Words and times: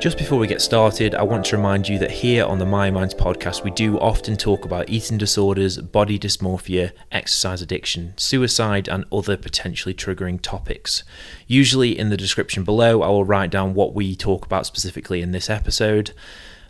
Just 0.00 0.16
before 0.16 0.38
we 0.38 0.46
get 0.46 0.62
started, 0.62 1.16
I 1.16 1.24
want 1.24 1.46
to 1.46 1.56
remind 1.56 1.88
you 1.88 1.98
that 1.98 2.12
here 2.12 2.44
on 2.44 2.60
the 2.60 2.64
Myo 2.64 2.92
Minds 2.92 3.14
podcast, 3.14 3.64
we 3.64 3.72
do 3.72 3.98
often 3.98 4.36
talk 4.36 4.64
about 4.64 4.88
eating 4.88 5.18
disorders, 5.18 5.76
body 5.78 6.20
dysmorphia, 6.20 6.92
exercise 7.10 7.62
addiction, 7.62 8.14
suicide, 8.16 8.86
and 8.86 9.06
other 9.10 9.36
potentially 9.36 9.92
triggering 9.92 10.40
topics. 10.40 11.02
Usually, 11.48 11.98
in 11.98 12.10
the 12.10 12.16
description 12.16 12.62
below, 12.62 13.02
I 13.02 13.08
will 13.08 13.24
write 13.24 13.50
down 13.50 13.74
what 13.74 13.92
we 13.92 14.14
talk 14.14 14.46
about 14.46 14.66
specifically 14.66 15.20
in 15.20 15.32
this 15.32 15.50
episode. 15.50 16.12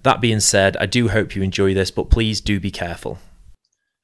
That 0.04 0.22
being 0.22 0.40
said, 0.40 0.78
I 0.78 0.86
do 0.86 1.08
hope 1.08 1.36
you 1.36 1.42
enjoy 1.42 1.74
this, 1.74 1.90
but 1.90 2.08
please 2.08 2.40
do 2.40 2.58
be 2.58 2.70
careful. 2.70 3.18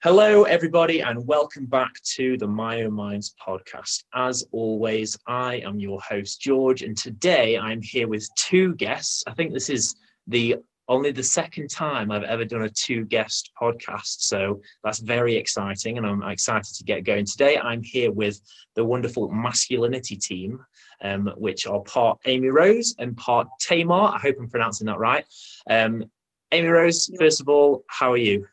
Hello, 0.04 0.42
everybody, 0.42 1.00
and 1.00 1.26
welcome 1.26 1.64
back 1.64 1.94
to 2.02 2.36
the 2.36 2.46
Myo 2.46 2.90
Minds 2.90 3.34
podcast. 3.40 4.04
As 4.14 4.44
always, 4.52 5.16
I 5.26 5.62
am 5.64 5.80
your 5.80 5.98
host, 6.02 6.42
George, 6.42 6.82
and 6.82 6.94
today 6.94 7.56
I'm 7.56 7.80
here 7.80 8.06
with 8.06 8.28
two 8.34 8.74
guests. 8.74 9.24
I 9.26 9.32
think 9.32 9.54
this 9.54 9.70
is 9.70 9.96
the 10.26 10.56
only 10.88 11.10
the 11.10 11.22
second 11.22 11.70
time 11.70 12.10
I've 12.10 12.22
ever 12.22 12.44
done 12.44 12.64
a 12.64 12.68
two 12.68 13.06
guest 13.06 13.50
podcast. 13.58 14.20
So 14.20 14.60
that's 14.82 14.98
very 14.98 15.36
exciting, 15.36 15.96
and 15.96 16.06
I'm 16.06 16.22
excited 16.24 16.74
to 16.74 16.84
get 16.84 17.04
going. 17.04 17.24
Today, 17.24 17.56
I'm 17.56 17.82
here 17.82 18.12
with 18.12 18.38
the 18.74 18.84
wonderful 18.84 19.30
masculinity 19.30 20.16
team, 20.16 20.62
um, 21.00 21.32
which 21.38 21.66
are 21.66 21.80
part 21.80 22.18
Amy 22.26 22.48
Rose 22.48 22.94
and 22.98 23.16
part 23.16 23.48
Tamar. 23.58 24.12
I 24.14 24.18
hope 24.18 24.36
I'm 24.38 24.50
pronouncing 24.50 24.86
that 24.88 24.98
right. 24.98 25.24
Um, 25.70 26.04
Amy 26.52 26.68
Rose, 26.68 27.10
first 27.18 27.40
of 27.40 27.48
all, 27.48 27.84
how 27.88 28.12
are 28.12 28.18
you? 28.18 28.46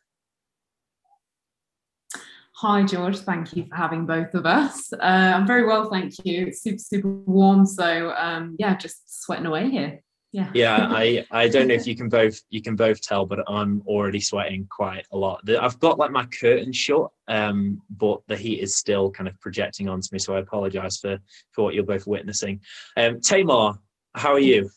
Hi, 2.62 2.84
George. 2.84 3.18
Thank 3.18 3.56
you 3.56 3.66
for 3.66 3.76
having 3.76 4.06
both 4.06 4.36
of 4.36 4.46
us. 4.46 4.94
Uh, 4.94 4.98
I'm 5.02 5.48
very 5.48 5.66
well, 5.66 5.90
thank 5.90 6.14
you. 6.24 6.46
It's 6.46 6.62
super, 6.62 6.78
super 6.78 7.08
warm. 7.08 7.66
So, 7.66 8.14
um, 8.16 8.56
yeah, 8.60 8.78
just 8.78 9.24
sweating 9.24 9.48
away 9.48 9.72
here. 9.72 10.04
Yeah. 10.32 10.52
Yeah, 10.54 10.78
I, 10.92 11.26
I 11.32 11.48
don't 11.48 11.68
know 11.68 11.74
if 11.74 11.88
you 11.88 11.96
can 11.96 12.08
both 12.08 12.40
you 12.52 12.62
can 12.62 12.76
both 12.76 13.02
tell, 13.02 13.26
but 13.26 13.40
I'm 13.48 13.82
already 13.88 14.20
sweating 14.20 14.68
quite 14.70 15.08
a 15.12 15.18
lot. 15.18 15.42
I've 15.50 15.80
got 15.80 15.98
like 15.98 16.12
my 16.12 16.28
curtain 16.28 16.72
shut, 16.72 17.10
um, 17.28 17.82
but 17.90 18.22
the 18.28 18.38
heat 18.38 18.60
is 18.60 18.76
still 18.76 19.10
kind 19.10 19.28
of 19.28 19.40
projecting 19.40 19.90
onto 19.90 20.10
me. 20.12 20.20
So 20.20 20.36
I 20.36 20.40
apologise 20.40 20.98
for 20.98 21.18
for 21.54 21.64
what 21.64 21.74
you're 21.74 21.84
both 21.84 22.06
witnessing. 22.06 22.62
Um, 22.96 23.22
Tamar, 23.22 23.74
how 24.14 24.34
are 24.34 24.40
you? 24.40 24.70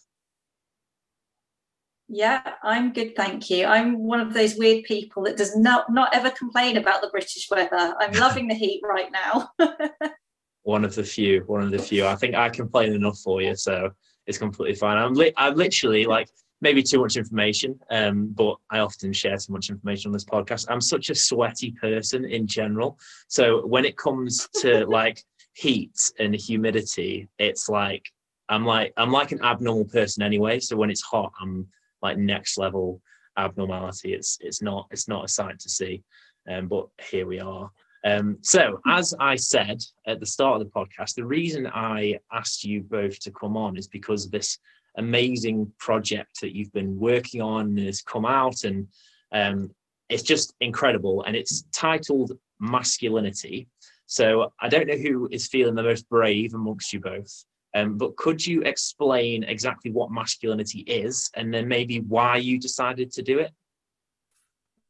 Yeah, 2.09 2.43
I'm 2.63 2.93
good, 2.93 3.17
thank 3.17 3.49
you. 3.49 3.65
I'm 3.67 3.99
one 3.99 4.21
of 4.21 4.35
those 4.35 4.57
weird 4.57 4.85
people 4.85 5.23
that 5.25 5.37
does 5.37 5.57
not 5.57 5.91
not 5.91 6.15
ever 6.15 6.31
complain 6.31 6.77
about 6.77 7.01
the 7.01 7.09
British 7.09 7.49
weather. 7.51 7.95
I'm 7.99 8.13
loving 8.21 8.47
the 8.47 8.55
heat 8.55 8.83
right 8.85 9.11
now. 9.11 9.51
one 10.63 10.85
of 10.85 10.95
the 10.95 11.05
few, 11.05 11.43
one 11.47 11.63
of 11.63 11.71
the 11.71 11.79
few. 11.79 12.07
I 12.07 12.15
think 12.17 12.35
I 12.35 12.51
complain 12.51 12.93
enough 12.93 13.19
for 13.19 13.41
you, 13.41 13.57
so 13.57 13.91
it's 14.27 14.39
completely 14.39 14.75
fine. 14.75 14.99
I'm 14.99 15.15
li- 15.15 15.33
I'm 15.37 15.55
literally 15.55 16.05
like 16.05 16.29
maybe 16.61 16.83
too 16.83 17.01
much 17.01 17.17
information, 17.17 17.79
um, 17.91 18.29
but 18.35 18.57
I 18.71 18.81
often 18.81 19.13
share 19.13 19.37
too 19.39 19.53
much 19.53 19.71
information 19.71 20.11
on 20.11 20.13
this 20.13 20.25
podcast. 20.25 20.67
I'm 20.69 20.81
such 20.83 21.09
a 21.09 21.15
sweaty 21.15 21.73
person 21.73 22.27
in 22.27 22.47
general, 22.47 22.99
so 23.29 23.67
when 23.67 23.87
it 23.87 23.97
comes 23.97 24.47
to 24.61 24.87
like 24.87 25.23
heat 25.55 25.97
and 26.19 26.35
humidity, 26.35 27.29
it's 27.39 27.71
like 27.71 28.11
I'm 28.51 28.67
like 28.67 28.93
I'm 28.99 29.11
like 29.11 29.33
an 29.33 29.43
abnormal 29.43 29.87
person 29.87 30.23
anyway. 30.23 30.61
So 30.61 30.77
when 30.77 30.91
it's 30.91 31.03
hot, 31.03 31.33
I'm 31.41 31.67
like 32.05 32.19
next 32.19 32.57
level 32.59 33.01
abnormality. 33.37 34.15
It's 34.15 34.39
it's 34.41 34.63
not 34.63 34.87
it's 34.93 35.09
not 35.09 35.25
a 35.25 35.29
sight 35.29 35.59
to 35.59 35.69
see, 35.69 36.05
um, 36.49 36.69
but 36.69 36.87
here 37.11 37.27
we 37.27 37.41
are. 37.41 37.71
Um, 38.05 38.37
so 38.43 38.81
as 38.87 39.15
I 39.19 39.35
said 39.35 39.81
at 40.07 40.21
the 40.21 40.27
start 40.27 40.61
of 40.61 40.67
the 40.67 40.73
podcast, 40.73 41.15
the 41.15 41.25
reason 41.25 41.67
I 41.67 42.21
asked 42.31 42.63
you 42.63 42.83
both 42.83 43.19
to 43.21 43.33
come 43.33 43.57
on 43.57 43.77
is 43.77 43.89
because 43.89 44.29
this 44.29 44.59
amazing 44.97 45.73
project 45.79 46.41
that 46.41 46.55
you've 46.55 46.73
been 46.73 46.97
working 46.99 47.41
on 47.41 47.77
has 47.79 48.03
come 48.03 48.27
out 48.27 48.63
and 48.65 48.87
um, 49.33 49.71
it's 50.09 50.23
just 50.23 50.55
incredible 50.61 51.25
and 51.25 51.35
it's 51.35 51.65
titled 51.73 52.33
masculinity 52.61 53.67
so 54.07 54.53
i 54.61 54.69
don't 54.69 54.87
know 54.87 54.97
who 54.97 55.29
is 55.33 55.49
feeling 55.49 55.75
the 55.75 55.83
most 55.83 56.09
brave 56.09 56.55
amongst 56.55 56.93
you 56.93 57.01
both 57.01 57.45
um, 57.75 57.99
but 57.99 58.17
could 58.17 58.45
you 58.45 58.63
explain 58.63 59.45
exactly 59.45 59.91
what 59.91 60.11
masculinity 60.11 60.81
is 60.81 61.31
and 61.35 61.53
then 61.53 61.67
maybe 61.67 62.01
why 62.01 62.37
you 62.37 62.59
decided 62.59 63.13
to 63.13 63.23
do 63.23 63.39
it? 63.41 63.53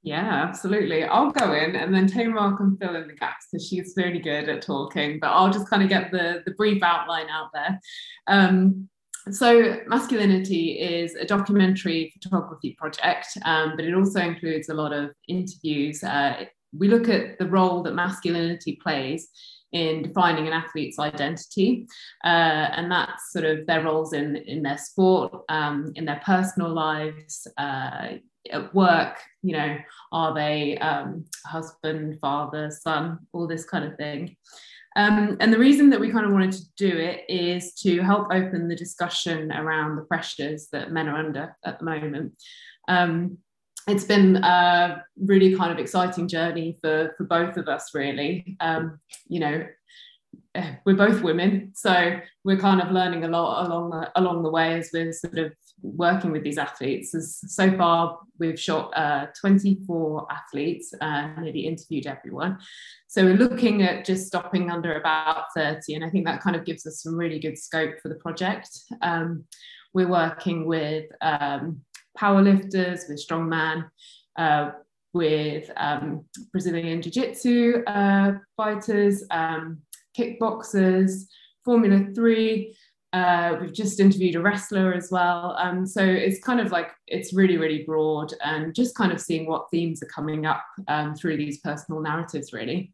Yeah, 0.03 0.45
absolutely. 0.47 1.03
I'll 1.05 1.31
go 1.31 1.55
in 1.55 1.77
and 1.77 1.95
then 1.95 2.07
Tamar 2.07 2.59
can 2.59 2.77
fill 2.77 2.95
in 2.95 3.09
the 3.09 3.15
gaps 3.15 3.47
because 3.51 3.67
she's 3.67 3.95
really 3.97 4.19
good 4.19 4.51
at 4.51 4.61
talking, 4.61 5.19
but 5.19 5.29
I'll 5.29 5.51
just 5.51 5.71
kind 5.71 5.83
of 5.83 5.89
get 5.89 6.11
the, 6.11 6.43
the 6.45 6.53
brief 6.53 6.83
outline 6.83 7.29
out 7.31 7.49
there. 7.55 7.81
Um, 8.27 8.89
so, 9.31 9.79
Masculinity 9.87 10.73
is 10.73 11.15
a 11.15 11.25
documentary 11.25 12.13
photography 12.13 12.77
project, 12.79 13.29
um, 13.47 13.73
but 13.75 13.87
it 13.87 13.95
also 13.95 14.21
includes 14.21 14.69
a 14.69 14.75
lot 14.75 14.93
of 14.93 15.13
interviews. 15.29 16.05
Uh, 16.05 16.45
we 16.77 16.89
look 16.89 17.09
at 17.09 17.39
the 17.39 17.47
role 17.47 17.83
that 17.85 17.95
masculinity 17.95 18.79
plays 18.83 19.29
in 19.75 20.03
defining 20.03 20.47
an 20.47 20.53
athlete's 20.53 20.99
identity. 20.99 21.87
Uh, 22.25 22.71
and 22.77 22.91
that's 22.91 23.33
sort 23.33 23.45
of 23.45 23.67
their 23.67 23.83
roles 23.83 24.15
in, 24.15 24.37
in 24.37 24.63
their 24.63 24.79
sport, 24.79 25.43
um, 25.49 25.93
in 25.97 26.05
their 26.05 26.23
personal 26.25 26.73
lives, 26.73 27.47
uh, 27.59 28.13
at 28.51 28.75
work, 28.75 29.19
you 29.43 29.53
know, 29.53 29.77
are 30.13 30.35
they 30.35 30.79
um, 30.79 31.25
husband, 31.47 32.19
father, 32.21 32.71
son, 32.71 33.19
all 33.33 33.47
this 33.47 33.65
kind 33.65 33.85
of 33.85 33.97
thing. 33.97 34.37
Um, 34.97 35.37
and 35.41 35.53
the 35.53 35.59
reason 35.59 35.91
that 35.91 35.99
we 35.99 36.13
kind 36.13 36.25
of 36.27 36.33
wanted 36.33 36.53
to 36.53 36.65
do 36.77 36.97
it 36.97 37.25
is 37.29 37.75
to 37.83 38.01
help 38.03 38.29
open 38.31 38.69
the 38.69 38.77
discussion 38.77 39.51
around 39.51 39.97
the 39.97 40.03
pressures 40.03 40.69
that 40.73 40.93
men 40.93 41.09
are 41.09 41.17
under 41.17 41.57
at 41.65 41.79
the 41.79 41.85
moment. 41.85 42.35
Um, 42.87 43.39
it's 43.87 44.05
been 44.05 44.37
a 44.37 45.05
really 45.17 45.55
kind 45.55 45.73
of 45.73 45.79
exciting 45.79 46.29
journey 46.29 46.79
for 46.81 47.15
for 47.17 47.25
both 47.25 47.57
of 47.57 47.69
us 47.69 47.91
really. 47.95 48.57
Um, 48.61 49.01
you 49.29 49.41
know 49.41 49.67
we're 50.87 50.95
both 50.95 51.23
women 51.23 51.73
so 51.75 52.19
we're 52.45 52.59
kind 52.59 52.81
of 52.81 52.91
learning 52.91 53.25
a 53.25 53.29
lot 53.29 53.67
along 53.67 53.91
the 53.91 54.11
along 54.17 54.43
the 54.43 54.51
way 54.51 54.79
as 54.79 54.91
we're 54.93 55.13
sort 55.13 55.39
of 55.39 55.53
working 55.83 56.33
with 56.33 56.43
these 56.43 56.59
athletes. 56.59 57.15
As 57.15 57.41
so 57.49 57.77
far 57.77 58.19
we've 58.39 58.59
shot 58.59 58.91
uh, 58.97 59.27
24 59.41 60.27
athletes 60.31 60.93
and 61.01 61.43
nearly 61.43 61.67
interviewed 61.67 62.07
everyone. 62.07 62.59
So 63.09 63.25
we're 63.25 63.37
looking 63.37 63.83
at 63.83 64.05
just 64.05 64.27
stopping 64.27 64.71
under 64.71 64.99
about 64.99 65.45
30 65.55 65.95
and 65.95 66.05
i 66.05 66.11
think 66.11 66.25
that 66.27 66.41
kind 66.41 66.57
of 66.57 66.65
gives 66.65 66.87
us 66.87 67.03
some 67.03 67.17
really 67.17 67.39
good 67.39 67.59
scope 67.59 68.01
for 68.01 68.09
the 68.09 68.17
project. 68.17 68.69
Um, 69.03 69.45
we're 69.93 70.09
working 70.09 70.67
with 70.67 71.05
um, 71.21 71.81
powerlifters, 72.19 73.09
with 73.09 73.25
strongman, 73.27 73.89
uh, 74.37 74.71
with 75.13 75.71
um, 75.77 76.25
Brazilian 76.53 77.01
Jiu 77.01 77.13
Jitsu 77.13 77.85
uh, 77.87 78.33
fighters, 78.57 79.25
um, 79.31 79.79
kickboxers, 80.19 81.27
Formula 81.65 82.07
Three. 82.15 82.77
Uh, 83.13 83.57
we've 83.61 83.73
just 83.73 84.01
interviewed 84.01 84.35
a 84.35 84.41
wrestler 84.41 84.93
as 84.93 85.09
well. 85.13 85.57
Um, 85.61 85.87
so 85.87 86.05
it's 86.05 86.45
kind 86.45 86.61
of 86.61 86.73
like 86.73 86.91
it's 87.07 87.33
really, 87.33 87.57
really 87.57 87.85
broad 87.85 88.35
and 88.43 88.75
just 88.75 88.97
kind 88.97 89.13
of 89.13 89.21
seeing 89.21 89.47
what 89.47 89.71
themes 89.71 90.03
are 90.03 90.07
coming 90.07 90.47
up 90.47 90.65
um, 90.89 91.15
through 91.15 91.37
these 91.37 91.61
personal 91.61 92.01
narratives, 92.01 92.53
really. 92.53 92.93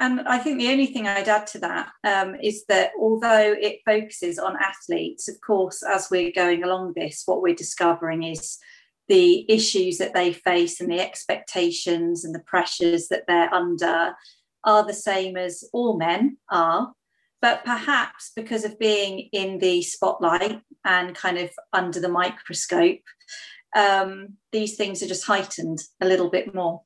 And 0.00 0.22
I 0.22 0.38
think 0.38 0.58
the 0.58 0.70
only 0.70 0.86
thing 0.86 1.06
I'd 1.06 1.28
add 1.28 1.46
to 1.48 1.58
that 1.58 1.90
um, 2.04 2.34
is 2.42 2.64
that 2.68 2.92
although 2.98 3.54
it 3.60 3.80
focuses 3.84 4.38
on 4.38 4.56
athletes, 4.56 5.28
of 5.28 5.38
course, 5.42 5.82
as 5.82 6.08
we're 6.10 6.32
going 6.32 6.64
along 6.64 6.94
this, 6.96 7.22
what 7.26 7.42
we're 7.42 7.54
discovering 7.54 8.22
is 8.22 8.58
the 9.08 9.44
issues 9.50 9.98
that 9.98 10.14
they 10.14 10.32
face 10.32 10.80
and 10.80 10.90
the 10.90 11.00
expectations 11.00 12.24
and 12.24 12.34
the 12.34 12.42
pressures 12.46 13.08
that 13.08 13.24
they're 13.28 13.52
under 13.52 14.14
are 14.64 14.86
the 14.86 14.94
same 14.94 15.36
as 15.36 15.68
all 15.74 15.98
men 15.98 16.38
are. 16.50 16.94
But 17.42 17.62
perhaps 17.66 18.32
because 18.34 18.64
of 18.64 18.78
being 18.78 19.28
in 19.32 19.58
the 19.58 19.82
spotlight 19.82 20.62
and 20.82 21.14
kind 21.14 21.36
of 21.36 21.50
under 21.74 22.00
the 22.00 22.08
microscope, 22.08 23.00
um, 23.76 24.36
these 24.50 24.76
things 24.76 25.02
are 25.02 25.08
just 25.08 25.26
heightened 25.26 25.80
a 26.00 26.06
little 26.06 26.30
bit 26.30 26.54
more. 26.54 26.82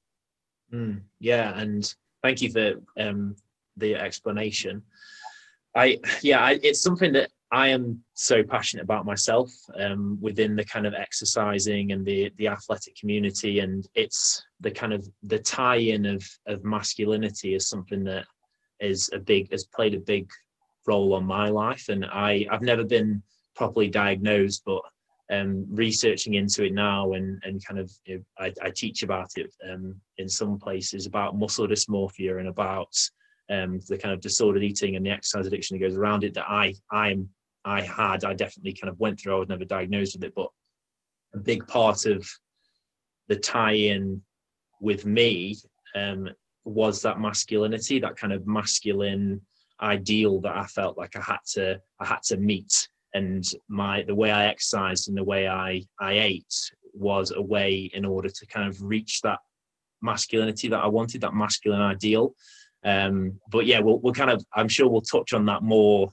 Mm, 0.72 1.02
yeah, 1.20 1.56
and 1.56 1.94
thank 2.24 2.40
you 2.40 2.50
for 2.50 2.72
um, 2.98 3.36
the 3.76 3.94
explanation. 3.94 4.82
I 5.76 5.98
yeah, 6.22 6.40
I, 6.40 6.58
it's 6.62 6.80
something 6.80 7.12
that 7.12 7.30
I 7.52 7.68
am 7.68 8.02
so 8.14 8.42
passionate 8.42 8.84
about 8.84 9.04
myself 9.04 9.52
um, 9.78 10.18
within 10.20 10.56
the 10.56 10.64
kind 10.64 10.86
of 10.86 10.94
exercising 10.94 11.92
and 11.92 12.04
the 12.04 12.32
the 12.38 12.48
athletic 12.48 12.96
community, 12.96 13.60
and 13.60 13.86
it's 13.94 14.42
the 14.60 14.70
kind 14.70 14.92
of 14.92 15.06
the 15.22 15.38
tie-in 15.38 16.06
of 16.06 16.24
of 16.46 16.64
masculinity 16.64 17.54
is 17.54 17.68
something 17.68 18.02
that 18.04 18.24
is 18.80 19.10
a 19.12 19.18
big 19.18 19.52
has 19.52 19.64
played 19.64 19.94
a 19.94 20.00
big 20.00 20.30
role 20.86 21.12
on 21.12 21.24
my 21.24 21.48
life, 21.48 21.90
and 21.90 22.06
I 22.06 22.46
I've 22.50 22.62
never 22.62 22.84
been 22.84 23.22
properly 23.54 23.88
diagnosed, 23.88 24.62
but 24.64 24.80
um, 25.30 25.66
researching 25.70 26.34
into 26.34 26.64
it 26.64 26.74
now 26.74 27.12
and 27.14 27.42
and 27.44 27.64
kind 27.64 27.80
of 27.80 27.90
you 28.04 28.16
know, 28.16 28.24
I, 28.38 28.52
I, 28.62 28.70
teach 28.70 29.02
about 29.02 29.30
it 29.36 29.54
um, 29.70 29.98
in 30.18 30.28
some 30.28 30.58
places 30.58 31.06
about 31.06 31.38
muscle 31.38 31.66
dysmorphia 31.66 32.38
and 32.38 32.48
about 32.48 32.94
um, 33.50 33.80
the 33.88 33.96
kind 33.96 34.12
of 34.12 34.20
disordered 34.20 34.62
eating 34.62 34.96
and 34.96 35.06
the 35.06 35.10
exercise 35.10 35.46
addiction 35.46 35.78
that 35.78 35.86
goes 35.86 35.96
around 35.96 36.24
it 36.24 36.34
that 36.34 36.48
I 36.48 36.74
I'm 36.90 37.28
I 37.64 37.80
had 37.80 38.24
I 38.24 38.34
definitely 38.34 38.74
kind 38.74 38.90
of 38.90 39.00
went 39.00 39.18
through. 39.18 39.36
I 39.36 39.38
was 39.38 39.48
never 39.48 39.64
diagnosed 39.64 40.16
with 40.16 40.24
it 40.24 40.34
but 40.34 40.48
a 41.34 41.38
big 41.38 41.66
part 41.66 42.04
of 42.06 42.28
the 43.28 43.36
tie-in 43.36 44.22
with 44.80 45.06
me 45.06 45.56
um, 45.94 46.28
was 46.64 47.00
that 47.02 47.18
masculinity 47.18 47.98
that 47.98 48.16
kind 48.16 48.32
of 48.32 48.46
masculine 48.46 49.40
ideal 49.80 50.40
that 50.42 50.56
I 50.56 50.66
felt 50.66 50.98
like 50.98 51.16
I 51.16 51.20
had 51.20 51.38
to 51.54 51.80
I 51.98 52.06
had 52.06 52.22
to 52.24 52.36
meet 52.36 52.88
and 53.14 53.44
my 53.68 54.02
the 54.02 54.14
way 54.14 54.30
I 54.30 54.46
exercised 54.46 55.08
and 55.08 55.16
the 55.16 55.24
way 55.24 55.48
I 55.48 55.82
I 56.00 56.12
ate 56.12 56.54
was 56.92 57.32
a 57.32 57.40
way 57.40 57.90
in 57.94 58.04
order 58.04 58.28
to 58.28 58.46
kind 58.46 58.68
of 58.68 58.82
reach 58.82 59.20
that 59.22 59.38
masculinity 60.02 60.68
that 60.68 60.84
I 60.84 60.86
wanted, 60.86 61.22
that 61.22 61.34
masculine 61.34 61.80
ideal. 61.80 62.34
Um, 62.84 63.40
but 63.50 63.66
yeah, 63.66 63.80
we'll 63.80 63.98
we'll 64.00 64.12
kind 64.12 64.30
of 64.30 64.44
I'm 64.54 64.68
sure 64.68 64.88
we'll 64.88 65.00
touch 65.00 65.32
on 65.32 65.46
that 65.46 65.62
more 65.62 66.10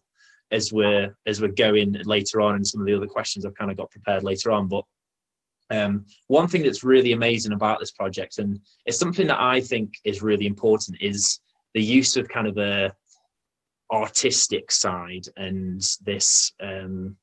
as 0.52 0.72
we're 0.72 1.16
as 1.26 1.42
we're 1.42 1.50
going 1.50 1.94
later 2.04 2.42
on 2.42 2.56
and 2.56 2.66
some 2.66 2.82
of 2.82 2.88
the 2.88 2.96
other 2.96 3.08
questions 3.08 3.46
I've 3.46 3.56
kind 3.56 3.72
of 3.72 3.78
got 3.78 3.92
prepared 3.92 4.24
later 4.24 4.52
on. 4.52 4.68
But 4.68 4.86
um, 5.72 6.06
one 6.28 6.48
thing 6.48 6.64
that's 6.64 6.84
really 6.84 7.14
amazing 7.14 7.54
about 7.54 7.80
this 7.80 7.92
project, 7.92 8.38
and 8.38 8.60
it's 8.86 9.00
something 9.00 9.28
that 9.28 9.42
I 9.42 9.62
think 9.62 9.94
is 10.04 10.22
really 10.22 10.46
important, 10.46 10.98
is 11.02 11.40
the 11.74 11.82
use 11.82 12.18
of 12.18 12.28
kind 12.28 12.48
of 12.48 12.58
a 12.58 12.94
artistic 13.92 14.72
side 14.72 15.26
and 15.38 15.82
this 16.04 16.54
um, 16.62 17.16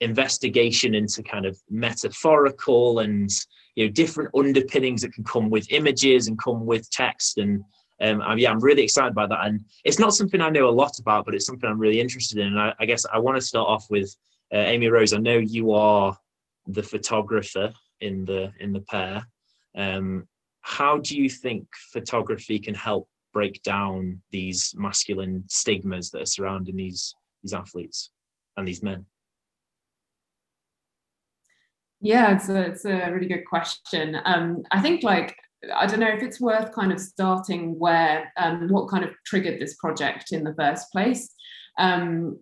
investigation 0.00 0.94
into 0.94 1.22
kind 1.22 1.46
of 1.46 1.58
metaphorical 1.70 3.00
and 3.00 3.30
you 3.74 3.86
know 3.86 3.92
different 3.92 4.30
underpinnings 4.34 5.02
that 5.02 5.12
can 5.12 5.24
come 5.24 5.50
with 5.50 5.70
images 5.72 6.28
and 6.28 6.38
come 6.38 6.66
with 6.66 6.88
text 6.90 7.38
and 7.38 7.64
um, 8.00 8.22
yeah, 8.36 8.50
I'm 8.50 8.60
really 8.60 8.82
excited 8.82 9.14
by 9.14 9.26
that. 9.26 9.46
And 9.46 9.64
it's 9.84 9.98
not 9.98 10.14
something 10.14 10.40
I 10.40 10.50
know 10.50 10.68
a 10.68 10.70
lot 10.70 10.98
about, 10.98 11.24
but 11.24 11.34
it's 11.34 11.46
something 11.46 11.68
I'm 11.68 11.78
really 11.78 12.00
interested 12.00 12.38
in. 12.38 12.48
And 12.48 12.60
I, 12.60 12.74
I 12.78 12.84
guess 12.84 13.06
I 13.10 13.18
want 13.18 13.36
to 13.36 13.40
start 13.40 13.68
off 13.68 13.86
with 13.88 14.14
uh, 14.52 14.58
Amy 14.58 14.88
Rose. 14.88 15.12
I 15.12 15.18
know 15.18 15.38
you 15.38 15.72
are 15.72 16.16
the 16.66 16.82
photographer 16.82 17.72
in 18.00 18.24
the 18.24 18.52
in 18.60 18.72
the 18.72 18.80
pair. 18.80 19.26
Um, 19.74 20.28
how 20.60 20.98
do 20.98 21.16
you 21.16 21.30
think 21.30 21.66
photography 21.92 22.58
can 22.58 22.74
help 22.74 23.08
break 23.36 23.62
down 23.62 24.18
these 24.30 24.72
masculine 24.78 25.44
stigmas 25.46 26.10
that 26.10 26.22
are 26.22 26.32
surrounding 26.36 26.74
these 26.74 27.14
these 27.42 27.52
athletes 27.52 28.10
and 28.56 28.66
these 28.66 28.82
men? 28.82 29.04
Yeah, 32.00 32.34
it's 32.34 32.48
a, 32.48 32.62
it's 32.62 32.86
a 32.86 33.10
really 33.10 33.28
good 33.28 33.44
question. 33.44 34.16
Um, 34.24 34.62
I 34.70 34.80
think 34.80 35.02
like 35.02 35.36
I 35.74 35.84
don't 35.84 36.00
know 36.00 36.16
if 36.16 36.22
it's 36.22 36.40
worth 36.40 36.72
kind 36.72 36.90
of 36.90 36.98
starting 36.98 37.78
where 37.78 38.32
um, 38.38 38.68
what 38.68 38.88
kind 38.88 39.04
of 39.04 39.10
triggered 39.26 39.60
this 39.60 39.74
project 39.74 40.32
in 40.32 40.42
the 40.42 40.54
first 40.54 40.90
place. 40.90 41.34
because 41.76 42.00
um, 42.00 42.38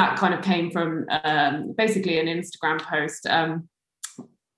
that 0.00 0.18
kind 0.18 0.34
of 0.34 0.42
came 0.42 0.70
from 0.70 1.06
um, 1.24 1.72
basically 1.78 2.18
an 2.18 2.26
Instagram 2.26 2.82
post. 2.82 3.26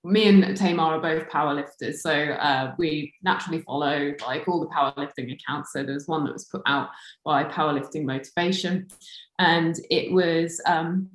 Me 0.03 0.27
and 0.27 0.57
Tamar 0.57 0.95
are 0.95 1.01
both 1.01 1.29
powerlifters, 1.29 1.97
so 1.97 2.11
uh, 2.11 2.73
we 2.77 3.13
naturally 3.21 3.61
follow 3.61 4.13
like 4.25 4.47
all 4.47 4.59
the 4.59 4.67
powerlifting 4.67 5.31
accounts. 5.31 5.73
So 5.73 5.83
there 5.83 5.93
was 5.93 6.07
one 6.07 6.25
that 6.25 6.33
was 6.33 6.45
put 6.45 6.63
out 6.65 6.89
by 7.23 7.43
Powerlifting 7.43 8.05
Motivation, 8.05 8.87
and 9.37 9.75
it 9.91 10.11
was 10.11 10.59
um, 10.65 11.09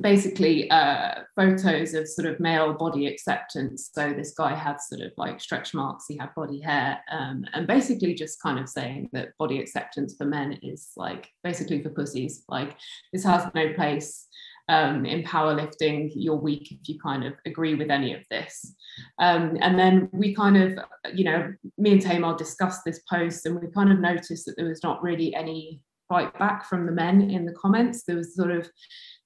basically 0.00 0.70
uh, 0.70 1.22
photos 1.34 1.94
of 1.94 2.06
sort 2.08 2.28
of 2.28 2.38
male 2.40 2.72
body 2.74 3.06
acceptance. 3.06 3.90
So 3.92 4.12
this 4.12 4.32
guy 4.32 4.54
had 4.54 4.80
sort 4.80 5.00
of 5.00 5.12
like 5.16 5.40
stretch 5.40 5.74
marks, 5.74 6.04
he 6.06 6.16
had 6.16 6.34
body 6.34 6.60
hair, 6.60 7.00
um, 7.10 7.44
and 7.54 7.66
basically 7.66 8.14
just 8.14 8.40
kind 8.40 8.58
of 8.58 8.68
saying 8.68 9.08
that 9.12 9.36
body 9.38 9.60
acceptance 9.60 10.14
for 10.16 10.26
men 10.26 10.58
is 10.62 10.90
like 10.96 11.28
basically 11.42 11.82
for 11.82 11.90
pussies. 11.90 12.44
Like 12.48 12.76
this 13.12 13.24
has 13.24 13.50
no 13.54 13.72
place 13.72 14.28
um, 14.68 15.04
in 15.04 15.22
powerlifting, 15.22 16.10
you're 16.14 16.36
weak 16.36 16.70
if 16.70 16.88
you 16.88 16.98
kind 16.98 17.24
of 17.24 17.34
agree 17.46 17.74
with 17.74 17.90
any 17.90 18.14
of 18.14 18.22
this. 18.30 18.74
Um, 19.18 19.56
and 19.60 19.78
then 19.78 20.08
we 20.12 20.34
kind 20.34 20.56
of, 20.56 20.78
you 21.14 21.24
know, 21.24 21.52
me 21.78 21.92
and 21.92 22.02
Tamar 22.02 22.36
discussed 22.36 22.82
this 22.84 23.00
post 23.10 23.46
and 23.46 23.60
we 23.60 23.68
kind 23.72 23.90
of 23.90 23.98
noticed 23.98 24.46
that 24.46 24.54
there 24.56 24.68
was 24.68 24.82
not 24.82 25.02
really 25.02 25.34
any 25.34 25.80
fight 26.08 26.36
back 26.38 26.68
from 26.68 26.86
the 26.86 26.92
men 26.92 27.30
in 27.30 27.46
the 27.46 27.52
comments. 27.52 28.04
There 28.04 28.16
was 28.16 28.34
sort 28.34 28.50
of 28.50 28.68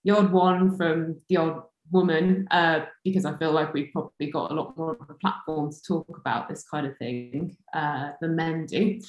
the 0.04 0.12
odd 0.12 0.32
one 0.32 0.76
from 0.76 1.20
the 1.28 1.38
odd 1.38 1.62
woman, 1.90 2.46
uh, 2.50 2.86
because 3.04 3.24
I 3.24 3.36
feel 3.36 3.52
like 3.52 3.74
we've 3.74 3.92
probably 3.92 4.30
got 4.30 4.50
a 4.50 4.54
lot 4.54 4.76
more 4.76 4.96
of 5.00 5.10
a 5.10 5.14
platform 5.14 5.70
to 5.70 5.82
talk 5.86 6.16
about 6.16 6.48
this 6.48 6.64
kind 6.70 6.86
of 6.86 6.96
thing 6.98 7.56
uh, 7.74 8.10
than 8.20 8.36
men 8.36 8.66
do. 8.66 9.00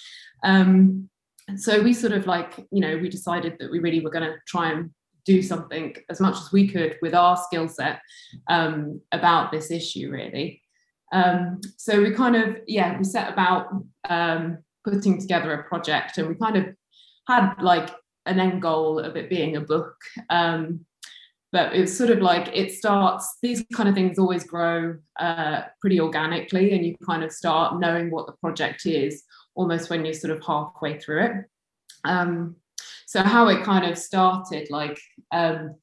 Um, 0.44 1.10
so 1.57 1.81
we 1.81 1.94
sort 1.94 2.13
of 2.13 2.25
like, 2.25 2.57
you 2.72 2.81
know, 2.81 2.98
we 2.98 3.10
decided 3.10 3.57
that 3.60 3.72
we 3.72 3.80
really 3.80 4.01
were 4.01 4.10
going 4.10 4.30
to 4.30 4.36
try 4.48 4.72
and 4.72 4.89
do 5.25 5.42
something 5.42 5.95
as 6.10 6.19
much 6.19 6.36
as 6.36 6.51
we 6.51 6.68
could 6.68 6.98
with 7.01 7.13
our 7.13 7.36
skill 7.36 7.68
set 7.68 8.00
um, 8.50 9.01
about 9.12 9.51
this 9.51 9.72
issue, 9.72 10.10
really. 10.10 10.62
Um, 11.12 11.62
so 11.77 12.01
we 12.01 12.12
kind 12.12 12.36
of, 12.36 12.57
yeah, 12.68 12.98
we 12.98 13.04
set 13.04 13.31
about 13.31 13.68
um, 14.10 14.60
putting 14.83 15.19
together 15.19 15.54
a 15.54 15.63
project 15.63 16.18
and 16.18 16.27
we 16.27 16.36
kind 16.36 16.57
of 16.57 16.66
had 17.27 17.56
like 17.62 17.89
an 18.25 18.39
end 18.39 18.62
goal 18.62 19.00
of 19.00 19.16
it 19.16 19.30
being 19.30 19.56
a 19.56 19.62
book. 19.62 19.95
Um, 20.30 20.86
but 21.51 21.74
it's 21.74 21.98
sort 21.98 22.10
of 22.10 22.19
like 22.19 22.50
it 22.54 22.74
starts, 22.74 23.38
these 23.42 23.63
kind 23.74 23.88
of 23.88 23.95
things 23.95 24.19
always 24.19 24.44
grow 24.44 24.98
uh, 25.19 25.62
pretty 25.80 26.01
organically, 26.01 26.74
and 26.74 26.86
you 26.86 26.95
kind 27.06 27.24
of 27.24 27.31
start 27.31 27.80
knowing 27.80 28.12
what 28.12 28.25
the 28.27 28.33
project 28.33 28.86
is 28.86 29.24
almost 29.56 29.89
when 29.89 30.04
you're 30.04 30.13
sort 30.13 30.36
of 30.36 30.44
halfway 30.44 31.00
through 31.00 31.24
it. 31.24 31.31
Um, 32.04 32.57
so 33.05 33.21
how 33.21 33.47
it 33.47 33.63
kind 33.63 33.85
of 33.85 33.97
started 33.97 34.67
like 34.69 34.99
um, 35.31 35.75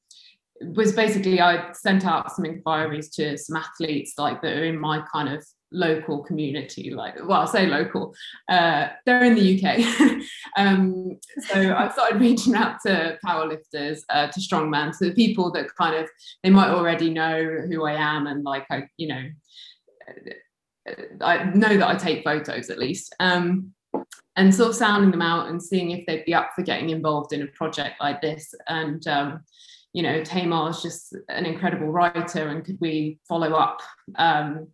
was 0.61 0.93
basically 0.93 1.41
i 1.41 1.71
sent 1.73 2.05
out 2.05 2.31
some 2.31 2.45
inquiries 2.45 3.09
to 3.09 3.37
some 3.37 3.57
athletes 3.57 4.13
like 4.17 4.41
that 4.41 4.57
are 4.57 4.65
in 4.65 4.79
my 4.79 5.03
kind 5.11 5.29
of 5.29 5.43
local 5.71 6.23
community 6.23 6.91
like 6.91 7.15
well 7.25 7.41
i 7.41 7.45
say 7.45 7.65
local 7.65 8.13
uh, 8.49 8.89
they're 9.05 9.23
in 9.23 9.35
the 9.35 9.57
uk 9.57 10.21
um, 10.57 11.17
so 11.49 11.75
i 11.75 11.89
started 11.89 12.21
reaching 12.21 12.53
out 12.53 12.77
to 12.85 13.17
powerlifters 13.25 14.01
uh, 14.09 14.27
to 14.27 14.39
strongman 14.39 14.95
to 14.95 15.05
the 15.05 15.15
people 15.15 15.51
that 15.51 15.67
kind 15.75 15.95
of 15.95 16.07
they 16.43 16.49
might 16.49 16.69
already 16.69 17.09
know 17.09 17.61
who 17.67 17.85
i 17.85 17.93
am 17.93 18.27
and 18.27 18.43
like 18.43 18.65
i 18.69 18.83
you 18.97 19.07
know 19.07 19.23
i 21.21 21.43
know 21.55 21.77
that 21.77 21.87
i 21.87 21.95
take 21.95 22.23
photos 22.23 22.69
at 22.69 22.77
least. 22.77 23.15
Um, 23.19 23.73
and 24.35 24.53
sort 24.53 24.69
of 24.69 24.75
sounding 24.75 25.11
them 25.11 25.21
out 25.21 25.49
and 25.49 25.61
seeing 25.61 25.91
if 25.91 26.05
they'd 26.05 26.25
be 26.25 26.33
up 26.33 26.51
for 26.55 26.63
getting 26.63 26.89
involved 26.89 27.33
in 27.33 27.43
a 27.43 27.47
project 27.47 28.01
like 28.01 28.21
this. 28.21 28.53
And 28.67 29.05
um, 29.07 29.43
you 29.93 30.01
know, 30.01 30.23
Tamar 30.23 30.71
is 30.71 30.81
just 30.81 31.15
an 31.29 31.45
incredible 31.45 31.87
writer, 31.87 32.47
and 32.47 32.65
could 32.65 32.77
we 32.81 33.19
follow 33.27 33.51
up 33.51 33.79
um, 34.15 34.67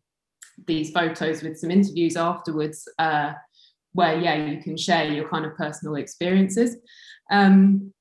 these 0.65 0.91
photos 0.91 1.43
with 1.43 1.57
some 1.57 1.71
interviews 1.71 2.15
afterwards, 2.15 2.87
uh, 2.99 3.33
where 3.93 4.17
yeah, 4.17 4.35
you 4.35 4.61
can 4.61 4.77
share 4.77 5.11
your 5.11 5.27
kind 5.27 5.45
of 5.45 5.55
personal 5.55 5.95
experiences. 5.95 6.77
Um, 7.31 7.93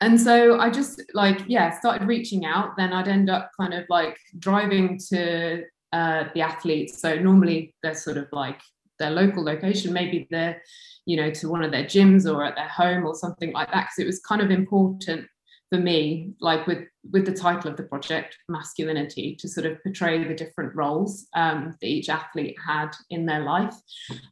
and 0.00 0.20
so 0.20 0.60
I 0.60 0.70
just 0.70 1.02
like 1.14 1.40
yeah 1.48 1.78
started 1.78 2.06
reaching 2.06 2.44
out. 2.44 2.76
Then 2.76 2.92
I'd 2.92 3.08
end 3.08 3.30
up 3.30 3.50
kind 3.58 3.74
of 3.74 3.84
like 3.88 4.16
driving 4.38 4.98
to 5.10 5.62
uh, 5.92 6.24
the 6.34 6.42
athletes. 6.42 7.00
So 7.00 7.16
normally 7.16 7.74
they're 7.82 7.94
sort 7.94 8.16
of 8.16 8.26
like 8.32 8.60
their 8.98 9.10
local 9.10 9.44
location 9.44 9.92
maybe 9.92 10.26
they're 10.30 10.60
you 11.06 11.16
know 11.16 11.30
to 11.30 11.48
one 11.48 11.62
of 11.62 11.70
their 11.70 11.84
gyms 11.84 12.30
or 12.30 12.44
at 12.44 12.54
their 12.54 12.68
home 12.68 13.06
or 13.06 13.14
something 13.14 13.52
like 13.52 13.70
that 13.72 13.86
because 13.86 13.98
it 13.98 14.06
was 14.06 14.20
kind 14.20 14.40
of 14.40 14.50
important 14.50 15.26
for 15.70 15.78
me 15.78 16.32
like 16.40 16.66
with 16.66 16.84
with 17.10 17.26
the 17.26 17.32
title 17.32 17.70
of 17.70 17.76
the 17.76 17.82
project 17.82 18.36
masculinity 18.48 19.36
to 19.38 19.48
sort 19.48 19.66
of 19.66 19.82
portray 19.82 20.22
the 20.22 20.34
different 20.34 20.74
roles 20.74 21.26
um, 21.34 21.74
that 21.80 21.86
each 21.86 22.08
athlete 22.08 22.56
had 22.64 22.90
in 23.10 23.26
their 23.26 23.40
life. 23.40 23.74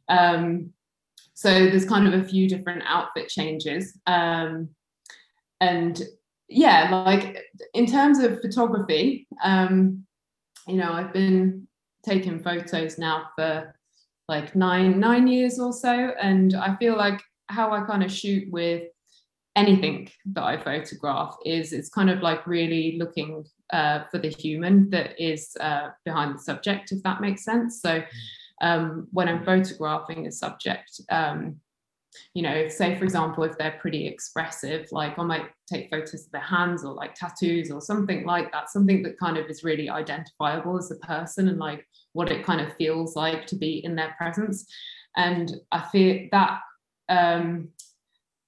Um, 0.09 0.73
so 1.33 1.49
there's 1.49 1.85
kind 1.85 2.07
of 2.07 2.19
a 2.19 2.23
few 2.23 2.49
different 2.49 2.83
outfit 2.85 3.29
changes 3.29 3.97
um, 4.07 4.69
and 5.61 6.01
yeah 6.49 7.03
like 7.05 7.43
in 7.73 7.85
terms 7.85 8.19
of 8.19 8.41
photography 8.41 9.27
um, 9.43 10.03
you 10.67 10.75
know 10.75 10.91
i've 10.91 11.13
been 11.13 11.67
taking 12.03 12.39
photos 12.39 12.97
now 12.97 13.29
for 13.35 13.75
like 14.27 14.55
nine 14.55 14.99
nine 14.99 15.27
years 15.27 15.59
or 15.59 15.73
so. 15.73 16.11
And 16.21 16.55
i 16.55 16.75
feel 16.75 16.97
like 16.97 17.21
how 17.47 17.71
i 17.71 17.85
kind 17.85 18.03
of 18.03 18.11
shoot 18.11 18.51
with 18.51 18.83
anything 19.55 20.07
that 20.33 20.43
i 20.43 20.55
photograph 20.55 21.35
is 21.45 21.73
it's 21.73 21.89
kind 21.89 22.09
of 22.09 22.21
like 22.21 22.45
really 22.45 22.97
looking 22.99 23.43
uh, 23.73 24.03
for 24.11 24.19
the 24.19 24.29
human 24.29 24.89
that 24.91 25.19
is 25.19 25.55
uh, 25.59 25.89
behind 26.05 26.35
the 26.35 26.39
subject 26.39 26.91
if 26.91 27.01
that 27.03 27.19
makes 27.21 27.43
sense. 27.43 27.81
So 27.81 28.03
um, 28.61 29.07
when 29.11 29.27
i'm 29.27 29.43
photographing 29.43 30.27
a 30.27 30.31
subject 30.31 31.01
um, 31.09 31.57
you 32.33 32.41
know, 32.41 32.67
say 32.67 32.95
for 32.95 33.03
example, 33.03 33.43
if 33.43 33.57
they're 33.57 33.77
pretty 33.79 34.07
expressive, 34.07 34.87
like 34.91 35.17
I 35.17 35.23
might 35.23 35.49
take 35.71 35.89
photos 35.89 36.25
of 36.25 36.31
their 36.31 36.41
hands 36.41 36.83
or 36.83 36.93
like 36.93 37.15
tattoos 37.15 37.71
or 37.71 37.81
something 37.81 38.25
like 38.25 38.51
that, 38.51 38.69
something 38.69 39.03
that 39.03 39.19
kind 39.19 39.37
of 39.37 39.47
is 39.47 39.63
really 39.63 39.89
identifiable 39.89 40.77
as 40.77 40.91
a 40.91 40.95
person 40.95 41.47
and 41.47 41.59
like 41.59 41.87
what 42.13 42.31
it 42.31 42.45
kind 42.45 42.61
of 42.61 42.75
feels 42.75 43.15
like 43.15 43.45
to 43.47 43.55
be 43.55 43.83
in 43.83 43.95
their 43.95 44.15
presence. 44.17 44.65
And 45.15 45.55
I 45.71 45.81
feel 45.91 46.27
that 46.31 46.59
um, 47.09 47.69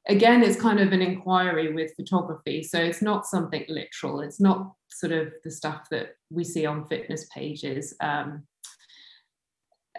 again, 0.08 0.44
it's 0.44 0.60
kind 0.60 0.80
of 0.80 0.92
an 0.92 1.02
inquiry 1.02 1.74
with 1.74 1.96
photography. 1.96 2.64
So 2.64 2.80
it's 2.80 3.02
not 3.02 3.26
something 3.26 3.64
literal. 3.70 4.22
It's 4.22 4.40
not 4.40 4.74
sort 4.90 5.14
of 5.14 5.32
the 5.44 5.52
stuff 5.52 5.88
that 5.92 6.16
we 6.30 6.44
see 6.44 6.66
on 6.66 6.88
fitness 6.88 7.28
pages. 7.34 7.96
Um, 8.02 8.44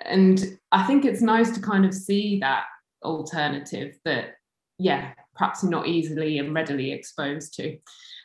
and 0.05 0.59
I 0.73 0.87
think 0.87 1.05
it's 1.05 1.23
nice 1.23 1.50
to 1.53 1.61
kind 1.61 1.85
of 1.85 1.95
see 1.95 2.41
that 2.41 2.65
alternative 3.02 3.97
that, 4.04 4.35
yeah, 4.78 5.12
perhaps 5.37 5.62
not 5.62 5.87
easily 5.87 6.38
and 6.38 6.54
readily 6.54 6.92
exposed 6.92 7.54
to. 7.54 7.78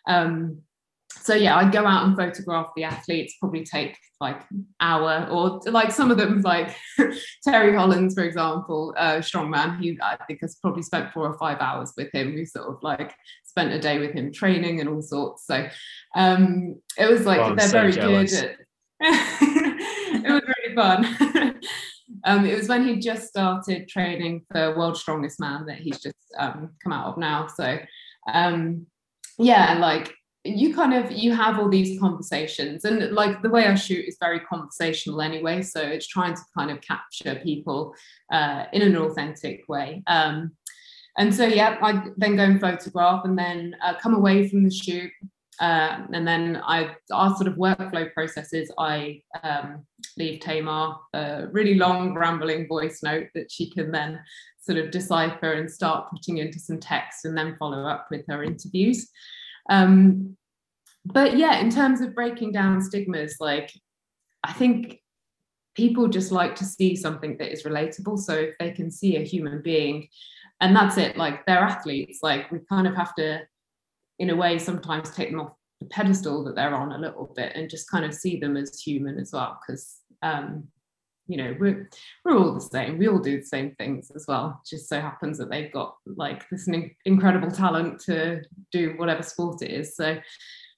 Um, 0.07 0.61
so 1.21 1.33
yeah, 1.33 1.55
I 1.55 1.69
go 1.69 1.85
out 1.85 2.05
and 2.05 2.15
photograph 2.15 2.67
the 2.75 2.83
athletes, 2.83 3.35
probably 3.39 3.63
take 3.63 3.97
like 4.21 4.41
hour 4.79 5.27
or 5.31 5.59
like 5.65 5.91
some 5.91 6.11
of 6.11 6.17
them 6.17 6.41
like 6.41 6.75
Terry 7.43 7.75
Hollands, 7.75 8.13
for 8.13 8.23
example, 8.23 8.93
uh, 8.97 9.15
strongman, 9.15 9.79
he 9.79 9.97
I 10.01 10.17
think 10.27 10.41
has 10.41 10.55
probably 10.55 10.83
spent 10.83 11.11
four 11.13 11.27
or 11.27 11.37
five 11.37 11.59
hours 11.59 11.93
with 11.97 12.11
him. 12.13 12.35
We 12.35 12.45
sort 12.45 12.67
of 12.67 12.83
like 12.83 13.13
spent 13.43 13.73
a 13.73 13.79
day 13.79 13.99
with 13.99 14.11
him 14.11 14.31
training 14.31 14.81
and 14.81 14.89
all 14.89 15.01
sorts. 15.01 15.45
So 15.47 15.67
um 16.15 16.75
it 16.97 17.09
was 17.09 17.25
like 17.25 17.39
oh, 17.39 17.55
they're 17.55 17.67
so 17.67 17.71
very 17.71 17.91
jealous. 17.91 18.41
good 18.41 18.49
at 18.49 18.57
it 19.01 20.31
was 20.31 20.41
really 20.63 20.75
fun. 20.75 21.59
um, 22.25 22.45
it 22.45 22.57
was 22.57 22.67
when 22.67 22.85
he 22.85 22.99
just 22.99 23.27
started 23.27 23.87
training 23.87 24.45
for 24.51 24.75
World's 24.77 24.99
Strongest 24.99 25.39
Man 25.39 25.65
that 25.67 25.77
he's 25.77 25.99
just 25.99 26.15
um, 26.37 26.71
come 26.83 26.91
out 26.91 27.07
of 27.07 27.17
now. 27.17 27.47
So 27.47 27.77
um, 28.31 28.87
yeah, 29.37 29.77
like 29.79 30.13
you 30.45 30.75
kind 30.75 30.93
of 30.93 31.11
you 31.11 31.33
have 31.33 31.59
all 31.59 31.69
these 31.69 31.99
conversations 31.99 32.85
and 32.85 33.11
like 33.13 33.41
the 33.41 33.49
way 33.49 33.65
i 33.65 33.73
shoot 33.73 34.05
is 34.07 34.15
very 34.19 34.39
conversational 34.41 35.19
anyway 35.19 35.59
so 35.61 35.81
it's 35.81 36.05
trying 36.07 36.35
to 36.35 36.41
kind 36.55 36.69
of 36.69 36.79
capture 36.81 37.35
people 37.43 37.95
uh, 38.31 38.65
in 38.71 38.83
an 38.83 38.95
authentic 38.95 39.63
way 39.67 40.03
um, 40.05 40.51
and 41.17 41.33
so 41.33 41.47
yeah 41.47 41.77
i 41.81 42.03
then 42.15 42.35
go 42.35 42.43
and 42.43 42.61
photograph 42.61 43.25
and 43.25 43.37
then 43.37 43.75
uh, 43.83 43.95
come 43.95 44.13
away 44.13 44.47
from 44.47 44.63
the 44.63 44.69
shoot 44.69 45.11
uh, 45.59 46.05
and 46.13 46.27
then 46.27 46.61
I, 46.63 46.95
our 47.11 47.35
sort 47.35 47.47
of 47.47 47.55
workflow 47.55 48.13
processes, 48.13 48.71
I 48.77 49.21
um, 49.43 49.85
leave 50.17 50.39
Tamar 50.41 50.97
a 51.13 51.47
really 51.51 51.75
long, 51.75 52.13
rambling 52.13 52.67
voice 52.67 53.01
note 53.03 53.27
that 53.35 53.51
she 53.51 53.69
can 53.69 53.91
then 53.91 54.19
sort 54.61 54.77
of 54.77 54.91
decipher 54.91 55.53
and 55.53 55.69
start 55.69 56.09
putting 56.11 56.37
into 56.39 56.59
some 56.59 56.79
text 56.79 57.25
and 57.25 57.37
then 57.37 57.55
follow 57.57 57.85
up 57.85 58.07
with 58.09 58.25
her 58.27 58.43
interviews. 58.43 59.09
Um, 59.69 60.35
but 61.05 61.37
yeah, 61.37 61.59
in 61.59 61.69
terms 61.69 62.01
of 62.01 62.15
breaking 62.15 62.51
down 62.51 62.81
stigmas, 62.81 63.37
like 63.39 63.71
I 64.43 64.53
think 64.53 64.99
people 65.75 66.07
just 66.07 66.31
like 66.31 66.55
to 66.55 66.65
see 66.65 66.95
something 66.95 67.37
that 67.37 67.51
is 67.51 67.63
relatable. 67.63 68.17
So 68.19 68.33
if 68.33 68.55
they 68.59 68.71
can 68.71 68.89
see 68.89 69.17
a 69.17 69.23
human 69.23 69.61
being, 69.61 70.07
and 70.61 70.75
that's 70.75 70.97
it, 70.97 71.17
like 71.17 71.45
they're 71.45 71.59
athletes, 71.59 72.19
like 72.23 72.51
we 72.51 72.59
kind 72.69 72.87
of 72.87 72.95
have 72.95 73.13
to, 73.15 73.41
in 74.19 74.29
a 74.29 74.35
way, 74.35 74.57
sometimes 74.57 75.11
take 75.11 75.31
them 75.31 75.41
off 75.41 75.53
the 75.81 75.87
pedestal 75.87 76.43
that 76.45 76.55
they're 76.55 76.75
on 76.75 76.93
a 76.93 76.97
little 76.97 77.31
bit 77.35 77.51
and 77.55 77.69
just 77.69 77.89
kind 77.89 78.05
of 78.05 78.13
see 78.13 78.39
them 78.39 78.55
as 78.55 78.79
human 78.79 79.19
as 79.19 79.31
well. 79.33 79.59
Because 79.61 79.97
um, 80.21 80.65
you 81.27 81.37
know 81.37 81.55
we're 81.59 81.89
we're 82.23 82.37
all 82.37 82.53
the 82.53 82.61
same. 82.61 82.97
We 82.97 83.07
all 83.07 83.19
do 83.19 83.39
the 83.39 83.45
same 83.45 83.75
things 83.75 84.11
as 84.15 84.25
well. 84.27 84.61
It 84.63 84.69
just 84.69 84.87
so 84.87 85.01
happens 85.01 85.37
that 85.39 85.49
they've 85.49 85.71
got 85.71 85.95
like 86.05 86.47
this 86.49 86.69
incredible 87.05 87.51
talent 87.51 87.99
to 88.01 88.41
do 88.71 88.93
whatever 88.97 89.23
sport 89.23 89.61
it 89.61 89.71
is. 89.71 89.95
So 89.95 90.17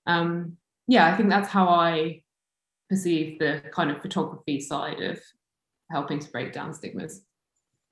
um 0.07 0.57
yeah 0.87 1.05
i 1.05 1.15
think 1.15 1.29
that's 1.29 1.49
how 1.49 1.67
i 1.67 2.21
perceive 2.89 3.37
the 3.37 3.61
kind 3.71 3.91
of 3.91 4.01
photography 4.01 4.59
side 4.59 5.01
of 5.01 5.19
helping 5.91 6.17
to 6.17 6.31
break 6.31 6.53
down 6.53 6.73
stigmas 6.73 7.21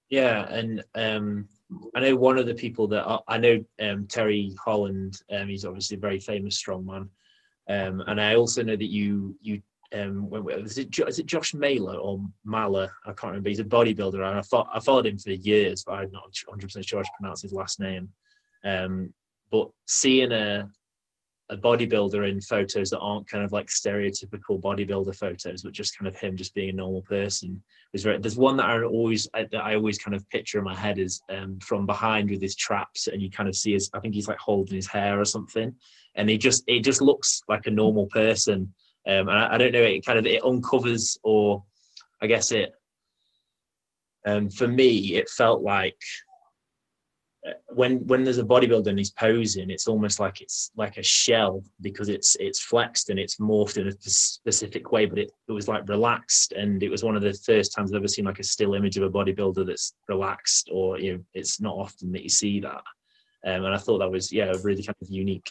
yeah 0.09 0.47
and 0.49 0.83
um 0.95 1.47
I 1.95 1.99
know 1.99 2.15
one 2.15 2.37
of 2.37 2.45
the 2.45 2.53
people 2.53 2.87
that 2.89 3.07
I, 3.07 3.19
I 3.27 3.37
know, 3.37 3.63
um, 3.81 4.05
Terry 4.07 4.55
Holland. 4.63 5.21
Um, 5.31 5.47
he's 5.47 5.65
obviously 5.65 5.97
a 5.97 5.99
very 5.99 6.19
famous 6.19 6.61
strongman, 6.61 7.09
um, 7.69 8.03
and 8.05 8.21
I 8.21 8.35
also 8.35 8.63
know 8.63 8.75
that 8.75 8.91
you 8.91 9.35
you 9.41 9.61
um, 9.93 10.29
when, 10.29 10.43
was 10.43 10.77
it 10.77 10.97
is 10.99 11.19
it 11.19 11.25
Josh 11.25 11.53
Mailer 11.53 11.95
or 11.95 12.21
Mahler? 12.43 12.91
I 13.05 13.13
can't 13.13 13.31
remember. 13.31 13.49
He's 13.49 13.59
a 13.59 13.63
bodybuilder, 13.63 14.15
and 14.15 14.37
I 14.37 14.41
thought 14.41 14.69
I 14.73 14.79
followed 14.79 15.07
him 15.07 15.17
for 15.17 15.31
years, 15.31 15.83
but 15.83 15.93
I'm 15.93 16.11
not 16.11 16.35
100 16.45 16.67
percent 16.67 16.85
sure 16.85 16.99
how 16.99 17.03
to 17.03 17.09
pronounce 17.19 17.41
his 17.41 17.53
last 17.53 17.79
name. 17.79 18.09
Um, 18.63 19.13
but 19.51 19.69
seeing 19.87 20.31
a 20.31 20.69
a 21.49 21.57
bodybuilder 21.57 22.27
in 22.27 22.41
photos 22.41 22.89
that 22.89 22.99
aren't 22.99 23.29
kind 23.29 23.43
of 23.43 23.51
like 23.51 23.67
stereotypical 23.67 24.59
bodybuilder 24.59 25.15
photos, 25.15 25.61
but 25.61 25.73
just 25.73 25.97
kind 25.97 26.07
of 26.07 26.17
him 26.17 26.35
just 26.35 26.55
being 26.55 26.69
a 26.69 26.73
normal 26.73 27.03
person. 27.03 27.61
There's 27.93 28.35
one 28.35 28.57
that 28.57 28.65
I 28.65 28.81
always 28.83 29.27
that 29.33 29.53
I 29.55 29.75
always 29.75 29.97
kind 29.97 30.15
of 30.15 30.27
picture 30.29 30.57
in 30.57 30.63
my 30.63 30.75
head 30.75 30.97
is 30.97 31.21
um, 31.29 31.59
from 31.59 31.85
behind 31.85 32.29
with 32.29 32.41
his 32.41 32.55
traps, 32.55 33.07
and 33.07 33.21
you 33.21 33.29
kind 33.29 33.47
of 33.47 33.55
see 33.55 33.73
his 33.73 33.89
I 33.93 33.99
think 33.99 34.15
he's 34.15 34.27
like 34.27 34.39
holding 34.39 34.75
his 34.75 34.87
hair 34.87 35.19
or 35.19 35.25
something, 35.25 35.75
and 36.15 36.29
he 36.29 36.37
just 36.37 36.63
it 36.67 36.79
just 36.79 37.01
looks 37.01 37.41
like 37.47 37.67
a 37.67 37.71
normal 37.71 38.07
person 38.07 38.73
um, 39.07 39.29
and 39.29 39.37
I, 39.37 39.53
I, 39.53 39.57
don't 39.57 39.71
know, 39.71 39.81
it 39.81 40.05
kind 40.05 40.17
of 40.17 40.25
it 40.25 40.43
uncovers, 40.43 41.17
or 41.23 41.63
I 42.21 42.27
guess 42.27 42.51
it. 42.51 42.73
Um, 44.25 44.49
for 44.49 44.67
me, 44.67 45.15
it 45.15 45.29
felt 45.29 45.61
like 45.61 45.99
when 47.69 48.05
when 48.07 48.23
there's 48.23 48.37
a 48.37 48.43
bodybuilder 48.43 48.87
and 48.87 48.97
he's 48.97 49.11
posing, 49.11 49.69
it's 49.69 49.87
almost 49.87 50.19
like 50.19 50.41
it's 50.41 50.71
like 50.75 50.97
a 50.97 51.03
shell 51.03 51.63
because 51.81 52.09
it's 52.09 52.35
it's 52.39 52.59
flexed 52.59 53.09
and 53.09 53.19
it's 53.19 53.37
morphed 53.37 53.77
in 53.77 53.87
a 53.87 53.91
specific 54.01 54.91
way, 54.91 55.05
but 55.05 55.19
it, 55.19 55.31
it 55.47 55.51
was 55.51 55.67
like 55.67 55.87
relaxed, 55.87 56.53
and 56.53 56.81
it 56.81 56.89
was 56.89 57.03
one 57.03 57.15
of 57.15 57.21
the 57.21 57.33
first 57.33 57.73
times 57.73 57.91
I've 57.91 57.97
ever 57.97 58.07
seen 58.07 58.25
like 58.25 58.39
a 58.39 58.43
still 58.43 58.73
image 58.73 58.97
of 58.97 59.03
a 59.03 59.09
bodybuilder 59.09 59.65
that's 59.65 59.93
relaxed, 60.07 60.69
or 60.71 60.99
you 60.99 61.13
know, 61.13 61.23
it's 61.33 61.61
not 61.61 61.75
often 61.75 62.11
that 62.13 62.23
you 62.23 62.29
see 62.29 62.59
that, 62.61 62.81
um, 63.45 63.65
and 63.65 63.75
I 63.75 63.77
thought 63.77 63.99
that 63.99 64.11
was 64.11 64.31
yeah 64.31 64.53
really 64.63 64.83
kind 64.83 64.95
of 65.01 65.09
unique. 65.09 65.49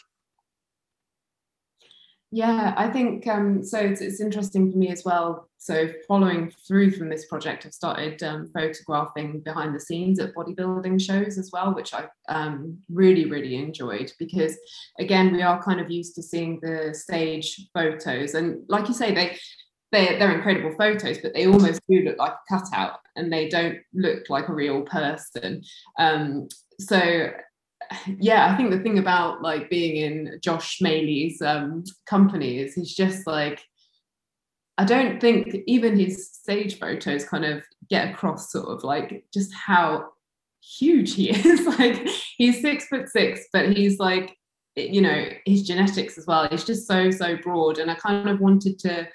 Yeah, 2.35 2.73
I 2.75 2.89
think 2.89 3.25
um, 3.27 3.63
so. 3.63 3.79
It's, 3.79 4.01
it's 4.01 4.19
interesting 4.19 4.69
for 4.69 4.77
me 4.77 4.89
as 4.89 5.05
well. 5.05 5.47
So, 5.57 5.87
following 6.05 6.51
through 6.67 6.91
from 6.91 7.07
this 7.07 7.27
project, 7.27 7.65
I've 7.65 7.73
started 7.73 8.21
um, 8.23 8.51
photographing 8.53 9.39
behind 9.39 9.73
the 9.73 9.79
scenes 9.79 10.19
at 10.19 10.35
bodybuilding 10.35 10.99
shows 10.99 11.37
as 11.37 11.51
well, 11.53 11.73
which 11.73 11.93
I 11.93 12.07
um, 12.27 12.77
really, 12.89 13.23
really 13.31 13.55
enjoyed 13.55 14.11
because, 14.19 14.57
again, 14.99 15.31
we 15.31 15.43
are 15.43 15.63
kind 15.63 15.79
of 15.79 15.89
used 15.89 16.13
to 16.15 16.23
seeing 16.23 16.59
the 16.61 16.93
stage 16.93 17.69
photos, 17.73 18.33
and 18.33 18.65
like 18.67 18.89
you 18.89 18.93
say, 18.93 19.15
they 19.15 19.37
they 19.93 20.19
they're 20.19 20.35
incredible 20.35 20.75
photos, 20.77 21.19
but 21.19 21.33
they 21.33 21.47
almost 21.47 21.79
do 21.89 22.01
look 22.01 22.17
like 22.17 22.33
a 22.33 22.53
cutout, 22.53 22.99
and 23.15 23.31
they 23.31 23.47
don't 23.47 23.79
look 23.93 24.29
like 24.29 24.49
a 24.49 24.53
real 24.53 24.81
person. 24.81 25.63
Um, 25.97 26.49
so 26.81 27.29
yeah, 28.19 28.51
I 28.51 28.57
think 28.57 28.71
the 28.71 28.79
thing 28.79 28.99
about 28.99 29.41
like 29.41 29.69
being 29.69 29.97
in 29.97 30.39
Josh 30.41 30.79
Smailey's 30.79 31.41
um, 31.41 31.83
company 32.05 32.59
is 32.59 32.75
he's 32.75 32.95
just 32.95 33.25
like, 33.27 33.63
I 34.77 34.85
don't 34.85 35.21
think 35.21 35.55
even 35.67 35.97
his 35.97 36.29
stage 36.31 36.79
photos 36.79 37.25
kind 37.25 37.45
of 37.45 37.63
get 37.89 38.09
across 38.09 38.51
sort 38.51 38.67
of 38.67 38.83
like 38.83 39.25
just 39.33 39.53
how 39.53 40.09
huge 40.61 41.15
he 41.15 41.29
is. 41.47 41.65
like 41.79 42.07
he's 42.37 42.61
six 42.61 42.87
foot 42.87 43.09
six, 43.09 43.47
but 43.53 43.75
he's 43.75 43.99
like, 43.99 44.37
you 44.75 45.01
know, 45.01 45.25
his 45.45 45.63
genetics 45.63 46.17
as 46.17 46.27
well. 46.27 46.47
He's 46.49 46.65
just 46.65 46.87
so, 46.87 47.09
so 47.09 47.37
broad. 47.37 47.77
And 47.77 47.89
I 47.89 47.95
kind 47.95 48.27
of 48.29 48.41
wanted 48.41 48.77
to 48.79 49.07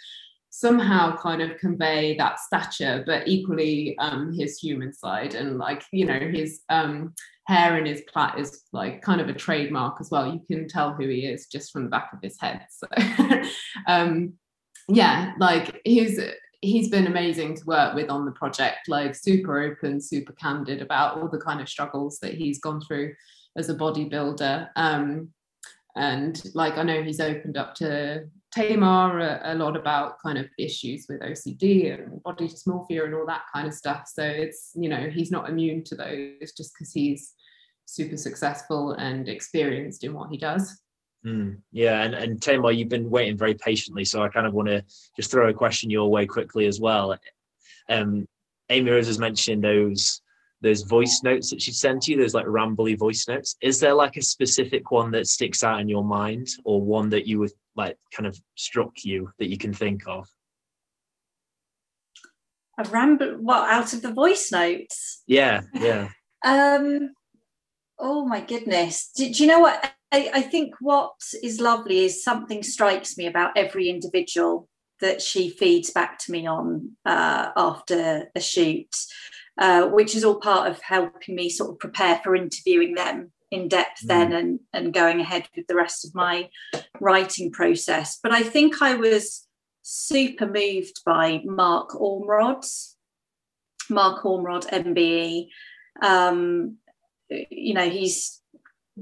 somehow 0.60 1.16
kind 1.16 1.40
of 1.40 1.56
convey 1.56 2.14
that 2.18 2.38
stature, 2.38 3.02
but 3.06 3.26
equally 3.26 3.96
um, 3.98 4.30
his 4.38 4.58
human 4.58 4.92
side 4.92 5.34
and 5.34 5.56
like, 5.56 5.82
you 5.90 6.04
know, 6.04 6.18
his 6.18 6.60
um, 6.68 7.14
hair 7.46 7.78
in 7.78 7.86
his 7.86 8.02
plait 8.12 8.34
is 8.36 8.64
like 8.74 9.00
kind 9.00 9.22
of 9.22 9.30
a 9.30 9.32
trademark 9.32 9.96
as 10.00 10.10
well. 10.10 10.30
You 10.30 10.40
can 10.46 10.68
tell 10.68 10.92
who 10.92 11.08
he 11.08 11.24
is 11.24 11.46
just 11.46 11.72
from 11.72 11.84
the 11.84 11.88
back 11.88 12.10
of 12.12 12.18
his 12.22 12.38
head. 12.38 12.66
So 12.70 12.86
um, 13.86 14.34
yeah, 14.86 15.32
like 15.38 15.80
he's 15.86 16.20
he's 16.60 16.90
been 16.90 17.06
amazing 17.06 17.56
to 17.56 17.64
work 17.64 17.94
with 17.94 18.10
on 18.10 18.26
the 18.26 18.32
project, 18.32 18.86
like 18.86 19.14
super 19.14 19.62
open, 19.62 19.98
super 19.98 20.34
candid 20.34 20.82
about 20.82 21.16
all 21.16 21.28
the 21.28 21.40
kind 21.40 21.62
of 21.62 21.70
struggles 21.70 22.18
that 22.18 22.34
he's 22.34 22.60
gone 22.60 22.82
through 22.82 23.14
as 23.56 23.70
a 23.70 23.74
bodybuilder. 23.74 24.68
Um, 24.76 25.30
and 25.96 26.38
like 26.54 26.76
I 26.76 26.82
know 26.82 27.02
he's 27.02 27.20
opened 27.20 27.56
up 27.56 27.74
to 27.76 28.28
Tamar 28.52 29.20
a, 29.20 29.40
a, 29.44 29.54
lot 29.54 29.76
about 29.76 30.20
kind 30.20 30.38
of 30.38 30.46
issues 30.58 31.06
with 31.08 31.20
OCD 31.20 31.94
and 31.94 32.22
body 32.22 32.48
dysmorphia 32.48 33.04
and 33.04 33.14
all 33.14 33.26
that 33.26 33.42
kind 33.52 33.68
of 33.68 33.74
stuff. 33.74 34.08
So 34.12 34.22
it's, 34.22 34.72
you 34.74 34.88
know, 34.88 35.08
he's 35.08 35.30
not 35.30 35.48
immune 35.48 35.84
to 35.84 35.94
those 35.94 36.52
just 36.56 36.74
because 36.74 36.92
he's 36.92 37.34
super 37.86 38.16
successful 38.16 38.92
and 38.92 39.28
experienced 39.28 40.04
in 40.04 40.14
what 40.14 40.30
he 40.30 40.36
does. 40.36 40.80
Mm, 41.24 41.58
yeah, 41.70 42.02
and, 42.02 42.14
and 42.14 42.40
Tamar, 42.40 42.72
you've 42.72 42.88
been 42.88 43.10
waiting 43.10 43.36
very 43.36 43.54
patiently, 43.54 44.04
so 44.04 44.22
I 44.22 44.28
kind 44.28 44.46
of 44.46 44.54
want 44.54 44.68
to 44.68 44.82
just 45.16 45.30
throw 45.30 45.48
a 45.48 45.54
question 45.54 45.90
your 45.90 46.10
way 46.10 46.26
quickly 46.26 46.66
as 46.66 46.80
well. 46.80 47.16
Um, 47.88 48.26
Amy 48.70 48.90
Rose 48.90 49.06
has 49.06 49.18
mentioned 49.18 49.62
those 49.62 50.22
those 50.62 50.82
voice 50.82 51.22
notes 51.24 51.48
that 51.50 51.62
she 51.62 51.72
sent 51.72 52.06
you, 52.06 52.18
those 52.18 52.34
like 52.34 52.44
rambly 52.44 52.98
voice 52.98 53.26
notes. 53.26 53.56
Is 53.62 53.80
there 53.80 53.94
like 53.94 54.18
a 54.18 54.22
specific 54.22 54.90
one 54.90 55.10
that 55.12 55.26
sticks 55.26 55.64
out 55.64 55.80
in 55.80 55.88
your 55.88 56.04
mind, 56.04 56.48
or 56.64 56.82
one 56.82 57.08
that 57.10 57.26
you 57.26 57.38
would 57.38 57.52
like 57.76 57.96
kind 58.12 58.26
of 58.26 58.38
struck 58.56 59.04
you 59.04 59.30
that 59.38 59.48
you 59.48 59.58
can 59.58 59.72
think 59.72 60.02
of? 60.06 60.26
A 62.78 62.84
ramble, 62.84 63.36
what 63.40 63.68
out 63.70 63.92
of 63.92 64.02
the 64.02 64.12
voice 64.12 64.50
notes? 64.50 65.22
Yeah, 65.26 65.62
yeah. 65.74 66.08
um, 66.44 67.10
oh 67.98 68.26
my 68.26 68.40
goodness. 68.40 69.10
Do, 69.14 69.30
do 69.32 69.42
you 69.42 69.48
know 69.48 69.60
what? 69.60 69.92
I, 70.12 70.30
I 70.34 70.42
think 70.42 70.74
what 70.80 71.14
is 71.42 71.60
lovely 71.60 72.04
is 72.04 72.24
something 72.24 72.62
strikes 72.62 73.16
me 73.16 73.26
about 73.26 73.56
every 73.56 73.88
individual 73.88 74.68
that 75.00 75.22
she 75.22 75.50
feeds 75.50 75.90
back 75.90 76.18
to 76.18 76.32
me 76.32 76.46
on 76.46 76.96
uh, 77.06 77.50
after 77.56 78.30
a 78.34 78.40
shoot, 78.40 78.94
uh, 79.58 79.86
which 79.88 80.14
is 80.14 80.24
all 80.24 80.40
part 80.40 80.70
of 80.70 80.80
helping 80.82 81.34
me 81.34 81.48
sort 81.48 81.70
of 81.70 81.78
prepare 81.78 82.20
for 82.22 82.34
interviewing 82.34 82.94
them 82.94 83.32
in 83.50 83.68
depth 83.68 84.04
mm. 84.04 84.08
then 84.08 84.32
and, 84.32 84.60
and 84.72 84.94
going 84.94 85.20
ahead 85.20 85.48
with 85.56 85.66
the 85.66 85.74
rest 85.74 86.04
of 86.04 86.14
my 86.14 86.48
writing 87.00 87.50
process. 87.50 88.18
But 88.22 88.32
I 88.32 88.42
think 88.42 88.82
I 88.82 88.94
was 88.94 89.46
super 89.82 90.46
moved 90.46 91.00
by 91.04 91.42
Mark 91.44 91.90
Ormrod, 91.90 92.64
Mark 93.88 94.22
Ormrod, 94.22 94.68
MBE. 94.68 95.48
Um, 96.02 96.76
you 97.28 97.74
know, 97.74 97.88
he's 97.88 98.40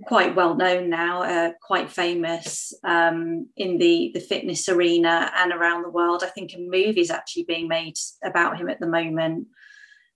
quite 0.07 0.37
well 0.37 0.55
known 0.55 0.91
now, 0.91 1.23
uh, 1.23 1.53
quite 1.63 1.91
famous 1.91 2.73
um, 2.85 3.49
in 3.57 3.79
the 3.79 4.11
the 4.15 4.21
fitness 4.21 4.69
arena 4.69 5.31
and 5.37 5.53
around 5.53 5.83
the 5.83 5.91
world. 5.91 6.23
I 6.23 6.29
think 6.29 6.53
a 6.53 6.59
movie 6.59 7.01
is 7.01 7.11
actually 7.11 7.45
being 7.45 7.69
made 7.69 7.97
about 8.25 8.59
him 8.59 8.69
at 8.69 8.81
the 8.81 8.87
moment. 8.87 9.49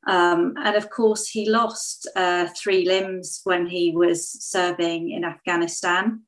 Um, 0.07 0.55
and 0.57 0.77
of 0.77 0.91
course, 0.91 1.29
he 1.29 1.49
lost 1.49 2.09
uh, 2.17 2.49
three 2.57 2.87
limbs 2.87 3.41
when 3.45 3.67
he 3.67 3.93
was 3.95 4.29
serving 4.31 5.11
in 5.11 5.25
Afghanistan. 5.25 6.23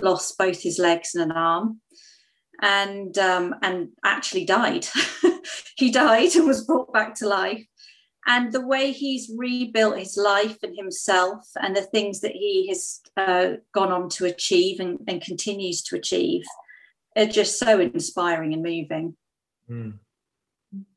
Lost 0.00 0.38
both 0.38 0.62
his 0.62 0.78
legs 0.78 1.14
and 1.14 1.30
an 1.30 1.36
arm, 1.36 1.80
and 2.62 3.16
um, 3.18 3.54
and 3.62 3.88
actually 4.04 4.44
died. 4.44 4.86
he 5.76 5.90
died 5.90 6.34
and 6.36 6.46
was 6.46 6.64
brought 6.64 6.92
back 6.92 7.14
to 7.16 7.28
life 7.28 7.66
and 8.28 8.52
the 8.52 8.64
way 8.64 8.92
he's 8.92 9.32
rebuilt 9.36 9.98
his 9.98 10.16
life 10.16 10.58
and 10.62 10.76
himself 10.76 11.48
and 11.56 11.74
the 11.74 11.82
things 11.82 12.20
that 12.20 12.32
he 12.32 12.68
has 12.68 13.00
uh, 13.16 13.52
gone 13.72 13.90
on 13.90 14.08
to 14.10 14.26
achieve 14.26 14.78
and, 14.80 15.00
and, 15.08 15.22
continues 15.22 15.82
to 15.82 15.96
achieve 15.96 16.44
are 17.16 17.26
just 17.26 17.58
so 17.58 17.80
inspiring 17.80 18.52
and 18.52 18.62
moving 18.62 19.16
mm. 19.68 19.98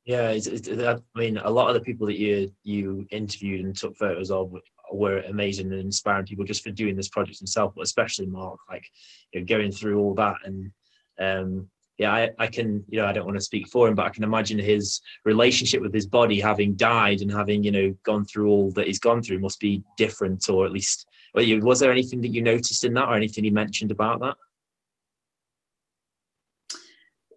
Yeah 0.06 0.30
it's, 0.30 0.48
it's, 0.48 0.68
i 0.70 0.98
mean 1.16 1.38
a 1.38 1.50
lot 1.50 1.68
of 1.68 1.74
the 1.74 1.82
people 1.82 2.08
that 2.08 2.20
you 2.20 2.52
you 2.64 3.06
interviewed 3.12 3.66
and 3.66 3.76
took 3.76 3.96
photos 3.98 4.32
of 4.32 4.54
were 4.92 5.20
amazing 5.22 5.72
and 5.72 5.80
inspiring 5.82 6.26
people 6.26 6.44
just 6.44 6.64
for 6.64 6.72
doing 6.72 6.96
this 6.96 7.10
project 7.10 7.40
himself 7.40 7.74
but 7.76 7.84
especially 7.84 8.26
mark 8.26 8.60
like 8.70 8.86
you 9.32 9.40
know, 9.40 9.46
going 9.46 9.72
through 9.72 10.00
all 10.00 10.14
that 10.14 10.36
and 10.44 10.72
um, 11.20 11.70
yeah, 12.02 12.12
I, 12.12 12.30
I 12.40 12.48
can, 12.48 12.84
you 12.90 13.00
know, 13.00 13.06
I 13.06 13.14
don't 13.14 13.28
want 13.28 13.38
to 13.38 13.44
speak 13.44 13.68
for 13.68 13.88
him, 13.88 13.94
but 13.94 14.08
I 14.08 14.10
can 14.10 14.24
imagine 14.24 14.58
his 14.58 15.02
relationship 15.24 15.84
with 15.84 15.94
his 15.94 16.08
body 16.08 16.40
having 16.40 16.74
died 16.74 17.22
and 17.22 17.32
having, 17.32 17.64
you 17.64 17.72
know, 17.72 17.96
gone 18.04 18.26
through 18.26 18.50
all 18.50 18.72
that 18.72 18.88
he's 18.88 18.98
gone 18.98 19.22
through 19.22 19.38
must 19.38 19.60
be 19.60 19.84
different, 19.98 20.50
or 20.50 20.66
at 20.66 20.72
least, 20.72 21.06
well, 21.36 21.46
was 21.60 21.80
there 21.80 21.92
anything 21.92 22.20
that 22.22 22.34
you 22.34 22.42
noticed 22.42 22.84
in 22.84 22.96
that 22.96 23.08
or 23.08 23.14
anything 23.14 23.44
he 23.44 23.52
mentioned 23.52 23.92
about 23.92 24.20
that? 24.22 24.36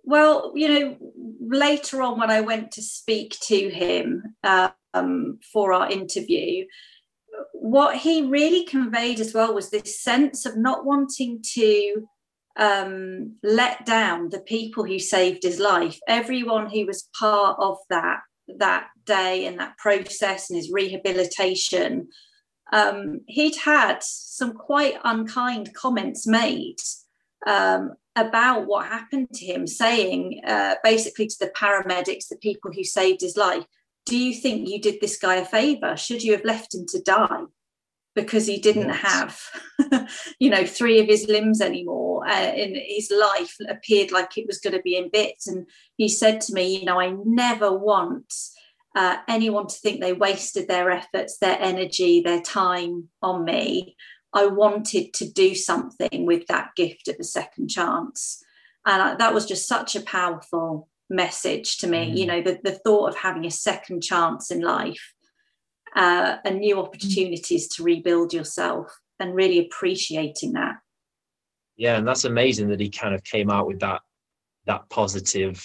Well, 0.05 0.53
you 0.55 0.69
know, 0.69 0.97
later 1.41 2.03
on 2.03 2.19
when 2.19 2.31
I 2.31 2.41
went 2.43 2.73
to 2.73 2.83
speak 2.83 3.37
to 3.45 3.71
him 3.71 4.37
um, 4.43 5.39
for 5.53 5.73
our 5.73 5.91
interview, 5.91 6.67
what 7.53 7.97
he 7.97 8.23
really 8.23 8.65
conveyed 8.65 9.19
as 9.19 9.35
well 9.35 9.55
was 9.55 9.71
this 9.71 10.03
sense 10.03 10.47
of 10.47 10.57
not 10.57 10.85
wanting 10.85 11.43
to 11.55 12.07
um, 12.57 13.37
let 13.43 13.85
down 13.87 14.29
the 14.29 14.41
people 14.41 14.85
who 14.85 14.99
saved 14.99 15.43
his 15.43 15.59
life. 15.59 15.99
Everyone 16.07 16.71
who 16.71 16.87
was 16.87 17.09
part 17.19 17.57
of 17.59 17.79
that 17.91 18.21
that 18.59 18.89
day 19.07 19.47
and 19.47 19.59
that 19.59 19.77
process 19.79 20.51
and 20.51 20.57
his 20.59 20.71
rehabilitation. 20.71 22.09
Um, 22.73 23.21
he'd 23.27 23.57
had 23.57 24.03
some 24.03 24.53
quite 24.53 24.97
unkind 25.03 25.73
comments 25.75 26.27
made 26.27 26.77
um, 27.47 27.95
about 28.17 28.67
what 28.67 28.87
happened 28.87 29.29
to 29.35 29.45
him, 29.45 29.67
saying 29.67 30.41
uh, 30.47 30.77
basically 30.83 31.27
to 31.27 31.37
the 31.41 31.53
paramedics, 31.57 32.29
the 32.29 32.37
people 32.37 32.73
who 32.73 32.85
saved 32.85 33.21
his 33.21 33.37
life, 33.37 33.65
"Do 34.07 34.17
you 34.17 34.35
think 34.35 34.69
you 34.69 34.81
did 34.81 35.01
this 35.01 35.19
guy 35.19 35.37
a 35.37 35.45
favour? 35.45 35.97
Should 35.97 36.23
you 36.23 36.33
have 36.33 36.45
left 36.45 36.75
him 36.75 36.87
to 36.89 37.03
die?" 37.03 37.45
because 38.15 38.47
he 38.47 38.59
didn't 38.59 38.91
have, 38.91 39.41
you 40.39 40.49
know, 40.49 40.65
three 40.65 41.01
of 41.01 41.07
his 41.07 41.27
limbs 41.29 41.61
anymore. 41.61 42.27
Uh, 42.29 42.53
in 42.55 42.81
his 42.87 43.13
life 43.13 43.57
appeared 43.69 44.13
like 44.13 44.39
it 44.39 44.47
was 44.47 44.61
going 44.61 44.75
to 44.75 44.83
be 44.83 44.97
in 44.97 45.11
bits. 45.11 45.47
And 45.47 45.67
he 45.97 46.09
said 46.09 46.41
to 46.43 46.55
me, 46.55 46.79
you 46.79 46.85
know, 46.85 47.01
I 47.01 47.15
never 47.25 47.77
want 47.77 48.33
uh, 48.95 49.17
anyone 49.29 49.67
to 49.67 49.75
think 49.75 50.01
they 50.01 50.13
wasted 50.13 50.69
their 50.69 50.91
efforts, 50.91 51.39
their 51.39 51.59
energy, 51.61 52.21
their 52.21 52.41
time 52.41 53.09
on 53.21 53.45
me. 53.45 53.97
I 54.35 54.47
wanted 54.47 55.15
to 55.15 55.31
do 55.31 55.55
something 55.55 56.27
with 56.27 56.47
that 56.49 56.71
gift 56.77 57.09
of 57.09 57.17
a 57.21 57.25
second 57.25 57.69
chance. 57.69 58.43
And 58.85 59.01
I, 59.01 59.15
that 59.17 59.33
was 59.33 59.47
just 59.47 59.69
such 59.69 59.97
a 59.97 60.03
powerful 60.03 60.89
message 61.09 61.79
to 61.79 61.87
me. 61.87 62.11
Mm. 62.11 62.17
You 62.19 62.27
know, 62.27 62.43
the, 62.43 62.61
the 62.63 62.73
thought 62.73 63.11
of 63.11 63.17
having 63.17 63.47
a 63.47 63.51
second 63.51 64.03
chance 64.03 64.51
in 64.51 64.61
life 64.61 65.15
uh, 65.95 66.37
and 66.45 66.59
new 66.59 66.81
opportunities 66.81 67.69
to 67.69 67.83
rebuild 67.83 68.35
yourself 68.35 68.99
and 69.21 69.35
really 69.35 69.61
appreciating 69.61 70.53
that 70.53 70.75
yeah 71.77 71.97
and 71.97 72.07
that's 72.07 72.25
amazing 72.25 72.69
that 72.69 72.81
he 72.81 72.89
kind 72.89 73.15
of 73.15 73.23
came 73.25 73.51
out 73.51 73.67
with 73.67 73.81
that 73.81 74.01
that 74.67 74.89
positive 74.91 75.65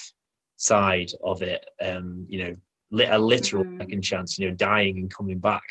side 0.58 1.12
of 1.24 1.42
it 1.42 1.66
um 1.82 2.26
you 2.28 2.44
know 2.44 2.56
a 2.92 3.18
literal 3.18 3.64
mm-hmm. 3.64 3.80
second 3.80 4.02
chance 4.02 4.38
you 4.38 4.48
know 4.48 4.56
dying 4.56 4.98
and 4.98 5.14
coming 5.14 5.40
back 5.40 5.64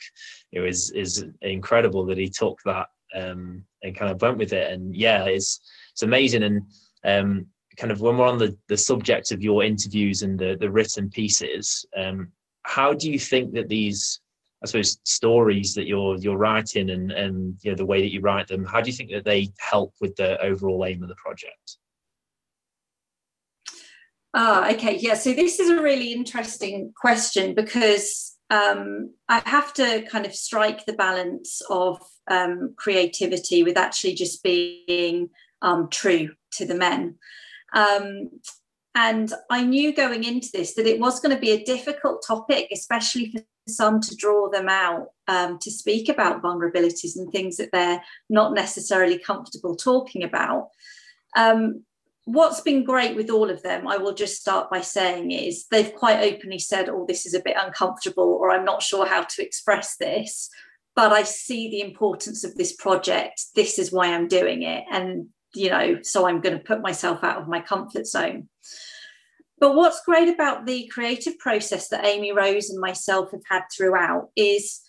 it 0.52 0.60
was 0.60 0.90
is 0.92 1.24
incredible 1.42 2.04
that 2.06 2.18
he 2.18 2.28
took 2.28 2.58
that 2.64 2.86
um 3.14 3.64
and 3.82 3.96
kind 3.96 4.10
of 4.10 4.20
went 4.20 4.38
with 4.38 4.52
it 4.52 4.70
and 4.72 4.94
yeah 4.94 5.24
it's 5.24 5.60
it's 5.92 6.02
amazing 6.02 6.42
and 6.44 6.62
um 7.04 7.46
kind 7.76 7.90
of 7.90 8.00
when 8.00 8.16
we're 8.16 8.26
on 8.26 8.38
the 8.38 8.56
the 8.68 8.76
subject 8.76 9.30
of 9.32 9.42
your 9.42 9.64
interviews 9.64 10.22
and 10.22 10.38
the 10.38 10.56
the 10.60 10.70
written 10.70 11.08
pieces 11.10 11.84
um 11.96 12.28
how 12.62 12.92
do 12.92 13.10
you 13.10 13.18
think 13.18 13.52
that 13.52 13.68
these 13.68 14.20
I 14.62 14.66
suppose 14.66 14.98
stories 15.04 15.74
that 15.74 15.86
you're 15.86 16.16
you're 16.16 16.36
writing 16.36 16.90
and 16.90 17.12
and 17.12 17.56
you 17.62 17.70
know 17.70 17.76
the 17.76 17.86
way 17.86 18.00
that 18.00 18.12
you 18.12 18.20
write 18.20 18.48
them. 18.48 18.64
How 18.64 18.80
do 18.80 18.90
you 18.90 18.96
think 18.96 19.10
that 19.12 19.24
they 19.24 19.50
help 19.58 19.94
with 20.00 20.16
the 20.16 20.40
overall 20.42 20.84
aim 20.84 21.02
of 21.02 21.08
the 21.08 21.14
project? 21.14 21.78
Ah, 24.34 24.70
okay, 24.72 24.98
yeah. 24.98 25.14
So 25.14 25.32
this 25.32 25.58
is 25.58 25.70
a 25.70 25.82
really 25.82 26.12
interesting 26.12 26.92
question 27.00 27.54
because 27.54 28.36
um, 28.50 29.14
I 29.28 29.42
have 29.46 29.72
to 29.74 30.02
kind 30.02 30.26
of 30.26 30.34
strike 30.34 30.84
the 30.84 30.92
balance 30.92 31.62
of 31.70 32.00
um, 32.30 32.74
creativity 32.76 33.62
with 33.62 33.76
actually 33.76 34.14
just 34.14 34.42
being 34.42 35.30
um, 35.62 35.88
true 35.90 36.30
to 36.52 36.66
the 36.66 36.74
men. 36.74 37.16
Um, 37.74 38.30
and 38.94 39.32
I 39.50 39.62
knew 39.62 39.94
going 39.94 40.24
into 40.24 40.48
this 40.52 40.74
that 40.74 40.86
it 40.86 40.98
was 40.98 41.20
going 41.20 41.34
to 41.34 41.40
be 41.40 41.52
a 41.52 41.64
difficult 41.64 42.24
topic, 42.26 42.68
especially 42.72 43.30
for 43.30 43.42
some 43.68 44.00
to 44.00 44.16
draw 44.16 44.48
them 44.48 44.68
out 44.68 45.08
um, 45.28 45.58
to 45.60 45.70
speak 45.70 46.08
about 46.08 46.42
vulnerabilities 46.42 47.16
and 47.16 47.30
things 47.30 47.58
that 47.58 47.70
they're 47.72 48.02
not 48.28 48.54
necessarily 48.54 49.18
comfortable 49.18 49.76
talking 49.76 50.24
about. 50.24 50.68
Um, 51.36 51.84
what's 52.28 52.60
been 52.60 52.84
great 52.84 53.16
with 53.16 53.30
all 53.30 53.48
of 53.48 53.62
them, 53.62 53.88
I 53.88 53.96
will 53.96 54.12
just 54.12 54.38
start 54.38 54.70
by 54.70 54.82
saying, 54.82 55.30
is 55.30 55.66
they've 55.70 55.94
quite 55.94 56.20
openly 56.20 56.58
said, 56.58 56.88
Oh, 56.88 57.06
this 57.08 57.24
is 57.24 57.32
a 57.32 57.40
bit 57.40 57.56
uncomfortable, 57.58 58.38
or 58.40 58.50
I'm 58.50 58.66
not 58.66 58.82
sure 58.82 59.06
how 59.06 59.22
to 59.22 59.42
express 59.42 59.96
this, 59.96 60.50
but 60.94 61.10
I 61.10 61.22
see 61.22 61.70
the 61.70 61.80
importance 61.80 62.44
of 62.44 62.54
this 62.54 62.74
project. 62.74 63.42
This 63.54 63.78
is 63.78 63.90
why 63.90 64.08
I'm 64.12 64.28
doing 64.28 64.62
it. 64.62 64.84
And, 64.90 65.28
you 65.54 65.70
know, 65.70 66.02
so 66.02 66.28
I'm 66.28 66.40
going 66.42 66.58
to 66.58 66.64
put 66.64 66.82
myself 66.82 67.24
out 67.24 67.40
of 67.40 67.48
my 67.48 67.60
comfort 67.60 68.06
zone. 68.06 68.48
But 69.58 69.74
what's 69.74 70.04
great 70.04 70.28
about 70.28 70.66
the 70.66 70.86
creative 70.88 71.38
process 71.38 71.88
that 71.88 72.04
Amy 72.04 72.32
Rose 72.32 72.68
and 72.68 72.78
myself 72.78 73.30
have 73.30 73.42
had 73.50 73.62
throughout 73.74 74.28
is 74.36 74.82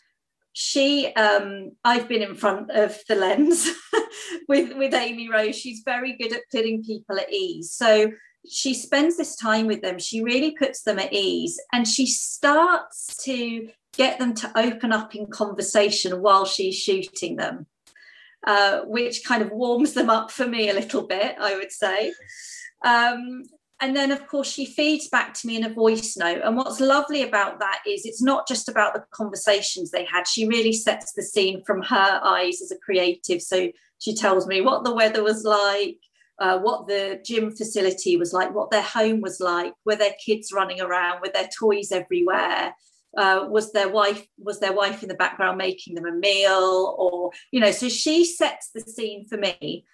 she 0.52 1.08
um, 1.14 1.72
I've 1.86 2.10
been 2.10 2.22
in 2.22 2.36
front 2.36 2.70
of 2.72 3.00
the 3.08 3.16
lens 3.16 3.70
with 4.50 4.76
with 4.76 4.94
Amy 4.94 5.30
Rose. 5.30 5.56
She's 5.56 5.84
very 5.86 6.18
good 6.18 6.34
at 6.34 6.42
putting 6.52 6.84
people 6.84 7.18
at 7.18 7.32
ease. 7.32 7.72
So 7.72 8.12
she 8.50 8.74
spends 8.74 9.16
this 9.16 9.36
time 9.36 9.68
with 9.68 9.82
them. 9.82 10.00
She 10.00 10.22
really 10.22 10.52
puts 10.52 10.82
them 10.82 11.00
at 11.00 11.14
ease 11.14 11.58
and 11.72 11.88
she 11.88 12.06
starts 12.06 13.24
to 13.24 13.70
get 13.96 14.20
them 14.20 14.34
to 14.34 14.52
open 14.58 14.92
up 14.92 15.16
in 15.16 15.28
conversation 15.28 16.22
while 16.22 16.46
she's 16.46 16.76
shooting 16.76 17.36
them, 17.36 17.68
uh, 18.46 18.82
which 18.82 19.24
kind 19.24 19.42
of 19.42 19.52
warms 19.52 19.94
them 19.94 20.10
up 20.10 20.32
for 20.32 20.48
me 20.48 20.70
a 20.70 20.74
little 20.74 21.06
bit, 21.06 21.36
I 21.40 21.56
would 21.56 21.72
say. 21.72 22.14
Um, 22.84 23.44
and 23.82 23.96
then 23.96 24.12
of 24.12 24.28
course 24.28 24.52
she 24.52 24.66
feeds 24.66 25.08
back 25.10 25.34
to 25.34 25.48
me 25.48 25.56
in 25.56 25.64
a 25.64 25.74
voice 25.74 26.18
note 26.18 26.42
and 26.44 26.58
what's 26.58 26.80
lovely 26.80 27.24
about 27.24 27.60
that 27.60 27.80
is 27.88 28.06
it's 28.06 28.22
not 28.22 28.48
just 28.48 28.68
about 28.68 28.94
the 28.94 29.04
conversations 29.12 29.92
they 29.92 30.06
had 30.06 30.28
she 30.28 30.48
really 30.48 30.74
sets 30.74 31.14
the 31.14 31.24
scene 31.24 31.64
from 31.64 31.82
her 31.82 32.20
eyes 32.24 32.62
as 32.62 32.72
a 32.72 32.78
creative 32.78 33.42
so 33.42 33.70
she 34.00 34.16
tells 34.16 34.48
me 34.48 34.62
what 34.62 34.84
the 34.84 34.94
weather 34.94 35.24
was 35.24 35.44
like 35.44 35.98
uh, 36.40 36.58
what 36.58 36.88
the 36.88 37.20
gym 37.26 37.52
facility 37.52 38.18
was 38.18 38.34
like 38.34 38.54
what 38.54 38.72
their 38.72 38.82
home 38.82 39.22
was 39.22 39.40
like 39.40 39.74
were 39.86 39.96
their 39.96 40.16
kids 40.26 40.52
running 40.54 40.82
around 40.82 41.22
with 41.22 41.34
their 41.34 41.50
toys 41.58 41.92
everywhere 41.92 42.74
uh, 43.18 43.46
was 43.50 43.72
their 43.72 43.90
wife 43.90 44.26
was 44.38 44.60
their 44.60 44.74
wife 44.74 45.02
in 45.04 45.10
the 45.10 45.16
background 45.16 45.58
making 45.58 45.96
them 45.96 46.06
a 46.06 46.12
meal 46.12 46.96
or 46.98 47.32
you 47.52 47.60
know 47.60 47.72
so 47.72 47.90
she 47.90 48.26
sets 48.26 48.70
the 48.74 48.82
scene 48.82 49.26
for 49.28 49.38
me 49.38 49.86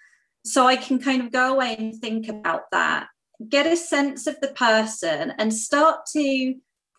so 0.44 0.66
i 0.66 0.76
can 0.76 0.98
kind 0.98 1.22
of 1.22 1.32
go 1.32 1.54
away 1.54 1.74
and 1.76 1.96
think 1.96 2.28
about 2.28 2.70
that 2.70 3.08
get 3.48 3.66
a 3.66 3.76
sense 3.76 4.26
of 4.26 4.38
the 4.40 4.48
person 4.48 5.32
and 5.38 5.52
start 5.52 6.00
to 6.06 6.54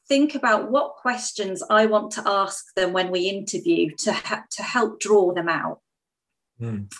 think 0.07 0.35
about 0.35 0.71
what 0.71 0.95
questions 0.95 1.61
I 1.69 1.85
want 1.85 2.11
to 2.13 2.23
ask 2.25 2.73
them 2.75 2.93
when 2.93 3.11
we 3.11 3.27
interview 3.27 3.89
to, 3.99 4.13
ha- 4.13 4.43
to 4.51 4.63
help 4.63 4.99
draw 4.99 5.33
them 5.33 5.49
out. 5.49 5.81
Mm. 6.61 6.91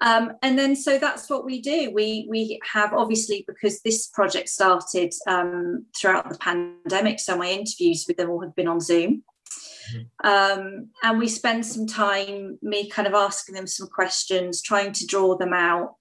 Um, 0.00 0.32
and 0.42 0.58
then 0.58 0.76
so 0.76 0.98
that's 0.98 1.30
what 1.30 1.44
we 1.44 1.62
do. 1.62 1.90
We 1.94 2.26
we 2.28 2.60
have 2.72 2.92
obviously 2.92 3.44
because 3.46 3.80
this 3.80 4.08
project 4.08 4.48
started 4.48 5.14
um, 5.26 5.86
throughout 5.96 6.28
the 6.28 6.38
pandemic, 6.38 7.20
so 7.20 7.36
my 7.36 7.50
interviews 7.50 8.04
with 8.06 8.16
them 8.16 8.30
all 8.30 8.42
have 8.42 8.54
been 8.54 8.68
on 8.68 8.80
Zoom. 8.80 9.22
Mm-hmm. 9.92 10.26
Um, 10.26 10.88
and 11.02 11.18
we 11.18 11.28
spend 11.28 11.64
some 11.64 11.86
time 11.86 12.58
me 12.60 12.88
kind 12.88 13.06
of 13.06 13.14
asking 13.14 13.54
them 13.54 13.66
some 13.66 13.88
questions, 13.88 14.62
trying 14.62 14.92
to 14.92 15.06
draw 15.06 15.36
them 15.36 15.52
out, 15.52 15.94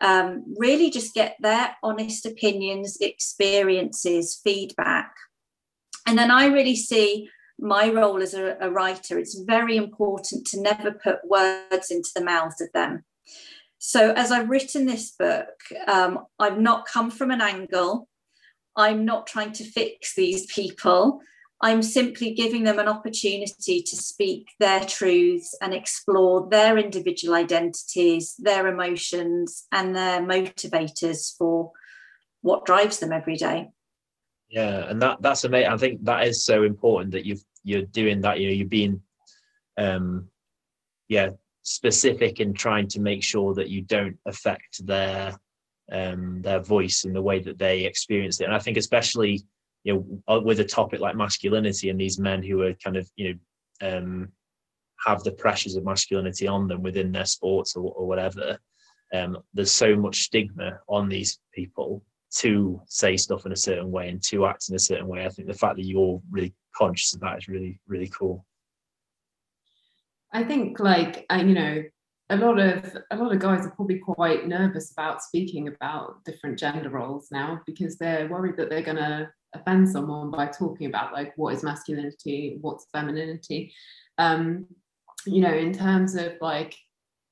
um, 0.00 0.44
really 0.58 0.90
just 0.90 1.14
get 1.14 1.36
their 1.40 1.76
honest 1.82 2.26
opinions, 2.26 2.98
experiences, 3.00 4.40
feedback. 4.42 5.12
And 6.06 6.16
then 6.16 6.30
I 6.30 6.46
really 6.46 6.76
see 6.76 7.28
my 7.60 7.90
role 7.90 8.22
as 8.22 8.34
a, 8.34 8.56
a 8.60 8.70
writer, 8.70 9.18
it's 9.18 9.38
very 9.40 9.76
important 9.76 10.46
to 10.48 10.60
never 10.60 10.92
put 10.92 11.28
words 11.28 11.90
into 11.90 12.10
the 12.14 12.24
mouths 12.24 12.60
of 12.60 12.68
them. 12.72 13.04
So, 13.78 14.12
as 14.12 14.30
I've 14.30 14.50
written 14.50 14.86
this 14.86 15.12
book, 15.12 15.48
um, 15.86 16.26
I've 16.38 16.58
not 16.58 16.86
come 16.86 17.10
from 17.10 17.30
an 17.30 17.40
angle. 17.40 18.08
I'm 18.76 19.04
not 19.04 19.26
trying 19.26 19.52
to 19.52 19.64
fix 19.64 20.14
these 20.14 20.46
people. 20.46 21.20
I'm 21.62 21.82
simply 21.82 22.32
giving 22.32 22.64
them 22.64 22.78
an 22.78 22.88
opportunity 22.88 23.82
to 23.82 23.96
speak 23.96 24.48
their 24.58 24.80
truths 24.84 25.54
and 25.60 25.74
explore 25.74 26.48
their 26.50 26.78
individual 26.78 27.34
identities, 27.34 28.34
their 28.38 28.66
emotions, 28.66 29.66
and 29.70 29.94
their 29.94 30.22
motivators 30.22 31.36
for 31.36 31.72
what 32.40 32.64
drives 32.64 32.98
them 32.98 33.12
every 33.12 33.36
day. 33.36 33.68
Yeah, 34.48 34.88
and 34.88 35.00
that 35.02 35.22
that's 35.22 35.44
amazing. 35.44 35.70
I 35.70 35.76
think 35.76 36.04
that 36.04 36.26
is 36.26 36.44
so 36.44 36.64
important 36.64 37.12
that 37.12 37.24
you've 37.24 37.44
you're 37.62 37.82
doing 37.82 38.20
that. 38.22 38.40
You 38.40 38.48
know, 38.48 38.54
you're 38.54 38.68
being, 38.68 39.02
um, 39.76 40.28
yeah, 41.08 41.30
specific 41.62 42.40
in 42.40 42.54
trying 42.54 42.88
to 42.88 43.00
make 43.00 43.22
sure 43.22 43.54
that 43.54 43.68
you 43.68 43.82
don't 43.82 44.18
affect 44.26 44.86
their 44.86 45.36
um 45.92 46.40
their 46.42 46.60
voice 46.60 47.04
and 47.04 47.14
the 47.14 47.22
way 47.22 47.40
that 47.40 47.58
they 47.58 47.84
experience 47.84 48.40
it. 48.40 48.44
And 48.44 48.54
I 48.54 48.58
think 48.58 48.76
especially 48.76 49.42
you 49.84 49.94
know 49.94 50.34
uh, 50.36 50.40
with 50.40 50.60
a 50.60 50.64
topic 50.64 51.00
like 51.00 51.16
masculinity 51.16 51.90
and 51.90 52.00
these 52.00 52.18
men 52.18 52.42
who 52.42 52.62
are 52.62 52.74
kind 52.74 52.96
of 52.96 53.08
you 53.16 53.34
know 53.80 53.88
um, 53.88 54.28
have 55.06 55.22
the 55.22 55.32
pressures 55.32 55.76
of 55.76 55.84
masculinity 55.84 56.46
on 56.46 56.68
them 56.68 56.82
within 56.82 57.12
their 57.12 57.24
sports 57.24 57.76
or, 57.76 57.92
or 57.92 58.06
whatever 58.06 58.58
um, 59.14 59.38
there's 59.54 59.72
so 59.72 59.96
much 59.96 60.22
stigma 60.22 60.78
on 60.88 61.08
these 61.08 61.40
people 61.54 62.02
to 62.30 62.80
say 62.86 63.16
stuff 63.16 63.46
in 63.46 63.52
a 63.52 63.56
certain 63.56 63.90
way 63.90 64.08
and 64.08 64.22
to 64.22 64.46
act 64.46 64.68
in 64.68 64.76
a 64.76 64.78
certain 64.78 65.06
way 65.06 65.24
i 65.24 65.28
think 65.28 65.48
the 65.48 65.54
fact 65.54 65.76
that 65.76 65.84
you're 65.84 66.20
really 66.30 66.54
conscious 66.74 67.14
of 67.14 67.20
that 67.20 67.38
is 67.38 67.48
really 67.48 67.80
really 67.88 68.08
cool 68.08 68.44
i 70.32 70.44
think 70.44 70.78
like 70.78 71.26
you 71.36 71.54
know 71.54 71.82
a 72.30 72.36
lot 72.36 72.60
of 72.60 72.96
a 73.10 73.16
lot 73.16 73.32
of 73.32 73.40
guys 73.40 73.66
are 73.66 73.72
probably 73.72 73.98
quite 73.98 74.46
nervous 74.46 74.92
about 74.92 75.22
speaking 75.22 75.66
about 75.66 76.24
different 76.24 76.58
gender 76.58 76.88
roles 76.88 77.28
now 77.32 77.60
because 77.66 77.96
they're 77.96 78.28
worried 78.28 78.56
that 78.56 78.70
they're 78.70 78.82
going 78.82 78.96
to 78.96 79.28
offend 79.54 79.88
someone 79.88 80.30
by 80.30 80.46
talking 80.46 80.86
about 80.86 81.12
like 81.12 81.32
what 81.36 81.54
is 81.54 81.62
masculinity, 81.62 82.58
what's 82.60 82.86
femininity. 82.92 83.72
Um, 84.18 84.66
you 85.26 85.40
know, 85.40 85.52
in 85.52 85.72
terms 85.72 86.14
of 86.14 86.34
like 86.40 86.76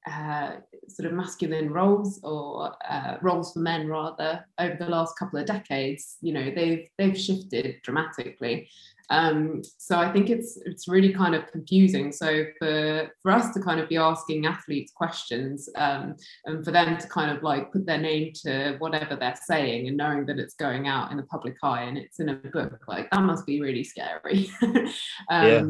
uh, 0.09 0.57
sort 0.88 1.07
of 1.07 1.12
masculine 1.12 1.71
roles 1.71 2.21
or 2.23 2.75
uh, 2.88 3.16
roles 3.23 3.53
for 3.53 3.61
men 3.61 3.87
rather 3.88 4.44
over 4.59 4.77
the 4.79 4.88
last 4.88 5.18
couple 5.18 5.38
of 5.38 5.47
decades, 5.47 6.16
you 6.21 6.33
know, 6.33 6.51
they've 6.55 6.88
they've 6.99 7.18
shifted 7.18 7.77
dramatically. 7.83 8.68
Um, 9.11 9.62
so 9.79 9.99
I 9.99 10.12
think 10.12 10.29
it's 10.29 10.59
it's 10.66 10.88
really 10.88 11.12
kind 11.12 11.35
of 11.35 11.47
confusing. 11.51 12.12
So 12.12 12.44
for 12.59 13.11
for 13.23 13.31
us 13.31 13.53
to 13.55 13.61
kind 13.61 13.81
of 13.81 13.88
be 13.88 13.97
asking 13.97 14.47
athletes 14.47 14.92
questions 14.92 15.68
um, 15.77 16.16
and 16.44 16.64
for 16.64 16.71
them 16.71 16.99
to 16.99 17.09
kind 17.09 17.31
of 17.31 17.42
like 17.42 17.73
put 17.73 17.87
their 17.87 17.99
name 17.99 18.33
to 18.44 18.77
whatever 18.79 19.16
they're 19.16 19.38
saying 19.47 19.88
and 19.88 19.97
knowing 19.97 20.27
that 20.27 20.38
it's 20.38 20.55
going 20.55 20.88
out 20.88 21.11
in 21.11 21.16
the 21.16 21.23
public 21.25 21.57
eye 21.62 21.83
and 21.83 21.97
it's 21.97 22.21
in 22.21 22.29
a 22.29 22.35
book, 22.35 22.81
like 22.87 23.11
that 23.11 23.23
must 23.23 23.47
be 23.47 23.61
really 23.61 23.85
scary. 23.85 24.51
um, 24.62 24.92
yeah. 25.31 25.62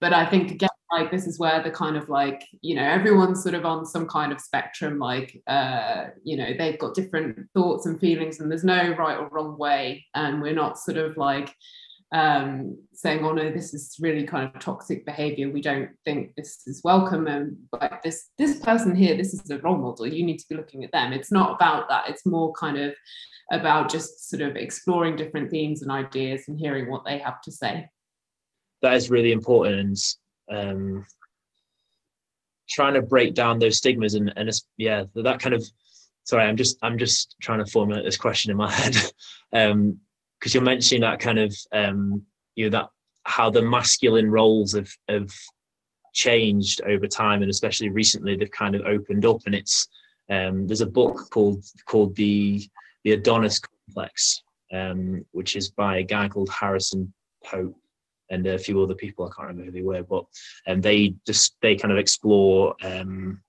But 0.00 0.12
I 0.14 0.24
think 0.26 0.52
again, 0.52 0.68
like 0.92 1.10
this 1.10 1.26
is 1.26 1.38
where 1.38 1.62
the 1.62 1.70
kind 1.70 1.96
of 1.96 2.08
like 2.08 2.44
you 2.62 2.74
know 2.74 2.82
everyone's 2.82 3.42
sort 3.42 3.54
of 3.54 3.64
on 3.64 3.86
some 3.86 4.06
kind 4.06 4.32
of 4.32 4.40
spectrum 4.40 4.98
like 4.98 5.40
uh 5.46 6.06
you 6.24 6.36
know 6.36 6.52
they've 6.58 6.78
got 6.78 6.94
different 6.94 7.38
thoughts 7.54 7.86
and 7.86 8.00
feelings 8.00 8.40
and 8.40 8.50
there's 8.50 8.64
no 8.64 8.94
right 8.96 9.18
or 9.18 9.28
wrong 9.28 9.56
way 9.56 10.04
and 10.14 10.42
we're 10.42 10.54
not 10.54 10.78
sort 10.78 10.96
of 10.96 11.16
like 11.16 11.54
um, 12.12 12.76
saying, 12.92 13.24
"Oh 13.24 13.32
no, 13.32 13.50
this 13.50 13.72
is 13.72 13.96
really 14.00 14.26
kind 14.26 14.50
of 14.52 14.60
toxic 14.60 15.06
behavior. 15.06 15.48
We 15.48 15.60
don't 15.60 15.90
think 16.04 16.34
this 16.34 16.62
is 16.66 16.82
welcome." 16.82 17.26
And 17.28 17.56
like 17.72 18.02
this, 18.02 18.30
this 18.36 18.58
person 18.58 18.94
here, 18.94 19.16
this 19.16 19.32
is 19.32 19.48
a 19.50 19.58
role 19.58 19.76
model. 19.76 20.06
You 20.06 20.24
need 20.24 20.38
to 20.38 20.48
be 20.48 20.56
looking 20.56 20.84
at 20.84 20.92
them. 20.92 21.12
It's 21.12 21.30
not 21.30 21.54
about 21.54 21.88
that. 21.88 22.08
It's 22.08 22.26
more 22.26 22.52
kind 22.52 22.78
of 22.78 22.94
about 23.52 23.90
just 23.90 24.28
sort 24.28 24.42
of 24.42 24.56
exploring 24.56 25.16
different 25.16 25.50
themes 25.50 25.82
and 25.82 25.90
ideas 25.90 26.44
and 26.48 26.58
hearing 26.58 26.90
what 26.90 27.04
they 27.04 27.18
have 27.18 27.40
to 27.42 27.52
say. 27.52 27.88
That 28.82 28.94
is 28.94 29.10
really 29.10 29.32
important. 29.32 30.00
Um, 30.50 31.06
trying 32.68 32.94
to 32.94 33.02
break 33.02 33.34
down 33.34 33.58
those 33.58 33.78
stigmas 33.78 34.14
and 34.14 34.32
and 34.36 34.50
yeah, 34.76 35.04
that 35.14 35.40
kind 35.40 35.54
of. 35.54 35.64
Sorry, 36.24 36.44
I'm 36.44 36.56
just 36.56 36.76
I'm 36.82 36.98
just 36.98 37.36
trying 37.40 37.64
to 37.64 37.70
formulate 37.70 38.04
this 38.04 38.16
question 38.16 38.50
in 38.50 38.56
my 38.56 38.70
head. 38.72 38.96
um, 39.52 39.98
because 40.38 40.54
you're 40.54 40.62
mentioning 40.62 41.02
that 41.02 41.20
kind 41.20 41.38
of 41.38 41.54
um, 41.72 42.22
you 42.54 42.64
know 42.64 42.78
that 42.78 42.88
how 43.24 43.50
the 43.50 43.62
masculine 43.62 44.30
roles 44.30 44.72
have 44.72 44.90
have 45.08 45.30
changed 46.12 46.80
over 46.86 47.06
time 47.06 47.42
and 47.42 47.50
especially 47.50 47.88
recently 47.88 48.36
they've 48.36 48.50
kind 48.50 48.74
of 48.74 48.82
opened 48.82 49.24
up 49.24 49.40
and 49.46 49.54
it's 49.54 49.86
um, 50.30 50.66
there's 50.66 50.80
a 50.80 50.86
book 50.86 51.30
called 51.30 51.64
called 51.86 52.16
the 52.16 52.62
the 53.04 53.12
Adonis 53.12 53.60
Complex 53.60 54.42
um, 54.72 55.24
which 55.32 55.56
is 55.56 55.70
by 55.70 55.98
a 55.98 56.02
guy 56.02 56.28
called 56.28 56.48
Harrison 56.48 57.12
Pope 57.44 57.76
and 58.30 58.46
a 58.46 58.58
few 58.58 58.80
other 58.82 58.94
people 58.94 59.26
I 59.26 59.34
can't 59.34 59.48
remember 59.48 59.66
who 59.66 59.72
they 59.72 59.82
were 59.82 60.02
but 60.02 60.24
and 60.66 60.76
um, 60.76 60.80
they 60.80 61.14
just 61.26 61.56
they 61.62 61.76
kind 61.76 61.92
of 61.92 61.98
explore 61.98 62.74
um, 62.82 63.42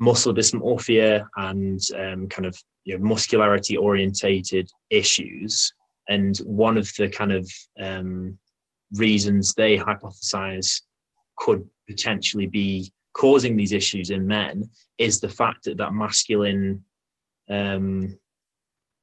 muscle 0.00 0.34
dysmorphia 0.34 1.26
and 1.36 1.80
um, 1.94 2.26
kind 2.28 2.46
of 2.46 2.56
you 2.84 2.98
know, 2.98 3.04
muscularity 3.04 3.76
orientated 3.76 4.68
issues. 4.88 5.72
And 6.08 6.36
one 6.38 6.76
of 6.76 6.90
the 6.98 7.08
kind 7.08 7.30
of 7.30 7.48
um, 7.80 8.38
reasons 8.94 9.54
they 9.54 9.76
hypothesize 9.76 10.80
could 11.36 11.64
potentially 11.88 12.46
be 12.46 12.92
causing 13.12 13.56
these 13.56 13.72
issues 13.72 14.10
in 14.10 14.26
men 14.26 14.68
is 14.98 15.20
the 15.20 15.28
fact 15.28 15.64
that 15.64 15.76
that 15.76 15.92
masculine 15.92 16.82
um, 17.48 18.18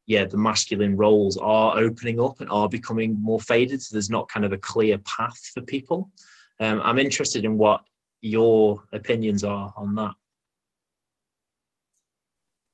yeah 0.08 0.26
the 0.26 0.38
masculine 0.38 0.98
roles 0.98 1.38
are 1.38 1.78
opening 1.78 2.20
up 2.20 2.42
and 2.42 2.50
are 2.50 2.68
becoming 2.68 3.22
more 3.22 3.40
faded 3.40 3.82
so 3.82 3.94
there's 3.94 4.10
not 4.10 4.28
kind 4.30 4.46
of 4.46 4.52
a 4.52 4.58
clear 4.58 4.98
path 5.00 5.52
for 5.54 5.62
people 5.62 6.10
um, 6.60 6.82
i'm 6.84 6.98
interested 6.98 7.46
in 7.46 7.58
what 7.58 7.82
your 8.22 8.84
opinions 8.92 9.44
are 9.44 9.72
on 9.78 9.94
that 9.94 10.16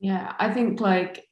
yeah, 0.03 0.33
I 0.37 0.53
think 0.53 0.81
like 0.81 1.25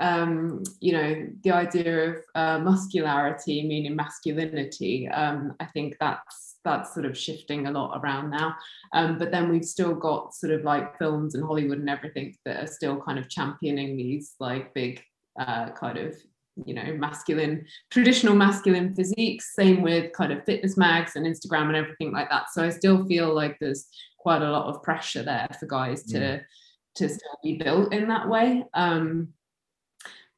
um, 0.00 0.62
you 0.80 0.92
know 0.92 1.28
the 1.44 1.50
idea 1.50 2.08
of 2.08 2.16
uh, 2.34 2.58
muscularity 2.58 3.68
meaning 3.68 3.94
masculinity. 3.94 5.08
Um, 5.08 5.52
I 5.60 5.66
think 5.66 5.96
that's 6.00 6.56
that's 6.64 6.94
sort 6.94 7.04
of 7.04 7.18
shifting 7.18 7.66
a 7.66 7.70
lot 7.70 8.00
around 8.00 8.30
now. 8.30 8.56
Um, 8.94 9.18
but 9.18 9.30
then 9.30 9.50
we've 9.50 9.64
still 9.66 9.94
got 9.94 10.32
sort 10.32 10.54
of 10.54 10.64
like 10.64 10.96
films 10.96 11.34
and 11.34 11.44
Hollywood 11.44 11.80
and 11.80 11.90
everything 11.90 12.34
that 12.46 12.64
are 12.64 12.66
still 12.66 12.98
kind 12.98 13.18
of 13.18 13.28
championing 13.28 13.98
these 13.98 14.36
like 14.40 14.72
big 14.72 15.04
uh, 15.38 15.70
kind 15.70 15.98
of 15.98 16.16
you 16.66 16.74
know 16.74 16.94
masculine 16.98 17.64
traditional 17.90 18.34
masculine 18.34 18.94
physiques 18.94 19.54
same 19.54 19.80
with 19.80 20.12
kind 20.12 20.30
of 20.30 20.44
fitness 20.44 20.76
mags 20.76 21.16
and 21.16 21.24
instagram 21.24 21.68
and 21.68 21.76
everything 21.76 22.12
like 22.12 22.28
that 22.28 22.44
so 22.52 22.62
i 22.62 22.68
still 22.68 23.06
feel 23.06 23.34
like 23.34 23.56
there's 23.58 23.86
quite 24.18 24.42
a 24.42 24.50
lot 24.50 24.66
of 24.66 24.82
pressure 24.82 25.22
there 25.22 25.48
for 25.58 25.64
guys 25.64 26.02
to 26.04 26.42
to 26.94 27.08
still 27.08 27.38
be 27.42 27.56
built 27.56 27.92
in 27.92 28.08
that 28.08 28.28
way. 28.28 28.64
Um, 28.74 29.28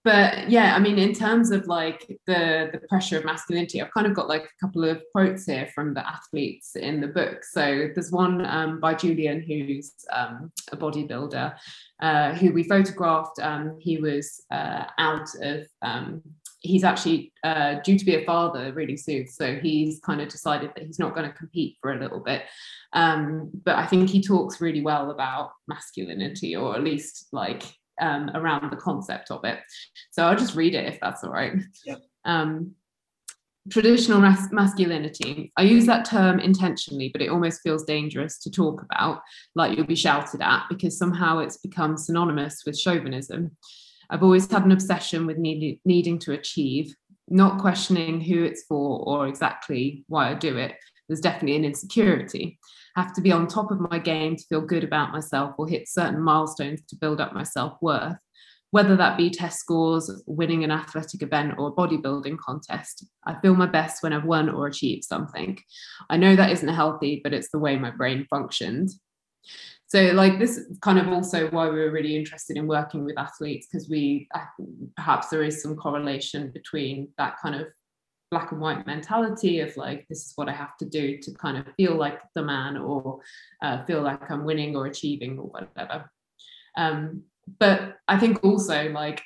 but 0.05 0.51
yeah, 0.51 0.75
I 0.77 0.81
mean, 0.81 0.99
in 0.99 1.14
terms 1.14 1.51
of 1.51 1.67
like 1.67 2.07
the 2.27 2.69
the 2.73 2.81
pressure 2.88 3.17
of 3.17 3.25
masculinity, 3.25 3.81
I've 3.81 3.93
kind 3.93 4.07
of 4.07 4.12
got 4.12 4.29
like 4.29 4.45
a 4.45 4.67
couple 4.67 4.85
of 4.85 5.03
quotes 5.12 5.47
here 5.47 5.69
from 5.75 5.95
the 5.95 6.07
athletes 6.07 6.77
in 6.77 7.01
the 7.01 7.09
book. 7.09 7.43
So 7.43 7.88
there's 7.95 8.12
one 8.12 8.45
um, 8.45 8.81
by 8.81 8.95
Julian, 8.95 9.43
who's 9.43 9.93
um, 10.12 10.53
a 10.73 10.77
bodybuilder, 10.77 11.55
uh, 12.01 12.35
who 12.35 12.53
we 12.53 12.64
photographed. 12.64 13.38
Um, 13.40 13.79
he 13.81 13.97
was 13.97 14.43
uh, 14.51 14.85
out 14.99 15.29
of. 15.40 15.67
Um, 15.81 16.23
he's 16.61 16.85
actually 16.85 17.31
uh, 17.43 17.75
due 17.85 17.99
to 17.99 18.05
be 18.07 18.14
a 18.17 18.25
father 18.25 18.73
really 18.73 18.97
soon, 18.97 19.27
so 19.27 19.55
he's 19.57 20.01
kind 20.01 20.21
of 20.21 20.29
decided 20.29 20.71
that 20.75 20.85
he's 20.85 20.99
not 20.99 21.14
going 21.14 21.31
to 21.31 21.37
compete 21.37 21.77
for 21.81 21.93
a 21.93 21.99
little 21.99 22.21
bit. 22.21 22.43
Um, 22.93 23.51
but 23.64 23.77
I 23.77 23.87
think 23.87 24.09
he 24.11 24.23
talks 24.23 24.61
really 24.61 24.81
well 24.83 25.11
about 25.11 25.53
masculinity, 25.67 26.57
or 26.57 26.75
at 26.75 26.83
least 26.83 27.29
like 27.33 27.64
um, 28.00 28.30
around 28.35 28.70
the 28.70 28.76
concept 28.76 29.30
of 29.30 29.44
it. 29.44 29.59
So 30.11 30.24
I'll 30.24 30.37
just 30.37 30.54
read 30.54 30.74
it 30.74 30.87
if 30.87 31.00
that's 31.00 31.24
all 31.24 31.30
right. 31.30 31.54
Yeah. 31.85 31.96
Um, 32.24 32.74
traditional 33.70 34.20
mas- 34.20 34.52
masculinity. 34.52 35.52
I 35.57 35.62
use 35.62 35.87
that 35.87 36.04
term 36.04 36.38
intentionally, 36.38 37.09
but 37.09 37.22
it 37.22 37.30
almost 37.30 37.62
feels 37.62 37.85
dangerous 37.85 38.38
to 38.40 38.50
talk 38.50 38.83
about, 38.83 39.20
like 39.54 39.76
you'll 39.76 39.87
be 39.87 39.94
shouted 39.94 40.42
at, 40.42 40.64
because 40.68 40.98
somehow 40.98 41.38
it's 41.38 41.57
become 41.59 41.96
synonymous 41.96 42.62
with 42.66 42.78
chauvinism. 42.78 43.57
I've 44.11 44.22
always 44.22 44.50
had 44.50 44.64
an 44.64 44.72
obsession 44.72 45.26
with 45.26 45.38
need- 45.38 45.80
needing 45.85 46.18
to 46.20 46.33
achieve, 46.33 46.94
not 47.28 47.59
questioning 47.59 48.20
who 48.20 48.44
it's 48.44 48.64
for 48.64 49.00
or 49.00 49.28
exactly 49.28 50.04
why 50.09 50.30
I 50.30 50.35
do 50.35 50.59
it. 50.59 50.74
There's 51.09 51.20
definitely 51.20 51.57
an 51.57 51.64
insecurity 51.64 52.59
have 52.96 53.12
to 53.14 53.20
be 53.20 53.33
on 53.33 53.46
top 53.46 53.70
of 53.70 53.80
my 53.80 53.98
game 53.98 54.37
to 54.37 54.44
feel 54.44 54.61
good 54.61 54.85
about 54.85 55.12
myself 55.12 55.54
or 55.59 55.66
hit 55.66 55.88
certain 55.88 56.20
milestones 56.20 56.80
to 56.88 56.96
build 56.96 57.20
up 57.20 57.35
my 57.35 57.42
self 57.42 57.76
worth, 57.80 58.18
whether 58.70 58.96
that 58.96 59.16
be 59.16 59.30
test 59.30 59.59
scores, 59.59 60.11
winning 60.26 60.64
an 60.64 60.70
athletic 60.70 61.22
event, 61.22 61.54
or 61.59 61.68
a 61.68 61.72
bodybuilding 61.72 62.38
contest. 62.38 63.07
I 63.26 63.35
feel 63.40 63.54
my 63.54 63.66
best 63.66 64.02
when 64.02 64.12
I've 64.12 64.24
won 64.24 64.48
or 64.48 64.66
achieved 64.66 65.04
something. 65.04 65.59
I 66.09 66.16
know 66.16 66.37
that 66.37 66.50
isn't 66.50 66.68
healthy, 66.68 67.20
but 67.22 67.33
it's 67.33 67.50
the 67.50 67.59
way 67.59 67.76
my 67.76 67.90
brain 67.90 68.26
functions. 68.30 69.00
So, 69.87 70.00
like, 70.12 70.38
this 70.38 70.57
is 70.57 70.78
kind 70.80 70.98
of 70.98 71.09
also 71.09 71.50
why 71.50 71.68
we 71.68 71.78
were 71.78 71.90
really 71.90 72.16
interested 72.16 72.57
in 72.57 72.66
working 72.66 73.04
with 73.04 73.18
athletes 73.18 73.68
because 73.70 73.88
we 73.88 74.28
perhaps 74.96 75.28
there 75.28 75.42
is 75.42 75.62
some 75.62 75.76
correlation 75.76 76.50
between 76.52 77.09
that 77.18 77.37
kind 77.40 77.54
of 77.54 77.66
black 78.35 78.51
and 78.51 78.61
white 78.61 78.85
mentality 78.85 79.61
of 79.61 79.77
like 79.77 80.01
this 80.09 80.27
is 80.27 80.33
what 80.35 80.49
i 80.49 80.53
have 80.53 80.77
to 80.77 80.85
do 80.85 81.18
to 81.18 81.31
kind 81.35 81.57
of 81.57 81.64
feel 81.77 81.94
like 81.94 82.20
the 82.35 82.42
man 82.42 82.77
or 82.77 83.20
uh, 83.62 83.85
feel 83.85 84.03
like 84.03 84.29
i'm 84.29 84.44
winning 84.44 84.75
or 84.75 84.87
achieving 84.87 85.38
or 85.38 85.47
whatever. 85.55 86.11
Um, 86.77 87.23
but 87.61 87.99
i 88.09 88.18
think 88.18 88.42
also 88.42 88.79
like 88.90 89.23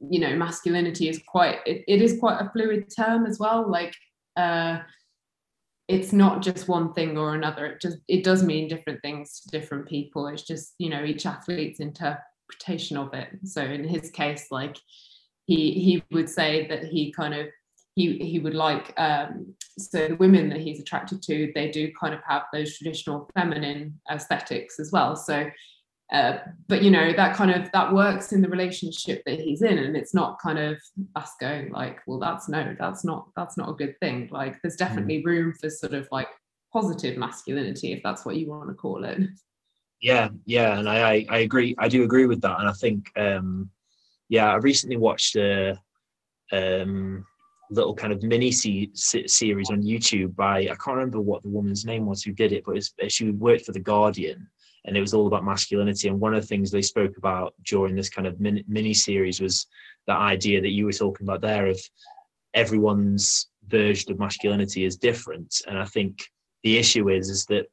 you 0.00 0.20
know 0.20 0.34
masculinity 0.36 1.08
is 1.08 1.20
quite 1.26 1.58
it, 1.66 1.84
it 1.86 2.00
is 2.00 2.18
quite 2.18 2.40
a 2.40 2.50
fluid 2.50 2.86
term 2.96 3.26
as 3.26 3.38
well. 3.38 3.68
Like 3.70 3.94
uh, 4.36 4.78
it's 5.88 6.12
not 6.12 6.42
just 6.42 6.68
one 6.68 6.92
thing 6.92 7.18
or 7.18 7.34
another. 7.34 7.66
It 7.66 7.80
just 7.80 7.98
it 8.08 8.24
does 8.24 8.42
mean 8.42 8.68
different 8.68 9.02
things 9.02 9.40
to 9.40 9.48
different 9.50 9.86
people. 9.86 10.28
It's 10.28 10.42
just 10.42 10.74
you 10.78 10.88
know 10.88 11.04
each 11.04 11.26
athlete's 11.26 11.80
interpretation 11.80 12.96
of 12.96 13.12
it. 13.14 13.28
So 13.44 13.62
in 13.62 13.84
his 13.84 14.10
case 14.10 14.46
like 14.50 14.76
he 15.46 15.72
he 15.72 16.04
would 16.12 16.28
say 16.28 16.68
that 16.68 16.84
he 16.84 17.12
kind 17.12 17.34
of 17.34 17.46
he 17.98 18.16
he 18.18 18.38
would 18.38 18.54
like 18.54 18.94
um, 18.96 19.54
so 19.76 20.08
the 20.08 20.16
women 20.16 20.48
that 20.50 20.60
he's 20.60 20.80
attracted 20.80 21.20
to 21.22 21.50
they 21.54 21.70
do 21.70 21.92
kind 22.00 22.14
of 22.14 22.20
have 22.26 22.42
those 22.52 22.76
traditional 22.76 23.28
feminine 23.34 24.00
aesthetics 24.10 24.78
as 24.78 24.92
well. 24.92 25.16
So 25.16 25.50
uh, 26.12 26.38
but 26.68 26.82
you 26.82 26.90
know 26.90 27.12
that 27.12 27.36
kind 27.36 27.50
of 27.50 27.70
that 27.72 27.92
works 27.92 28.32
in 28.32 28.40
the 28.40 28.48
relationship 28.48 29.22
that 29.26 29.40
he's 29.40 29.62
in 29.62 29.78
and 29.78 29.96
it's 29.96 30.14
not 30.14 30.38
kind 30.40 30.58
of 30.58 30.78
us 31.16 31.32
going 31.38 31.70
like 31.70 31.98
well 32.06 32.18
that's 32.18 32.48
no 32.48 32.74
that's 32.78 33.04
not 33.04 33.28
that's 33.36 33.58
not 33.58 33.68
a 33.68 33.74
good 33.74 33.98
thing. 34.00 34.28
Like 34.30 34.62
there's 34.62 34.74
hmm. 34.74 34.84
definitely 34.84 35.24
room 35.24 35.52
for 35.60 35.68
sort 35.68 35.94
of 35.94 36.08
like 36.12 36.28
positive 36.72 37.18
masculinity 37.18 37.92
if 37.92 38.02
that's 38.02 38.24
what 38.24 38.36
you 38.36 38.48
want 38.48 38.68
to 38.68 38.74
call 38.74 39.04
it. 39.04 39.18
Yeah 40.00 40.28
yeah 40.46 40.78
and 40.78 40.88
i 40.88 41.10
i, 41.10 41.26
I 41.28 41.38
agree 41.38 41.74
i 41.78 41.88
do 41.88 42.04
agree 42.04 42.26
with 42.26 42.40
that 42.42 42.60
and 42.60 42.68
i 42.68 42.72
think 42.72 43.10
um 43.16 43.68
yeah 44.28 44.52
i 44.52 44.54
recently 44.54 44.96
watched 44.96 45.34
a 45.34 45.76
um 46.52 47.26
little 47.70 47.94
kind 47.94 48.12
of 48.12 48.22
mini 48.22 48.50
series 48.50 49.70
on 49.70 49.82
YouTube 49.82 50.34
by 50.34 50.60
I 50.60 50.76
can't 50.82 50.96
remember 50.96 51.20
what 51.20 51.42
the 51.42 51.48
woman's 51.48 51.84
name 51.84 52.06
was 52.06 52.22
who 52.22 52.32
did 52.32 52.52
it, 52.52 52.64
but 52.64 53.12
she 53.12 53.30
worked 53.30 53.66
for 53.66 53.72
the 53.72 53.80
Guardian, 53.80 54.48
and 54.84 54.96
it 54.96 55.00
was 55.00 55.14
all 55.14 55.26
about 55.26 55.44
masculinity. 55.44 56.08
And 56.08 56.20
one 56.20 56.34
of 56.34 56.40
the 56.40 56.46
things 56.46 56.70
they 56.70 56.82
spoke 56.82 57.16
about 57.18 57.54
during 57.64 57.94
this 57.94 58.08
kind 58.08 58.26
of 58.26 58.40
mini 58.40 58.94
series 58.94 59.40
was 59.40 59.66
that 60.06 60.18
idea 60.18 60.60
that 60.60 60.72
you 60.72 60.86
were 60.86 60.92
talking 60.92 61.26
about 61.26 61.42
there 61.42 61.66
of 61.66 61.78
everyone's 62.54 63.48
version 63.66 64.10
of 64.12 64.18
masculinity 64.18 64.84
is 64.84 64.96
different. 64.96 65.60
And 65.66 65.78
I 65.78 65.84
think 65.84 66.26
the 66.62 66.78
issue 66.78 67.10
is 67.10 67.28
is 67.28 67.44
that 67.46 67.66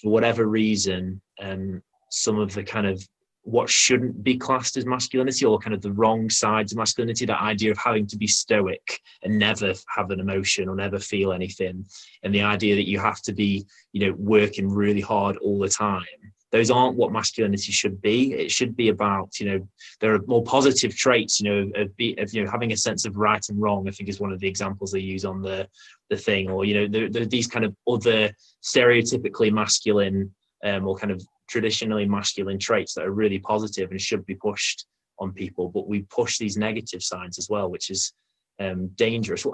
for 0.00 0.10
whatever 0.10 0.46
reason, 0.46 1.20
um, 1.40 1.82
some 2.10 2.38
of 2.38 2.52
the 2.52 2.64
kind 2.64 2.86
of 2.86 3.06
what 3.44 3.68
shouldn't 3.68 4.22
be 4.22 4.36
classed 4.36 4.76
as 4.76 4.86
masculinity 4.86 5.44
or 5.44 5.58
kind 5.58 5.74
of 5.74 5.82
the 5.82 5.92
wrong 5.92 6.30
sides 6.30 6.72
of 6.72 6.78
masculinity 6.78 7.26
that 7.26 7.42
idea 7.42 7.72
of 7.72 7.78
having 7.78 8.06
to 8.06 8.16
be 8.16 8.26
stoic 8.26 9.00
and 9.22 9.36
never 9.36 9.74
have 9.88 10.10
an 10.10 10.20
emotion 10.20 10.68
or 10.68 10.76
never 10.76 10.98
feel 10.98 11.32
anything 11.32 11.84
and 12.22 12.34
the 12.34 12.42
idea 12.42 12.76
that 12.76 12.88
you 12.88 13.00
have 13.00 13.20
to 13.20 13.32
be 13.32 13.66
you 13.92 14.06
know 14.06 14.14
working 14.18 14.68
really 14.68 15.00
hard 15.00 15.36
all 15.38 15.58
the 15.58 15.68
time. 15.68 16.04
Those 16.50 16.70
aren't 16.70 16.98
what 16.98 17.12
masculinity 17.12 17.72
should 17.72 18.02
be. 18.02 18.34
It 18.34 18.50
should 18.50 18.76
be 18.76 18.90
about 18.90 19.40
you 19.40 19.46
know 19.46 19.68
there 20.00 20.14
are 20.14 20.20
more 20.26 20.44
positive 20.44 20.94
traits 20.94 21.40
you 21.40 21.48
know 21.48 21.70
of, 21.74 21.96
be, 21.96 22.14
of 22.18 22.32
you 22.32 22.44
know 22.44 22.50
having 22.50 22.72
a 22.72 22.76
sense 22.76 23.04
of 23.04 23.16
right 23.16 23.44
and 23.48 23.60
wrong 23.60 23.88
i 23.88 23.90
think 23.90 24.08
is 24.08 24.20
one 24.20 24.32
of 24.32 24.40
the 24.40 24.48
examples 24.48 24.92
they 24.92 25.00
use 25.00 25.24
on 25.24 25.40
the 25.40 25.66
the 26.10 26.16
thing 26.16 26.50
or 26.50 26.64
you 26.64 26.74
know 26.74 27.08
there, 27.08 27.22
are 27.22 27.26
these 27.26 27.46
kind 27.46 27.64
of 27.64 27.74
other 27.88 28.30
stereotypically 28.62 29.50
masculine 29.50 30.30
um, 30.64 30.86
or 30.86 30.94
kind 30.96 31.10
of 31.10 31.22
traditionally 31.52 32.06
masculine 32.06 32.58
traits 32.58 32.94
that 32.94 33.04
are 33.04 33.12
really 33.12 33.38
positive 33.38 33.90
and 33.90 34.00
should 34.00 34.24
be 34.24 34.34
pushed 34.34 34.86
on 35.18 35.32
people, 35.32 35.68
but 35.68 35.86
we 35.86 36.00
push 36.02 36.38
these 36.38 36.56
negative 36.56 37.02
signs 37.02 37.38
as 37.38 37.48
well, 37.50 37.70
which 37.70 37.90
is 37.90 38.14
um, 38.58 38.88
dangerous. 38.96 39.46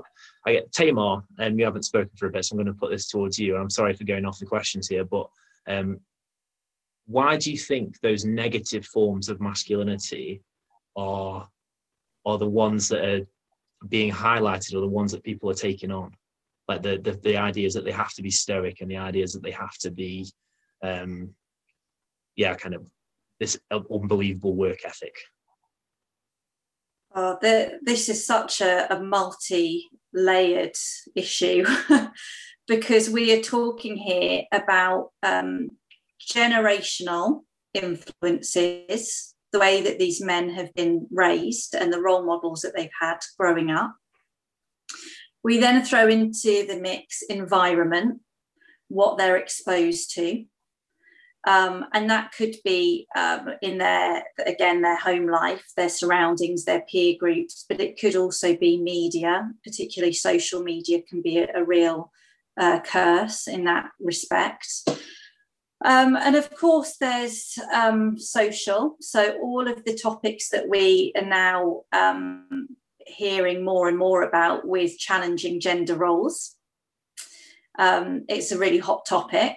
I 0.46 0.52
get 0.52 0.70
Tamar, 0.70 1.24
and 1.38 1.54
um, 1.54 1.58
you 1.58 1.64
haven't 1.64 1.82
spoken 1.82 2.12
for 2.16 2.26
a 2.26 2.30
bit, 2.30 2.44
so 2.44 2.52
I'm 2.52 2.58
going 2.62 2.72
to 2.72 2.80
put 2.80 2.92
this 2.92 3.08
towards 3.08 3.37
you. 3.37 3.56
I'm 3.56 3.68
sorry 3.68 3.94
for 3.94 4.04
going 4.04 4.24
off 4.24 4.38
the 4.38 4.46
questions 4.46 4.87
here, 4.87 5.04
but 5.04 5.28
um, 5.66 5.98
why 7.06 7.37
do 7.37 7.50
you 7.50 7.58
think 7.58 7.98
those 7.98 8.24
negative 8.24 8.87
forms 8.87 9.28
of 9.28 9.40
masculinity 9.40 10.40
are 10.94 11.48
are 12.24 12.38
the 12.38 12.48
ones 12.64 12.88
that 12.88 13.04
are 13.04 13.26
being 13.88 14.12
highlighted, 14.12 14.74
or 14.74 14.80
the 14.80 14.96
ones 15.00 15.11
that 15.11 15.24
people 15.24 15.50
are 15.50 15.64
taking 15.66 15.90
on? 15.90 16.12
Like 16.68 16.82
the 16.82 16.98
the, 16.98 17.12
the 17.24 17.37
ideas 17.37 17.74
that 17.74 17.84
they 17.84 17.96
have 18.02 18.14
to 18.14 18.22
be 18.22 18.30
stoic, 18.30 18.82
and 18.82 18.90
the 18.90 18.98
ideas 18.98 19.32
that 19.32 19.42
they 19.42 19.50
have 19.50 19.76
to 19.78 19.90
be 19.90 20.30
um, 20.82 21.34
yeah, 22.38 22.55
kind 22.55 22.74
of 22.74 22.88
this 23.40 23.59
unbelievable 23.72 24.55
work 24.55 24.79
ethic. 24.87 25.14
Oh, 27.14 27.37
the, 27.42 27.81
this 27.83 28.09
is 28.09 28.24
such 28.24 28.61
a, 28.61 28.94
a 28.94 29.01
multi-layered 29.01 30.77
issue 31.16 31.64
because 32.68 33.11
we 33.11 33.37
are 33.37 33.42
talking 33.42 33.96
here 33.96 34.42
about 34.53 35.11
um, 35.24 35.70
generational 36.20 37.40
influences, 37.74 39.35
the 39.53 39.59
way 39.59 39.83
that 39.83 39.98
these 39.98 40.20
men 40.20 40.51
have 40.51 40.72
been 40.74 41.09
raised 41.11 41.74
and 41.74 41.92
the 41.92 42.01
role 42.01 42.24
models 42.24 42.61
that 42.61 42.72
they've 42.77 42.88
had 43.01 43.18
growing 43.37 43.70
up. 43.70 43.96
We 45.42 45.59
then 45.59 45.85
throw 45.85 46.07
into 46.07 46.66
the 46.68 46.79
mix 46.81 47.22
environment, 47.22 48.20
what 48.87 49.18
they're 49.18 49.37
exposed 49.37 50.14
to, 50.14 50.44
um, 51.48 51.87
and 51.94 52.11
that 52.11 52.30
could 52.32 52.54
be 52.64 53.06
um, 53.16 53.48
in 53.62 53.78
their 53.78 54.22
again 54.46 54.82
their 54.82 54.98
home 54.98 55.26
life 55.26 55.64
their 55.76 55.88
surroundings 55.88 56.64
their 56.64 56.82
peer 56.82 57.16
groups 57.18 57.64
but 57.68 57.80
it 57.80 57.98
could 57.98 58.14
also 58.14 58.54
be 58.54 58.76
media 58.76 59.50
particularly 59.64 60.12
social 60.12 60.62
media 60.62 61.00
can 61.08 61.22
be 61.22 61.38
a, 61.38 61.48
a 61.54 61.64
real 61.64 62.12
uh, 62.58 62.80
curse 62.80 63.46
in 63.46 63.64
that 63.64 63.90
respect. 64.00 64.66
Um, 65.84 66.16
and 66.16 66.34
of 66.34 66.50
course 66.56 66.96
there's 67.00 67.56
um, 67.72 68.18
social. 68.18 68.96
So 69.00 69.38
all 69.40 69.68
of 69.68 69.84
the 69.84 69.94
topics 69.94 70.48
that 70.50 70.68
we 70.68 71.12
are 71.16 71.24
now 71.24 71.82
um, 71.92 72.68
hearing 73.06 73.64
more 73.64 73.88
and 73.88 73.96
more 73.96 74.22
about 74.22 74.66
with 74.66 74.98
challenging 74.98 75.61
gender 75.61 75.94
roles 75.94 76.56
um, 77.78 78.24
it's 78.28 78.50
a 78.52 78.58
really 78.58 78.78
hot 78.78 79.06
topic 79.06 79.56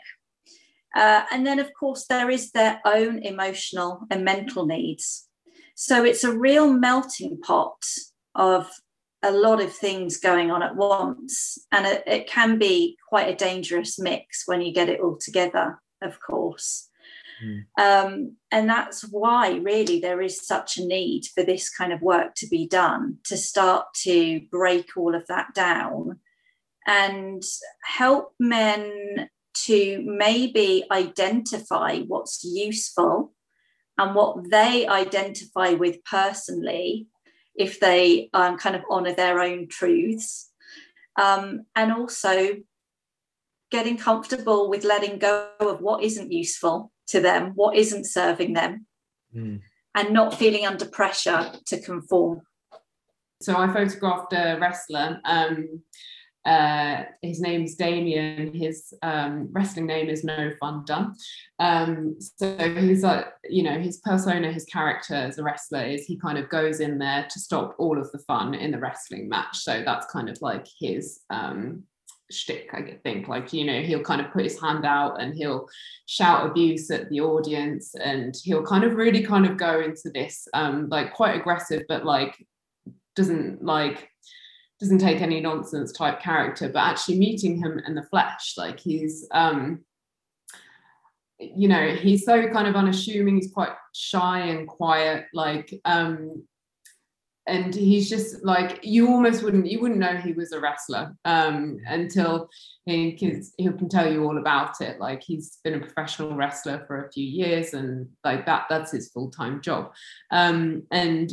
uh, 0.96 1.24
and 1.32 1.46
then, 1.46 1.60
of 1.60 1.72
course, 1.80 2.06
there 2.08 2.30
is 2.30 2.52
their 2.52 2.82
own 2.86 3.20
emotional 3.20 4.02
and 4.10 4.26
mental 4.26 4.66
needs. 4.66 5.28
So 5.76 6.04
it's 6.04 6.24
a 6.24 6.38
real 6.38 6.72
melting 6.72 7.40
pot 7.42 7.84
of 8.36 8.70
a 9.24 9.32
lot 9.32 9.62
of 9.62 9.72
things 9.72 10.18
going 10.18 10.52
on 10.52 10.64
at 10.64 10.76
once. 10.76 11.58
And 11.72 11.86
it, 11.86 12.04
it 12.06 12.28
can 12.28 12.58
be 12.58 12.98
quite 13.08 13.30
a 13.30 13.36
dangerous 13.36 14.00
mix 14.00 14.44
when 14.46 14.62
you 14.62 14.74
get 14.74 14.90
it 14.90 15.00
all 15.00 15.18
together, 15.18 15.82
of 16.02 16.20
course. 16.20 16.90
Mm. 17.44 17.66
Um, 17.80 18.36
and 18.52 18.70
that's 18.70 19.04
why, 19.10 19.54
really, 19.58 20.00
there 20.00 20.22
is 20.22 20.46
such 20.46 20.78
a 20.78 20.86
need 20.86 21.24
for 21.34 21.44
this 21.44 21.70
kind 21.70 21.94
of 21.94 22.02
work 22.02 22.36
to 22.36 22.48
be 22.48 22.68
done 22.68 23.18
to 23.26 23.38
start 23.38 23.86
to 24.04 24.42
break 24.52 24.98
all 24.98 25.16
of 25.16 25.26
that 25.28 25.54
down 25.54 26.20
and 26.86 27.44
help 27.84 28.34
men 28.40 29.30
to 29.54 30.02
maybe 30.06 30.84
identify 30.92 32.00
what's 32.00 32.44
useful 32.44 33.34
and 33.98 34.16
what 34.16 34.50
they 34.50 34.88
identify 34.88 35.72
with 35.72 36.04
personally 36.04 37.08
if 37.56 37.80
they 37.80 38.30
um, 38.34 38.58
kind 38.58 38.76
of 38.76 38.82
honor 38.90 39.14
their 39.14 39.42
own 39.42 39.68
truths 39.68 40.52
um, 41.22 41.66
and 41.76 41.92
also 41.92 42.56
getting 43.70 43.98
comfortable 43.98 44.70
with 44.70 44.84
letting 44.84 45.18
go 45.18 45.50
of 45.60 45.82
what 45.82 46.04
isn't 46.04 46.32
useful 46.32 46.92
to 47.08 47.20
them, 47.20 47.52
what 47.56 47.76
isn't 47.76 48.06
serving 48.06 48.54
them, 48.54 48.86
mm. 49.36 49.60
and 49.96 50.14
not 50.14 50.38
feeling 50.38 50.66
under 50.66 50.86
pressure 50.86 51.52
to 51.66 51.82
conform. 51.82 52.42
So 53.42 53.56
I 53.56 53.72
photographed 53.74 54.34
a 54.34 54.58
wrestler. 54.60 55.20
Um, 55.26 55.82
uh, 56.46 57.04
his 57.22 57.40
name's 57.40 57.76
Damien. 57.76 58.54
His 58.54 58.94
um, 59.04 59.50
wrestling 59.52 59.86
name 59.86 60.10
is 60.10 60.24
No 60.24 60.52
Fun 60.60 60.84
Dunne. 60.86 61.16
Um, 61.60 62.16
so 62.20 62.58
he's 62.58 63.04
like, 63.04 63.28
you 63.50 63.64
know, 63.64 63.80
his 63.80 63.98
persona, 63.98 64.52
his 64.52 64.66
character 64.66 65.14
as 65.14 65.38
a 65.38 65.44
wrestler 65.44 65.84
is 65.84 66.06
he 66.06 66.18
kind 66.18 66.38
of 66.38 66.50
goes 66.50 66.80
in 66.80 66.98
there 66.98 67.28
to 67.30 67.40
stop 67.40 67.76
all 67.78 68.00
of 68.00 68.12
the 68.12 68.20
fun 68.20 68.54
in 68.56 68.72
the 68.72 68.80
wrestling 68.80 69.30
match. 69.30 69.58
So 69.58 69.84
that's 69.86 70.12
kind 70.12 70.30
of 70.30 70.42
like 70.42 70.66
his 70.80 71.22
um, 71.30 71.84
shtick, 72.32 72.70
I 72.74 72.98
think. 73.04 73.28
Like, 73.28 73.54
you 73.54 73.66
know, 73.66 73.82
he'll 73.82 74.04
kind 74.04 74.22
of 74.22 74.32
put 74.32 74.44
his 74.44 74.60
hand 74.60 74.86
out 74.86 75.22
and 75.22 75.36
he'll 75.36 75.68
shout 76.08 76.50
abuse 76.50 76.90
at 76.90 77.10
the 77.10 77.22
audience 77.22 77.94
and 77.96 78.36
he'll 78.44 78.66
kind 78.66 78.84
of 78.84 78.96
really 78.96 79.24
kind 79.24 79.46
of 79.46 79.58
go 79.58 79.80
into 79.80 80.10
this 80.14 80.48
um 80.54 80.90
like 80.90 81.14
quite 81.14 81.40
aggressive, 81.40 81.84
but 81.88 82.06
like 82.06 82.36
doesn't 83.16 83.64
like 83.64 84.11
doesn't 84.82 84.98
take 84.98 85.22
any 85.22 85.40
nonsense 85.40 85.94
type 85.94 86.20
character, 86.20 86.68
but 86.68 86.80
actually 86.80 87.20
meeting 87.20 87.58
him 87.58 87.80
in 87.88 87.96
the 87.96 88.04
flesh, 88.04 88.56
like 88.58 88.80
he's 88.80 89.28
um 89.32 89.86
you 91.40 91.68
know, 91.68 91.90
he's 91.96 92.24
so 92.24 92.48
kind 92.50 92.68
of 92.68 92.76
unassuming, 92.76 93.36
he's 93.36 93.52
quite 93.52 93.72
shy 93.94 94.42
and 94.42 94.68
quiet, 94.68 95.26
like 95.34 95.74
um 95.86 96.44
and 97.48 97.74
he's 97.74 98.10
just 98.10 98.44
like 98.46 98.80
you 98.84 99.08
almost 99.08 99.42
wouldn't 99.44 99.66
you 99.66 99.80
wouldn't 99.82 100.00
know 100.00 100.16
he 100.16 100.32
was 100.34 100.52
a 100.52 100.60
wrestler 100.60 101.16
um, 101.26 101.80
until 101.88 102.48
he 102.86 103.14
can, 103.14 103.44
he 103.58 103.66
can 103.66 103.90
tell 103.90 104.12
you 104.12 104.24
all 104.24 104.38
about 104.38 104.80
it. 104.80 105.00
Like 105.00 105.24
he's 105.24 105.58
been 105.64 105.74
a 105.74 105.80
professional 105.80 106.36
wrestler 106.36 106.84
for 106.86 107.06
a 107.06 107.12
few 107.12 107.26
years 107.26 107.74
and 107.74 108.08
like 108.24 108.46
that 108.46 108.68
that's 108.70 108.92
his 108.92 109.10
full-time 109.10 109.62
job. 109.62 109.92
Um, 110.30 110.84
and 110.92 111.32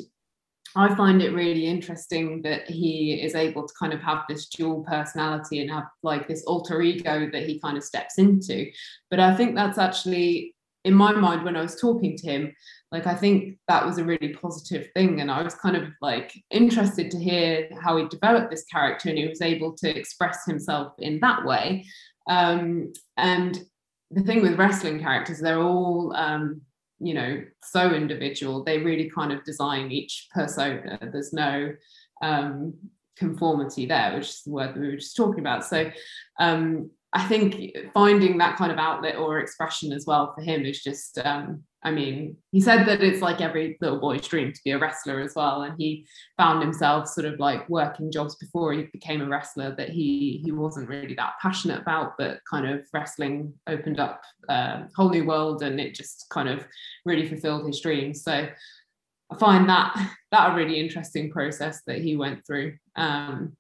I 0.78 0.94
find 0.94 1.20
it 1.20 1.34
really 1.34 1.66
interesting 1.66 2.42
that 2.42 2.70
he 2.70 3.20
is 3.20 3.34
able 3.34 3.66
to 3.66 3.74
kind 3.78 3.92
of 3.92 4.00
have 4.00 4.22
this 4.28 4.48
dual 4.48 4.84
personality 4.84 5.60
and 5.60 5.70
have 5.70 5.88
like 6.02 6.28
this 6.28 6.44
alter 6.44 6.80
ego 6.82 7.28
that 7.32 7.46
he 7.46 7.60
kind 7.60 7.76
of 7.76 7.84
steps 7.84 8.18
into. 8.18 8.70
But 9.10 9.20
I 9.20 9.34
think 9.34 9.54
that's 9.54 9.78
actually, 9.78 10.54
in 10.84 10.94
my 10.94 11.12
mind, 11.12 11.44
when 11.44 11.56
I 11.56 11.62
was 11.62 11.80
talking 11.80 12.16
to 12.16 12.26
him, 12.26 12.52
like 12.92 13.06
i 13.06 13.14
think 13.14 13.58
that 13.68 13.84
was 13.84 13.98
a 13.98 14.04
really 14.04 14.34
positive 14.34 14.88
thing 14.94 15.20
and 15.20 15.30
i 15.30 15.42
was 15.42 15.54
kind 15.54 15.76
of 15.76 15.84
like 16.00 16.32
interested 16.50 17.10
to 17.10 17.18
hear 17.18 17.68
how 17.80 17.96
he 17.96 18.06
developed 18.08 18.50
this 18.50 18.64
character 18.64 19.08
and 19.08 19.18
he 19.18 19.28
was 19.28 19.42
able 19.42 19.74
to 19.74 19.88
express 19.88 20.44
himself 20.46 20.92
in 20.98 21.18
that 21.20 21.44
way 21.44 21.84
um, 22.28 22.92
and 23.16 23.64
the 24.10 24.22
thing 24.22 24.42
with 24.42 24.58
wrestling 24.58 25.00
characters 25.00 25.40
they're 25.40 25.62
all 25.62 26.14
um, 26.14 26.60
you 27.00 27.14
know 27.14 27.42
so 27.62 27.92
individual 27.92 28.64
they 28.64 28.78
really 28.78 29.10
kind 29.10 29.32
of 29.32 29.44
design 29.44 29.90
each 29.90 30.28
persona. 30.34 30.98
There's 31.12 31.32
no 31.32 31.74
um, 32.22 32.74
conformity 33.16 33.86
there 33.86 34.14
which 34.14 34.28
is 34.28 34.42
the 34.44 34.52
word 34.52 34.74
that 34.74 34.80
we 34.80 34.88
were 34.88 34.96
just 34.96 35.16
talking 35.16 35.40
about. 35.40 35.64
So 35.64 35.90
um, 36.38 36.90
I 37.12 37.26
think 37.26 37.76
finding 37.94 38.38
that 38.38 38.56
kind 38.56 38.70
of 38.70 38.78
outlet 38.78 39.16
or 39.16 39.38
expression 39.38 39.92
as 39.92 40.04
well 40.06 40.32
for 40.34 40.42
him 40.42 40.64
is 40.64 40.82
just 40.82 41.18
um, 41.24 41.64
I 41.84 41.92
mean, 41.92 42.36
he 42.50 42.60
said 42.60 42.86
that 42.86 43.02
it's 43.02 43.22
like 43.22 43.40
every 43.40 43.78
little 43.80 44.00
boy's 44.00 44.26
dream 44.26 44.52
to 44.52 44.60
be 44.64 44.72
a 44.72 44.78
wrestler 44.78 45.20
as 45.20 45.34
well. 45.36 45.62
And 45.62 45.74
he 45.78 46.06
found 46.36 46.60
himself 46.60 47.06
sort 47.06 47.24
of 47.24 47.38
like 47.38 47.68
working 47.68 48.10
jobs 48.10 48.34
before 48.34 48.72
he 48.72 48.88
became 48.92 49.20
a 49.20 49.28
wrestler 49.28 49.74
that 49.76 49.90
he 49.90 50.40
he 50.44 50.50
wasn't 50.50 50.88
really 50.88 51.14
that 51.14 51.34
passionate 51.40 51.80
about, 51.80 52.14
but 52.18 52.40
kind 52.50 52.66
of 52.66 52.84
wrestling 52.92 53.54
opened 53.68 54.00
up 54.00 54.22
a 54.48 54.88
whole 54.96 55.10
new 55.10 55.24
world 55.24 55.62
and 55.62 55.78
it 55.80 55.94
just 55.94 56.26
kind 56.30 56.48
of 56.48 56.66
really 57.04 57.28
fulfilled 57.28 57.66
his 57.66 57.80
dreams. 57.80 58.24
So 58.24 58.48
I 59.30 59.36
find 59.36 59.68
that 59.68 59.94
that 60.32 60.52
a 60.52 60.56
really 60.56 60.80
interesting 60.80 61.30
process 61.30 61.82
that 61.86 61.98
he 61.98 62.16
went 62.16 62.44
through. 62.44 62.76
Um, 62.96 63.56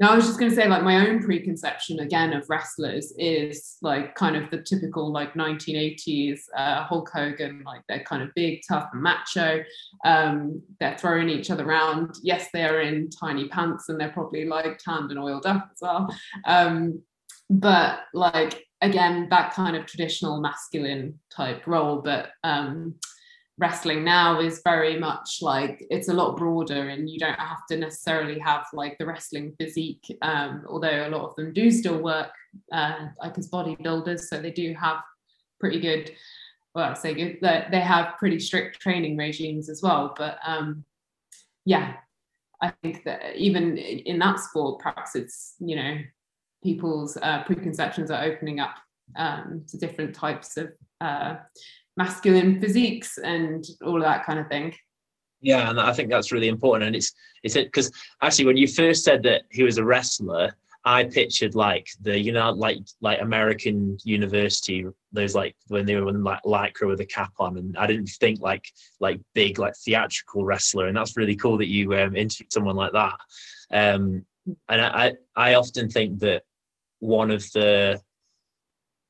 now, 0.00 0.12
I 0.12 0.16
was 0.16 0.26
just 0.26 0.38
going 0.38 0.50
to 0.50 0.56
say, 0.56 0.66
like, 0.68 0.82
my 0.82 1.06
own 1.06 1.22
preconception 1.22 2.00
again 2.00 2.32
of 2.32 2.48
wrestlers 2.48 3.12
is 3.18 3.76
like 3.82 4.14
kind 4.14 4.36
of 4.36 4.50
the 4.50 4.62
typical 4.62 5.12
like 5.12 5.34
1980s 5.34 6.40
uh, 6.56 6.82
Hulk 6.84 7.10
Hogan, 7.12 7.62
like 7.64 7.82
they're 7.88 8.02
kind 8.02 8.22
of 8.22 8.30
big, 8.34 8.62
tough, 8.66 8.88
and 8.92 9.02
macho. 9.02 9.62
Um, 10.04 10.62
they're 10.80 10.98
throwing 10.98 11.28
each 11.28 11.50
other 11.50 11.64
around. 11.64 12.16
Yes, 12.22 12.48
they're 12.52 12.80
in 12.80 13.10
tiny 13.10 13.48
pants 13.48 13.88
and 13.88 14.00
they're 14.00 14.10
probably 14.10 14.44
like 14.44 14.78
tanned 14.78 15.10
and 15.10 15.20
oiled 15.20 15.46
up 15.46 15.68
as 15.70 15.78
well. 15.80 16.14
Um, 16.46 17.02
but 17.48 18.00
like 18.12 18.64
again, 18.80 19.28
that 19.30 19.54
kind 19.54 19.76
of 19.76 19.86
traditional 19.86 20.40
masculine 20.40 21.20
type 21.30 21.66
role, 21.66 22.02
but 22.02 22.30
um, 22.42 22.96
wrestling 23.58 24.02
now 24.02 24.40
is 24.40 24.62
very 24.64 24.98
much 24.98 25.38
like 25.42 25.84
it's 25.90 26.08
a 26.08 26.12
lot 26.12 26.36
broader 26.36 26.88
and 26.88 27.08
you 27.08 27.18
don't 27.18 27.38
have 27.38 27.66
to 27.68 27.76
necessarily 27.76 28.38
have 28.38 28.66
like 28.72 28.96
the 28.98 29.06
wrestling 29.06 29.54
physique 29.60 30.04
um, 30.22 30.64
although 30.68 31.06
a 31.06 31.10
lot 31.10 31.28
of 31.28 31.36
them 31.36 31.52
do 31.52 31.70
still 31.70 31.98
work 31.98 32.30
uh, 32.72 33.06
like 33.20 33.36
as 33.36 33.50
bodybuilders 33.50 34.20
so 34.20 34.40
they 34.40 34.50
do 34.50 34.74
have 34.74 34.96
pretty 35.60 35.78
good 35.78 36.10
well 36.74 36.90
I 36.90 36.94
say 36.94 37.14
good 37.14 37.38
that 37.42 37.70
they 37.70 37.80
have 37.80 38.16
pretty 38.18 38.40
strict 38.40 38.80
training 38.80 39.18
regimes 39.18 39.68
as 39.68 39.82
well 39.82 40.14
but 40.16 40.38
um, 40.46 40.84
yeah 41.66 41.94
I 42.62 42.72
think 42.82 43.04
that 43.04 43.36
even 43.36 43.76
in 43.76 44.18
that 44.20 44.40
sport 44.40 44.80
perhaps 44.80 45.14
it's 45.14 45.54
you 45.58 45.76
know 45.76 45.98
people's 46.64 47.18
uh, 47.20 47.42
preconceptions 47.44 48.10
are 48.10 48.24
opening 48.24 48.60
up 48.60 48.76
um, 49.16 49.64
to 49.68 49.76
different 49.76 50.14
types 50.14 50.56
of 50.56 50.72
uh, 51.00 51.36
masculine 51.96 52.60
physiques 52.60 53.18
and 53.18 53.64
all 53.84 53.96
of 53.96 54.02
that 54.02 54.24
kind 54.24 54.38
of 54.38 54.48
thing. 54.48 54.74
Yeah 55.42 55.68
and 55.68 55.80
i 55.80 55.92
think 55.92 56.08
that's 56.08 56.32
really 56.32 56.48
important 56.48 56.86
and 56.86 56.96
it's 56.96 57.12
it's 57.42 57.54
because 57.54 57.90
actually 58.22 58.46
when 58.46 58.56
you 58.56 58.68
first 58.68 59.04
said 59.04 59.22
that 59.24 59.42
he 59.50 59.64
was 59.64 59.76
a 59.76 59.84
wrestler 59.84 60.54
i 60.84 61.02
pictured 61.02 61.56
like 61.56 61.88
the 62.00 62.16
you 62.18 62.30
know 62.30 62.52
like 62.52 62.78
like 63.00 63.20
american 63.20 63.98
university 64.04 64.86
those 65.12 65.34
like 65.34 65.56
when 65.66 65.84
they 65.84 65.96
were 65.96 66.08
in 66.08 66.22
like 66.22 66.42
lycra 66.44 66.86
with 66.86 67.00
a 67.00 67.06
cap 67.06 67.32
on 67.40 67.58
and 67.58 67.76
i 67.76 67.88
didn't 67.88 68.06
think 68.06 68.40
like 68.40 68.64
like 69.00 69.20
big 69.34 69.58
like 69.58 69.74
theatrical 69.84 70.44
wrestler 70.44 70.86
and 70.86 70.96
that's 70.96 71.16
really 71.16 71.34
cool 71.34 71.58
that 71.58 71.68
you 71.68 71.92
um 71.94 72.14
interviewed 72.14 72.52
someone 72.52 72.76
like 72.76 72.92
that. 72.92 73.18
Um 73.72 74.24
and 74.68 74.80
i 74.80 75.12
i 75.34 75.54
often 75.54 75.88
think 75.88 76.20
that 76.20 76.44
one 77.00 77.32
of 77.32 77.42
the 77.50 78.00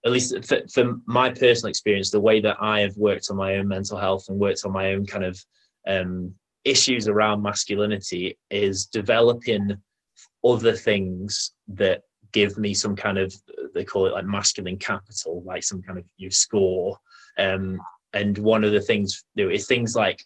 at 0.04 0.12
least 0.12 0.44
for, 0.44 0.60
for 0.72 0.96
my 1.06 1.30
personal 1.30 1.70
experience, 1.70 2.10
the 2.10 2.20
way 2.20 2.40
that 2.40 2.56
I 2.60 2.80
have 2.80 2.96
worked 2.96 3.28
on 3.30 3.36
my 3.36 3.56
own 3.56 3.68
mental 3.68 3.98
health 3.98 4.26
and 4.28 4.38
worked 4.38 4.64
on 4.64 4.72
my 4.72 4.92
own 4.92 5.06
kind 5.06 5.24
of 5.24 5.44
um, 5.86 6.34
issues 6.64 7.08
around 7.08 7.42
masculinity 7.42 8.38
is 8.50 8.86
developing 8.86 9.76
other 10.44 10.72
things 10.72 11.52
that 11.68 12.02
give 12.32 12.58
me 12.58 12.74
some 12.74 12.96
kind 12.96 13.18
of 13.18 13.34
they 13.74 13.84
call 13.84 14.06
it 14.06 14.12
like 14.12 14.24
masculine 14.24 14.76
capital, 14.76 15.42
like 15.44 15.62
some 15.62 15.82
kind 15.82 15.98
of 15.98 16.04
you 16.16 16.30
score. 16.30 16.98
Um, 17.38 17.80
and 18.12 18.36
one 18.38 18.64
of 18.64 18.72
the 18.72 18.80
things 18.80 19.24
you 19.34 19.44
know, 19.44 19.50
is 19.50 19.66
things 19.66 19.94
like 19.94 20.22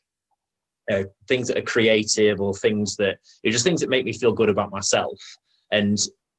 uh, 0.90 1.04
things 1.28 1.48
that 1.48 1.58
are 1.58 1.62
creative 1.62 2.40
or 2.40 2.54
things 2.54 2.96
that 2.96 3.18
are 3.44 3.50
just 3.50 3.64
things 3.64 3.80
that 3.80 3.90
make 3.90 4.04
me 4.04 4.12
feel 4.12 4.32
good 4.32 4.48
about 4.48 4.70
myself. 4.70 5.18
And 5.70 5.98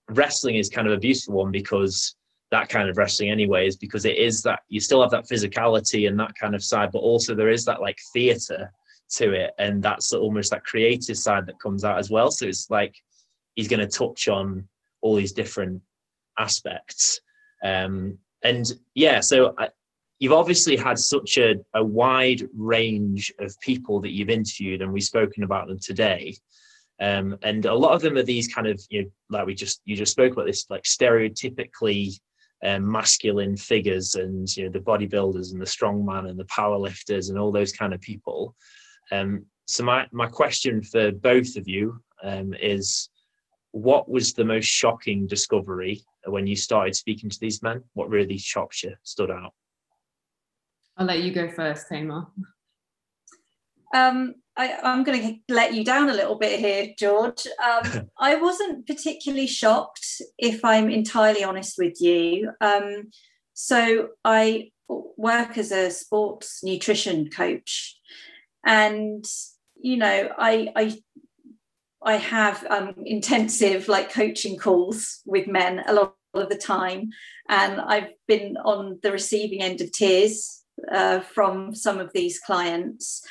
wrestling 0.10 0.56
is 0.56 0.70
kind 0.70 0.88
of 0.88 0.94
a 0.94 1.00
beautiful 1.00 1.36
one 1.36 1.52
because 1.52 2.16
that 2.52 2.70
kind 2.70 2.90
of 2.90 2.98
wrestling 2.98 3.30
anyways 3.30 3.76
because 3.76 4.06
it 4.06 4.18
is 4.18 4.42
that 4.44 4.60
you 4.70 4.80
still 4.80 5.02
have 5.02 5.12
that 5.12 5.28
physicality 5.28 6.08
and 6.08 6.20
that 6.20 6.34
kind 6.40 6.56
of 6.56 6.64
side 6.64 6.92
but 6.92 7.00
also 7.00 7.36
there 7.36 7.50
is 7.50 7.66
that 7.66 7.82
like 7.82 7.98
theater 8.14 8.72
to 9.10 9.34
it 9.34 9.52
and 9.60 9.82
that's 9.82 10.14
almost 10.14 10.52
that 10.52 10.64
creative 10.64 11.18
side 11.18 11.46
that 11.46 11.60
comes 11.60 11.84
out 11.84 11.98
as 11.98 12.10
well. 12.10 12.32
So 12.32 12.46
it's 12.46 12.70
like 12.70 12.96
he's 13.56 13.68
going 13.68 13.80
to 13.80 13.88
touch 13.88 14.28
on 14.28 14.68
all 15.02 15.16
these 15.16 15.34
different 15.34 15.82
aspects. 16.40 17.20
Um 17.64 18.18
and 18.44 18.72
yeah 18.94 19.20
so 19.20 19.56
I, 19.58 19.70
you've 20.20 20.34
obviously 20.34 20.76
had 20.76 20.98
such 20.98 21.38
a, 21.38 21.56
a 21.74 21.84
wide 21.84 22.48
range 22.56 23.32
of 23.40 23.60
people 23.62 24.00
that 24.02 24.12
you've 24.12 24.30
interviewed 24.30 24.82
and 24.82 24.92
we've 24.92 25.04
spoken 25.04 25.44
about 25.44 25.68
them 25.68 25.80
today. 25.80 26.36
Um, 27.00 27.38
and 27.44 27.66
a 27.66 27.76
lot 27.76 27.94
of 27.94 28.02
them 28.02 28.18
are 28.18 28.24
these 28.24 28.48
kind 28.48 28.66
of 28.66 28.82
you 28.90 29.04
know 29.04 29.10
like 29.30 29.46
we 29.46 29.54
just 29.54 29.82
you 29.86 29.96
just 29.96 30.14
spoke 30.14 30.34
about 30.34 30.48
this 30.48 30.66
like 30.70 30.84
stereotypically 30.84 32.20
um, 32.64 32.92
masculine 32.92 33.56
figures 33.56 34.16
and 34.16 34.48
you 34.58 34.66
know 34.66 34.72
the 34.72 34.80
bodybuilders 34.80 35.52
and 35.52 35.62
the 35.62 35.66
strongman 35.66 36.30
and 36.30 36.40
the 36.40 36.46
powerlifters 36.46 37.30
and 37.30 37.38
all 37.38 37.52
those 37.52 37.72
kind 37.72 37.94
of 37.94 38.02
people. 38.02 38.56
Um, 39.12 39.46
so 39.66 39.84
my 39.84 40.08
my 40.12 40.28
question 40.28 40.82
for 40.82 41.12
both 41.12 41.56
of 41.56 41.68
you 41.68 42.02
um, 42.24 42.54
is, 42.60 43.10
what 43.72 44.10
was 44.10 44.34
the 44.34 44.46
most 44.46 44.66
shocking 44.66 45.28
discovery 45.28 46.02
when 46.26 46.48
you 46.48 46.56
started 46.56 46.96
speaking 46.96 47.30
to 47.30 47.40
these 47.40 47.62
men? 47.62 47.84
What 47.94 48.10
really 48.10 48.38
shocked 48.38 48.84
you, 48.84 48.96
stood 49.04 49.30
out? 49.30 49.54
I'll 50.98 51.06
let 51.06 51.22
you 51.22 51.32
go 51.32 51.50
first, 51.50 51.88
Tamar. 51.90 52.28
Um, 53.94 54.36
I, 54.58 54.80
am 54.84 55.04
going 55.04 55.22
to 55.22 55.54
let 55.54 55.74
you 55.74 55.86
down 55.86 56.10
a 56.10 56.14
little 56.14 56.36
bit 56.36 56.60
here, 56.60 56.94
George. 56.98 57.48
Um, 57.64 58.10
I 58.20 58.36
wasn't 58.36 58.88
particularly 58.88 59.48
shocked, 59.48 60.22
if 60.38 60.66
I'm 60.66 60.90
entirely 60.90 61.44
honest 61.44 61.76
with 61.78 62.02
you. 62.02 62.52
Um, 62.60 63.12
so 63.54 64.10
I 64.26 64.72
work 64.90 65.58
as 65.58 65.72
a 65.72 65.92
sports 65.92 66.64
nutrition 66.64 67.30
coach, 67.30 67.98
and 68.66 69.26
you 69.80 69.98
know, 69.98 70.30
I 70.38 70.70
I 70.76 70.98
I 72.04 72.16
have 72.18 72.66
um, 72.70 72.96
intensive 73.06 73.88
like 73.88 74.12
coaching 74.12 74.58
calls 74.58 75.22
with 75.26 75.48
men 75.48 75.84
a 75.88 75.94
lot 75.94 76.16
of 76.34 76.50
the 76.50 76.58
time, 76.58 77.10
and 77.50 77.82
I've 77.82 78.12
been 78.28 78.58
on 78.58 79.00
the 79.02 79.12
receiving 79.12 79.62
end 79.62 79.82
of 79.82 79.92
tears 79.92 80.64
uh, 80.92 81.22
from 81.22 81.74
some 81.74 82.00
of 82.00 82.12
these 82.14 82.40
clients. 82.40 83.24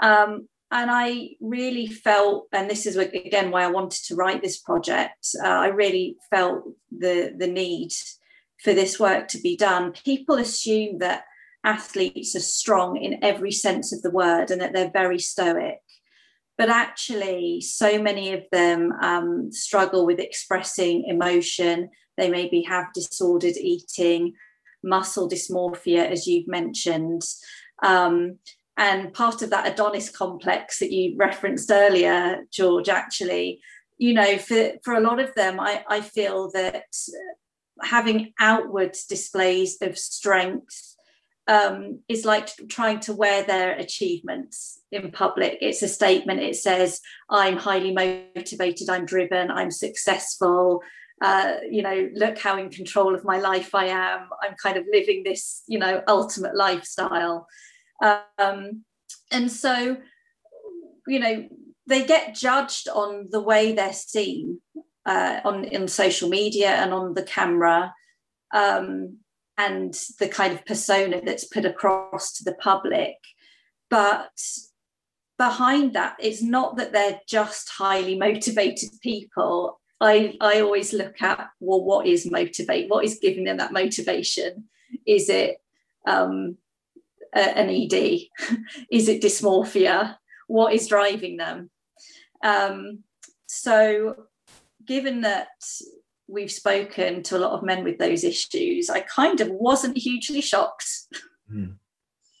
Um, 0.00 0.48
and 0.72 0.90
I 0.90 1.36
really 1.40 1.86
felt, 1.86 2.48
and 2.50 2.68
this 2.68 2.86
is 2.86 2.96
again 2.96 3.50
why 3.50 3.62
I 3.62 3.68
wanted 3.68 4.02
to 4.06 4.16
write 4.16 4.42
this 4.42 4.58
project. 4.58 5.28
Uh, 5.44 5.46
I 5.46 5.66
really 5.66 6.16
felt 6.30 6.64
the 6.90 7.34
the 7.36 7.46
need 7.46 7.92
for 8.62 8.72
this 8.72 8.98
work 8.98 9.28
to 9.28 9.38
be 9.38 9.56
done. 9.56 9.92
People 9.92 10.36
assume 10.36 10.98
that 10.98 11.24
athletes 11.64 12.34
are 12.34 12.40
strong 12.40 12.96
in 12.96 13.22
every 13.22 13.52
sense 13.52 13.92
of 13.92 14.02
the 14.02 14.10
word 14.10 14.50
and 14.50 14.60
that 14.60 14.72
they're 14.72 14.90
very 14.90 15.18
stoic. 15.18 15.80
But 16.56 16.70
actually, 16.70 17.60
so 17.60 18.00
many 18.00 18.32
of 18.32 18.44
them 18.50 18.92
um, 19.02 19.52
struggle 19.52 20.06
with 20.06 20.20
expressing 20.20 21.04
emotion. 21.04 21.90
They 22.16 22.30
maybe 22.30 22.62
have 22.62 22.92
disordered 22.94 23.56
eating, 23.56 24.34
muscle 24.82 25.28
dysmorphia, 25.28 26.10
as 26.10 26.26
you've 26.26 26.48
mentioned. 26.48 27.22
Um, 27.82 28.38
and 28.82 29.14
part 29.14 29.42
of 29.42 29.50
that 29.50 29.72
Adonis 29.72 30.10
complex 30.10 30.80
that 30.80 30.90
you 30.90 31.14
referenced 31.16 31.70
earlier, 31.70 32.40
George, 32.52 32.88
actually, 32.88 33.60
you 33.96 34.12
know, 34.12 34.38
for, 34.38 34.72
for 34.82 34.94
a 34.94 35.00
lot 35.00 35.20
of 35.20 35.32
them, 35.36 35.60
I, 35.60 35.84
I 35.88 36.00
feel 36.00 36.50
that 36.50 36.86
having 37.80 38.32
outward 38.40 38.96
displays 39.08 39.80
of 39.82 39.96
strength 39.96 40.96
um, 41.46 42.00
is 42.08 42.24
like 42.24 42.48
trying 42.68 42.98
to 43.00 43.12
wear 43.12 43.44
their 43.44 43.74
achievements 43.74 44.80
in 44.90 45.12
public. 45.12 45.58
It's 45.60 45.82
a 45.82 45.88
statement. 45.88 46.40
It 46.40 46.56
says, 46.56 47.00
I'm 47.30 47.58
highly 47.58 47.92
motivated, 47.92 48.90
I'm 48.90 49.06
driven, 49.06 49.52
I'm 49.52 49.70
successful. 49.70 50.80
Uh, 51.20 51.58
you 51.70 51.82
know, 51.82 52.10
look 52.14 52.36
how 52.36 52.58
in 52.58 52.68
control 52.68 53.14
of 53.14 53.24
my 53.24 53.38
life 53.38 53.76
I 53.76 53.86
am. 53.86 54.28
I'm 54.42 54.56
kind 54.60 54.76
of 54.76 54.86
living 54.90 55.22
this, 55.22 55.62
you 55.68 55.78
know, 55.78 56.02
ultimate 56.08 56.56
lifestyle. 56.56 57.46
Um, 58.02 58.84
and 59.30 59.50
so, 59.50 59.96
you 61.06 61.18
know, 61.18 61.48
they 61.86 62.04
get 62.04 62.34
judged 62.34 62.88
on 62.88 63.28
the 63.30 63.40
way 63.40 63.72
they're 63.72 63.92
seen 63.92 64.60
uh, 65.06 65.40
on 65.44 65.64
in 65.64 65.88
social 65.88 66.28
media 66.28 66.70
and 66.70 66.92
on 66.92 67.14
the 67.14 67.22
camera, 67.22 67.94
um, 68.52 69.18
and 69.58 69.94
the 70.18 70.28
kind 70.28 70.52
of 70.52 70.64
persona 70.66 71.20
that's 71.24 71.44
put 71.44 71.64
across 71.64 72.32
to 72.34 72.44
the 72.44 72.54
public. 72.54 73.16
But 73.90 74.30
behind 75.38 75.94
that, 75.94 76.16
it's 76.18 76.42
not 76.42 76.76
that 76.76 76.92
they're 76.92 77.20
just 77.26 77.68
highly 77.70 78.16
motivated 78.16 78.90
people. 79.00 79.80
I, 80.00 80.36
I 80.40 80.60
always 80.60 80.92
look 80.92 81.20
at 81.22 81.48
well, 81.60 81.84
what 81.84 82.06
is 82.06 82.30
motivate? 82.30 82.88
What 82.88 83.04
is 83.04 83.18
giving 83.20 83.44
them 83.44 83.58
that 83.58 83.72
motivation? 83.72 84.68
Is 85.06 85.28
it 85.28 85.58
um, 86.06 86.56
an 87.32 87.70
ED? 87.70 88.20
is 88.90 89.08
it 89.08 89.22
dysmorphia? 89.22 90.16
What 90.48 90.74
is 90.74 90.88
driving 90.88 91.36
them? 91.36 91.70
Um, 92.44 93.00
so, 93.46 94.26
given 94.86 95.20
that 95.22 95.48
we've 96.28 96.50
spoken 96.50 97.22
to 97.24 97.36
a 97.36 97.38
lot 97.38 97.52
of 97.52 97.62
men 97.62 97.84
with 97.84 97.98
those 97.98 98.24
issues, 98.24 98.90
I 98.90 99.00
kind 99.00 99.40
of 99.40 99.48
wasn't 99.50 99.98
hugely 99.98 100.40
shocked. 100.40 100.88
Mm. 101.52 101.76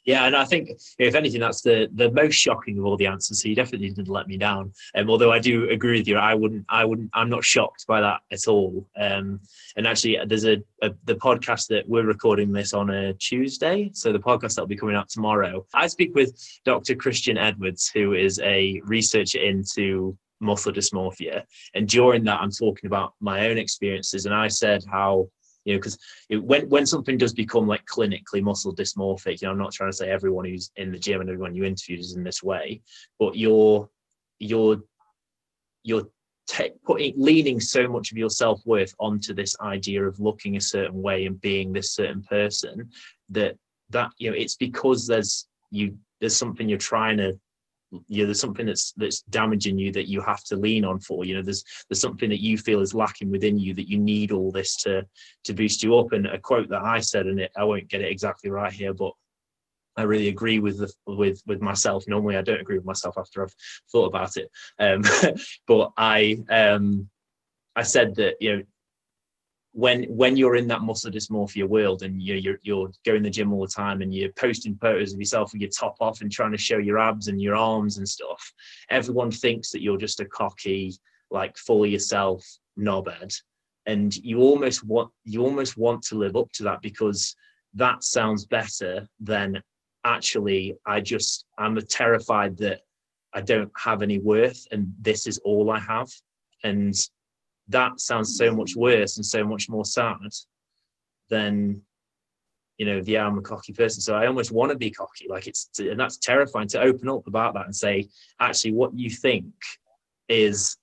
Yeah, 0.04 0.24
and 0.26 0.34
I 0.34 0.44
think 0.44 0.70
if 0.98 1.14
anything, 1.14 1.40
that's 1.40 1.62
the 1.62 1.88
the 1.94 2.10
most 2.10 2.34
shocking 2.34 2.78
of 2.78 2.84
all 2.84 2.96
the 2.96 3.06
answers. 3.06 3.40
So 3.40 3.48
you 3.48 3.54
definitely 3.54 3.88
didn't 3.88 4.08
let 4.08 4.26
me 4.26 4.36
down. 4.36 4.72
Um, 4.96 5.08
although 5.08 5.30
I 5.30 5.38
do 5.38 5.70
agree 5.70 5.98
with 5.98 6.08
you, 6.08 6.16
I 6.16 6.34
wouldn't, 6.34 6.64
I 6.68 6.84
wouldn't, 6.84 7.10
I'm 7.12 7.30
not 7.30 7.44
shocked 7.44 7.86
by 7.86 8.00
that 8.00 8.20
at 8.32 8.48
all. 8.48 8.88
Um, 8.96 9.40
and 9.76 9.86
actually, 9.86 10.18
there's 10.26 10.44
a, 10.44 10.62
a, 10.82 10.90
the 11.04 11.14
podcast 11.14 11.68
that 11.68 11.88
we're 11.88 12.04
recording 12.04 12.50
this 12.50 12.74
on 12.74 12.90
a 12.90 13.12
Tuesday, 13.14 13.90
so 13.94 14.12
the 14.12 14.18
podcast 14.18 14.56
that'll 14.56 14.66
be 14.66 14.76
coming 14.76 14.96
out 14.96 15.08
tomorrow. 15.08 15.64
I 15.72 15.86
speak 15.86 16.14
with 16.14 16.36
Dr. 16.64 16.96
Christian 16.96 17.38
Edwards, 17.38 17.88
who 17.88 18.14
is 18.14 18.40
a 18.40 18.80
researcher 18.84 19.38
into 19.38 20.16
muscle 20.40 20.72
dysmorphia, 20.72 21.44
and 21.74 21.88
during 21.88 22.24
that, 22.24 22.40
I'm 22.40 22.50
talking 22.50 22.88
about 22.88 23.14
my 23.20 23.46
own 23.46 23.56
experiences, 23.56 24.26
and 24.26 24.34
I 24.34 24.48
said 24.48 24.82
how 24.90 25.28
you 25.64 25.74
know, 25.74 25.78
because 25.78 25.98
when 26.30 26.68
when 26.68 26.86
something 26.86 27.16
does 27.16 27.32
become 27.32 27.66
like 27.66 27.84
clinically 27.86 28.42
muscle 28.42 28.74
dysmorphic, 28.74 29.40
you 29.40 29.46
know, 29.46 29.52
I'm 29.52 29.58
not 29.58 29.72
trying 29.72 29.90
to 29.90 29.96
say 29.96 30.10
everyone 30.10 30.44
who's 30.44 30.70
in 30.76 30.90
the 30.90 30.98
gym 30.98 31.20
and 31.20 31.30
everyone 31.30 31.54
you 31.54 31.64
interview 31.64 31.98
is 31.98 32.14
in 32.14 32.24
this 32.24 32.42
way, 32.42 32.80
but 33.18 33.36
you're 33.36 33.88
you're 34.38 34.82
you're 35.84 36.08
te- 36.48 36.72
putting 36.84 37.14
leaning 37.16 37.60
so 37.60 37.88
much 37.88 38.10
of 38.10 38.18
your 38.18 38.30
self 38.30 38.60
worth 38.66 38.94
onto 38.98 39.34
this 39.34 39.56
idea 39.60 40.02
of 40.04 40.18
looking 40.20 40.56
a 40.56 40.60
certain 40.60 41.00
way 41.00 41.26
and 41.26 41.40
being 41.40 41.72
this 41.72 41.92
certain 41.92 42.22
person 42.22 42.90
that 43.30 43.56
that 43.90 44.10
you 44.18 44.30
know 44.30 44.36
it's 44.36 44.56
because 44.56 45.06
there's 45.06 45.48
you 45.70 45.96
there's 46.20 46.36
something 46.36 46.68
you're 46.68 46.78
trying 46.78 47.16
to 47.16 47.38
you 48.08 48.22
know, 48.22 48.26
there's 48.26 48.40
something 48.40 48.66
that's 48.66 48.92
that's 48.92 49.22
damaging 49.22 49.78
you 49.78 49.92
that 49.92 50.08
you 50.08 50.20
have 50.20 50.42
to 50.44 50.56
lean 50.56 50.84
on 50.84 50.98
for 51.00 51.24
you 51.24 51.34
know 51.34 51.42
there's 51.42 51.64
there's 51.88 52.00
something 52.00 52.30
that 52.30 52.40
you 52.40 52.56
feel 52.56 52.80
is 52.80 52.94
lacking 52.94 53.30
within 53.30 53.58
you 53.58 53.74
that 53.74 53.88
you 53.88 53.98
need 53.98 54.32
all 54.32 54.50
this 54.50 54.76
to 54.76 55.06
to 55.44 55.52
boost 55.52 55.82
you 55.82 55.98
up 55.98 56.12
and 56.12 56.26
a 56.26 56.38
quote 56.38 56.68
that 56.68 56.82
i 56.82 56.98
said 56.98 57.26
and 57.26 57.38
it 57.38 57.52
i 57.56 57.64
won't 57.64 57.88
get 57.88 58.00
it 58.00 58.10
exactly 58.10 58.50
right 58.50 58.72
here 58.72 58.94
but 58.94 59.12
I 59.94 60.04
really 60.04 60.28
agree 60.28 60.58
with 60.58 60.78
the, 60.78 60.90
with 61.06 61.42
with 61.46 61.60
myself. 61.60 62.04
Normally, 62.08 62.38
I 62.38 62.40
don't 62.42 62.62
agree 62.62 62.78
with 62.78 62.86
myself 62.86 63.18
after 63.18 63.42
I've 63.42 63.54
thought 63.90 64.06
about 64.06 64.38
it. 64.38 64.50
Um, 64.78 65.02
but 65.66 65.92
I 65.98 66.38
um, 66.48 67.10
I 67.76 67.82
said 67.82 68.14
that 68.14 68.36
you 68.40 68.56
know 68.56 68.62
when 69.72 70.04
when 70.04 70.36
you're 70.36 70.56
in 70.56 70.68
that 70.68 70.82
muscle 70.82 71.10
dysmorphia 71.10 71.66
world 71.66 72.02
and 72.02 72.22
you're, 72.22 72.36
you're 72.36 72.58
you're 72.62 72.90
going 73.04 73.22
to 73.22 73.28
the 73.28 73.30
gym 73.30 73.52
all 73.52 73.62
the 73.62 73.66
time 73.66 74.02
and 74.02 74.14
you're 74.14 74.32
posting 74.32 74.76
photos 74.76 75.14
of 75.14 75.18
yourself 75.18 75.52
with 75.52 75.62
your 75.62 75.70
top 75.70 75.96
off 76.00 76.20
and 76.20 76.30
trying 76.30 76.52
to 76.52 76.58
show 76.58 76.76
your 76.76 76.98
abs 76.98 77.28
and 77.28 77.40
your 77.40 77.56
arms 77.56 77.96
and 77.96 78.08
stuff, 78.08 78.52
everyone 78.90 79.30
thinks 79.30 79.70
that 79.70 79.80
you're 79.80 79.96
just 79.96 80.20
a 80.20 80.26
cocky, 80.26 80.94
like 81.30 81.56
full 81.56 81.84
of 81.84 81.90
yourself 81.90 82.44
knobhead, 82.78 83.34
and 83.86 84.14
you 84.16 84.40
almost 84.40 84.84
want 84.84 85.10
you 85.24 85.42
almost 85.42 85.78
want 85.78 86.02
to 86.02 86.16
live 86.16 86.36
up 86.36 86.52
to 86.52 86.64
that 86.64 86.82
because 86.82 87.34
that 87.74 88.04
sounds 88.04 88.44
better 88.44 89.08
than 89.20 89.62
actually 90.04 90.74
I 90.86 91.00
just 91.00 91.46
I'm 91.56 91.80
terrified 91.86 92.58
that 92.58 92.80
I 93.32 93.40
don't 93.40 93.72
have 93.78 94.02
any 94.02 94.18
worth 94.18 94.66
and 94.70 94.92
this 95.00 95.26
is 95.26 95.38
all 95.38 95.70
I 95.70 95.78
have. 95.78 96.10
And 96.62 96.94
that 97.68 98.00
sounds 98.00 98.36
so 98.36 98.54
much 98.54 98.76
worse 98.76 99.16
and 99.16 99.26
so 99.26 99.44
much 99.44 99.68
more 99.68 99.84
sad 99.84 100.16
than 101.30 101.80
you 102.78 102.86
know 102.86 103.00
the 103.02 103.18
i'm 103.18 103.38
a 103.38 103.42
cocky 103.42 103.72
person. 103.72 104.00
So 104.00 104.14
i 104.14 104.26
almost 104.26 104.52
want 104.52 104.72
to 104.72 104.78
be 104.78 104.90
cocky. 104.90 105.26
Like 105.28 105.46
it's 105.46 105.68
and 105.78 105.98
that's 105.98 106.18
terrifying 106.18 106.68
to 106.68 106.80
open 106.80 107.08
up 107.08 107.26
about 107.26 107.54
that 107.54 107.66
and 107.66 107.76
say 107.76 108.08
actually 108.40 108.72
what 108.72 108.94
you 108.94 109.10
think 109.10 109.46
is 110.28 110.76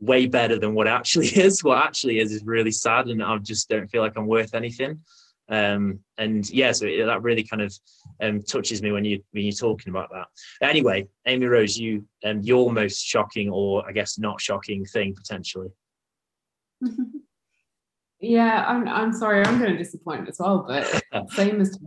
way 0.00 0.26
better 0.26 0.58
than 0.58 0.74
what 0.74 0.86
actually 0.86 1.26
is. 1.46 1.64
What 1.64 1.84
actually 1.84 2.20
is 2.20 2.32
is 2.32 2.44
really 2.44 2.70
sad 2.70 3.08
and 3.08 3.22
i 3.22 3.36
just 3.38 3.68
don't 3.68 3.90
feel 3.90 4.02
like 4.02 4.16
i'm 4.16 4.26
worth 4.26 4.54
anything. 4.54 5.00
Um, 5.48 5.98
and 6.16 6.48
yeah 6.50 6.70
so 6.70 6.86
it, 6.86 7.06
that 7.06 7.22
really 7.22 7.42
kind 7.42 7.62
of 7.62 7.74
um, 8.22 8.40
touches 8.42 8.80
me 8.82 8.92
when 8.92 9.04
you 9.04 9.20
when 9.32 9.44
you're 9.44 9.52
talking 9.52 9.90
about 9.90 10.10
that. 10.12 10.26
Anyway 10.62 11.08
amy 11.26 11.46
rose 11.46 11.76
you 11.76 12.06
um, 12.24 12.40
your 12.42 12.72
most 12.72 13.04
shocking 13.04 13.50
or 13.50 13.84
i 13.88 13.90
guess 13.90 14.16
not 14.18 14.40
shocking 14.40 14.84
thing 14.84 15.12
potentially 15.16 15.70
yeah, 18.20 18.64
I'm 18.66 18.88
I'm 18.88 19.12
sorry, 19.12 19.44
I'm 19.44 19.58
going 19.58 19.72
to 19.72 19.78
disappoint 19.78 20.28
as 20.28 20.38
well, 20.38 20.64
but 20.66 21.02
same 21.30 21.60
as 21.60 21.78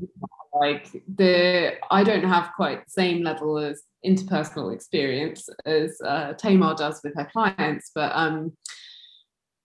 like 0.54 1.04
the 1.16 1.74
I 1.92 2.04
don't 2.04 2.24
have 2.24 2.52
quite 2.56 2.86
the 2.86 2.92
same 2.92 3.24
level 3.24 3.58
of 3.58 3.80
interpersonal 4.06 4.74
experience 4.74 5.50
as 5.66 5.98
uh, 6.06 6.34
Tamar 6.34 6.76
does 6.76 7.02
with 7.04 7.16
her 7.16 7.26
clients, 7.26 7.92
but 7.96 8.12
um, 8.14 8.54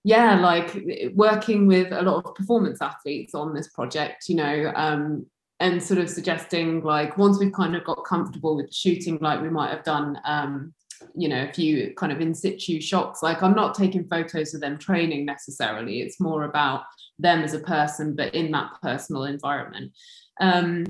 yeah, 0.05 0.41
like 0.41 1.13
working 1.15 1.67
with 1.67 1.93
a 1.93 2.03
lot 2.03 2.25
of 2.25 2.35
performance 2.35 2.81
athletes 2.81 3.35
on 3.35 3.55
this 3.55 3.69
project, 3.69 4.29
you 4.29 4.37
know, 4.37 4.73
um, 4.75 5.27
and 5.61 5.83
sort 5.83 6.01
of 6.01 6.09
suggesting 6.09 6.83
like 6.83 7.19
once 7.19 7.39
we've 7.39 7.53
kind 7.53 7.75
of 7.75 7.85
got 7.85 8.05
comfortable 8.05 8.57
with 8.57 8.73
shooting, 8.73 9.19
like 9.21 9.43
we 9.43 9.51
might 9.51 9.71
have 9.71 9.85
done, 9.85 10.19
um, 10.25 10.73
you 11.15 11.29
know, 11.29 11.45
a 11.45 11.53
few 11.53 11.93
kind 11.95 12.13
of 12.13 12.21
in 12.21 12.35
situ 12.35 12.81
shots. 12.81 13.23
Like 13.23 13.43
I'm 13.43 13.55
not 13.55 13.75
taking 13.75 14.09
photos 14.09 14.55
of 14.55 14.61
them 14.61 14.79
training 14.79 15.25
necessarily. 15.25 16.01
It's 16.01 16.21
more 16.21 16.45
about 16.45 16.83
them 17.19 17.43
as 17.43 17.55
a 17.55 17.61
person, 17.61 18.15
but 18.15 18.35
in 18.35 18.51
that 18.53 18.73
personal 18.83 19.25
environment. 19.25 19.93
Um, 20.41 20.87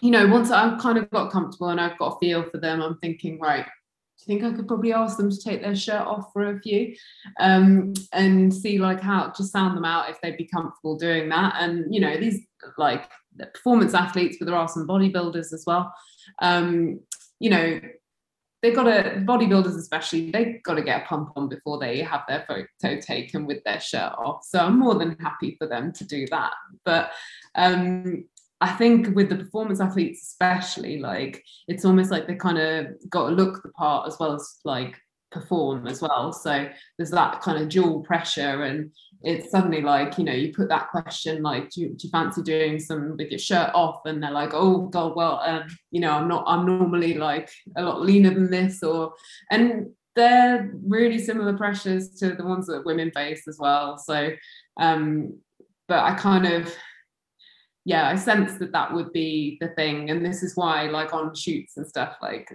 you 0.00 0.10
know, 0.10 0.26
once 0.26 0.50
I've 0.50 0.80
kind 0.80 0.98
of 0.98 1.10
got 1.10 1.32
comfortable 1.32 1.70
and 1.70 1.80
I've 1.80 1.98
got 1.98 2.16
a 2.16 2.18
feel 2.18 2.44
for 2.44 2.58
them, 2.58 2.80
I'm 2.80 2.98
thinking, 2.98 3.40
right, 3.40 3.66
I 3.66 4.24
think 4.24 4.44
I 4.44 4.52
could 4.52 4.68
probably 4.68 4.92
ask 4.92 5.16
them 5.16 5.30
to 5.30 5.40
take 5.40 5.62
their 5.62 5.76
shirt 5.76 6.06
off 6.06 6.32
for 6.32 6.50
a 6.50 6.60
few 6.60 6.94
um, 7.40 7.94
and 8.12 8.52
see 8.52 8.78
like 8.78 9.00
how 9.00 9.28
to 9.28 9.44
sound 9.44 9.76
them 9.76 9.84
out 9.84 10.10
if 10.10 10.20
they'd 10.20 10.36
be 10.36 10.46
comfortable 10.46 10.96
doing 10.96 11.28
that. 11.30 11.54
And 11.58 11.92
you 11.92 12.00
know, 12.00 12.16
these 12.16 12.40
like 12.76 13.08
performance 13.54 13.94
athletes, 13.94 14.36
but 14.38 14.46
there 14.46 14.56
are 14.56 14.68
some 14.68 14.86
bodybuilders 14.86 15.52
as 15.52 15.64
well. 15.66 15.92
Um, 16.40 17.00
you 17.38 17.50
know, 17.50 17.80
they've 18.62 18.74
got 18.74 18.84
to 18.84 19.22
bodybuilders 19.26 19.76
especially 19.76 20.30
they've 20.30 20.62
got 20.62 20.74
to 20.74 20.82
get 20.82 21.02
a 21.02 21.06
pump 21.06 21.30
on 21.36 21.48
before 21.48 21.78
they 21.78 22.00
have 22.00 22.22
their 22.28 22.44
photo 22.48 23.00
taken 23.00 23.46
with 23.46 23.62
their 23.64 23.80
shirt 23.80 24.12
off. 24.18 24.44
So 24.44 24.58
i'm 24.58 24.78
more 24.78 24.94
than 24.94 25.16
happy 25.20 25.56
for 25.58 25.66
them 25.66 25.92
to 25.92 26.04
do 26.04 26.26
that. 26.30 26.52
But 26.84 27.10
um, 27.54 28.24
I 28.60 28.72
think 28.72 29.14
with 29.14 29.28
the 29.28 29.36
performance 29.36 29.80
athletes, 29.80 30.22
especially, 30.22 30.98
like 30.98 31.44
it's 31.68 31.84
almost 31.84 32.10
like 32.10 32.26
they 32.26 32.34
kind 32.34 32.58
of 32.58 32.86
got 33.08 33.28
to 33.28 33.34
look 33.34 33.62
the 33.62 33.68
part 33.70 34.08
as 34.08 34.18
well 34.18 34.34
as 34.34 34.58
like 34.64 34.98
perform 35.30 35.86
as 35.86 36.00
well. 36.00 36.32
So 36.32 36.68
there's 36.96 37.10
that 37.10 37.40
kind 37.40 37.62
of 37.62 37.68
dual 37.68 38.00
pressure, 38.00 38.64
and 38.64 38.90
it's 39.22 39.50
suddenly 39.50 39.82
like 39.82 40.18
you 40.18 40.24
know 40.24 40.32
you 40.32 40.52
put 40.52 40.68
that 40.68 40.90
question 40.90 41.42
like, 41.42 41.70
do 41.70 41.82
you, 41.82 41.88
do 41.90 42.06
you 42.06 42.10
fancy 42.10 42.42
doing 42.42 42.78
some 42.78 43.16
with 43.16 43.30
your 43.30 43.38
shirt 43.38 43.70
off? 43.74 44.00
And 44.04 44.22
they're 44.22 44.30
like, 44.30 44.50
oh 44.52 44.86
god, 44.86 45.16
well, 45.16 45.40
um, 45.44 45.64
you 45.90 46.00
know, 46.00 46.12
I'm 46.12 46.28
not. 46.28 46.44
I'm 46.46 46.66
normally 46.66 47.14
like 47.14 47.50
a 47.76 47.82
lot 47.82 48.02
leaner 48.02 48.32
than 48.32 48.50
this, 48.50 48.82
or 48.82 49.12
and 49.50 49.88
they're 50.14 50.70
really 50.84 51.18
similar 51.18 51.56
pressures 51.56 52.10
to 52.16 52.34
the 52.34 52.44
ones 52.44 52.66
that 52.66 52.84
women 52.84 53.10
face 53.12 53.46
as 53.46 53.58
well. 53.58 53.98
So, 53.98 54.30
um, 54.78 55.38
but 55.86 56.00
I 56.00 56.14
kind 56.14 56.46
of 56.46 56.74
yeah, 57.88 58.06
I 58.06 58.16
sense 58.16 58.58
that 58.58 58.72
that 58.72 58.92
would 58.92 59.14
be 59.14 59.56
the 59.62 59.68
thing. 59.68 60.10
And 60.10 60.22
this 60.22 60.42
is 60.42 60.54
why, 60.54 60.90
like 60.90 61.14
on 61.14 61.34
shoots 61.34 61.78
and 61.78 61.86
stuff, 61.86 62.16
like 62.20 62.54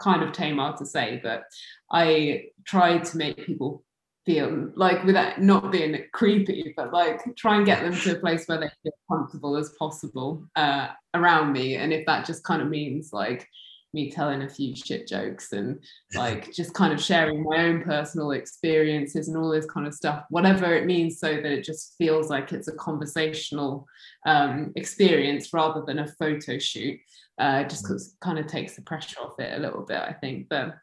kind 0.00 0.22
of 0.22 0.32
Tamar 0.32 0.74
to 0.78 0.86
say, 0.86 1.20
but 1.22 1.42
I 1.90 2.46
try 2.64 2.98
to 2.98 3.16
make 3.16 3.44
people 3.44 3.84
feel 4.26 4.70
like 4.76 5.02
without 5.04 5.40
not 5.40 5.72
being 5.72 5.98
creepy, 6.12 6.74
but 6.76 6.92
like 6.92 7.20
try 7.36 7.56
and 7.56 7.66
get 7.66 7.82
them 7.82 7.94
to 7.94 8.16
a 8.16 8.20
place 8.20 8.46
where 8.46 8.60
they 8.60 8.70
feel 8.82 8.92
comfortable 9.10 9.56
as 9.56 9.74
possible 9.78 10.46
uh, 10.56 10.88
around 11.14 11.52
me. 11.52 11.76
And 11.76 11.92
if 11.92 12.06
that 12.06 12.26
just 12.26 12.44
kind 12.44 12.62
of 12.62 12.68
means 12.68 13.12
like 13.12 13.48
me 13.92 14.10
telling 14.10 14.42
a 14.42 14.48
few 14.48 14.76
shit 14.76 15.08
jokes 15.08 15.52
and 15.52 15.82
like 16.14 16.52
just 16.54 16.74
kind 16.74 16.92
of 16.92 17.02
sharing 17.02 17.42
my 17.42 17.64
own 17.64 17.82
personal 17.82 18.32
experiences 18.32 19.28
and 19.28 19.36
all 19.36 19.50
this 19.50 19.66
kind 19.66 19.86
of 19.86 19.94
stuff, 19.94 20.24
whatever 20.30 20.74
it 20.74 20.86
means, 20.86 21.18
so 21.18 21.34
that 21.34 21.46
it 21.46 21.64
just 21.64 21.94
feels 21.98 22.30
like 22.30 22.52
it's 22.52 22.68
a 22.68 22.76
conversational 22.76 23.86
um, 24.26 24.72
experience 24.76 25.52
rather 25.52 25.82
than 25.86 26.00
a 26.00 26.06
photo 26.06 26.58
shoot. 26.58 26.98
Uh, 27.38 27.64
just 27.64 27.84
because 27.84 28.16
kind 28.20 28.38
of 28.38 28.46
takes 28.46 28.76
the 28.76 28.82
pressure 28.82 29.18
off 29.18 29.32
it 29.40 29.56
a 29.56 29.62
little 29.62 29.80
bit, 29.80 29.96
I 29.96 30.12
think. 30.12 30.46
But 30.50 30.74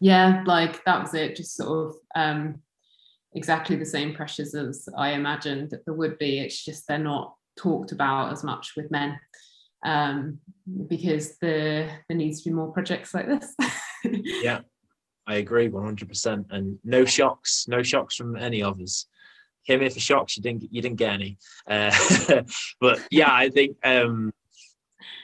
yeah, 0.00 0.42
like 0.46 0.84
that 0.84 1.00
was 1.00 1.14
it. 1.14 1.36
Just 1.36 1.56
sort 1.56 1.88
of 1.88 1.96
um, 2.14 2.60
exactly 3.34 3.76
the 3.76 3.86
same 3.86 4.14
pressures 4.14 4.54
as 4.54 4.88
I 4.96 5.10
imagined 5.10 5.70
that 5.70 5.84
there 5.84 5.94
would 5.94 6.18
be. 6.18 6.40
It's 6.40 6.64
just 6.64 6.86
they're 6.86 6.98
not 6.98 7.34
talked 7.56 7.92
about 7.92 8.32
as 8.32 8.44
much 8.44 8.74
with 8.76 8.90
men 8.90 9.18
um, 9.84 10.38
because 10.88 11.38
there 11.38 12.04
there 12.08 12.16
needs 12.16 12.42
to 12.42 12.50
be 12.50 12.54
more 12.54 12.72
projects 12.72 13.14
like 13.14 13.26
this. 13.26 13.54
yeah, 14.42 14.60
I 15.26 15.36
agree 15.36 15.68
100%. 15.68 16.46
And 16.50 16.78
no 16.84 17.04
shocks, 17.04 17.66
no 17.68 17.82
shocks 17.82 18.16
from 18.16 18.36
any 18.36 18.62
of 18.62 18.80
us. 18.80 19.06
Came 19.66 19.80
here 19.80 19.90
for 19.90 20.00
shocks, 20.00 20.36
you 20.36 20.42
didn't 20.42 20.64
you 20.70 20.82
didn't 20.82 20.98
get 20.98 21.12
any. 21.12 21.38
Uh, 21.68 21.92
but 22.80 23.00
yeah, 23.10 23.32
I 23.32 23.48
think 23.48 23.76
um, 23.84 24.32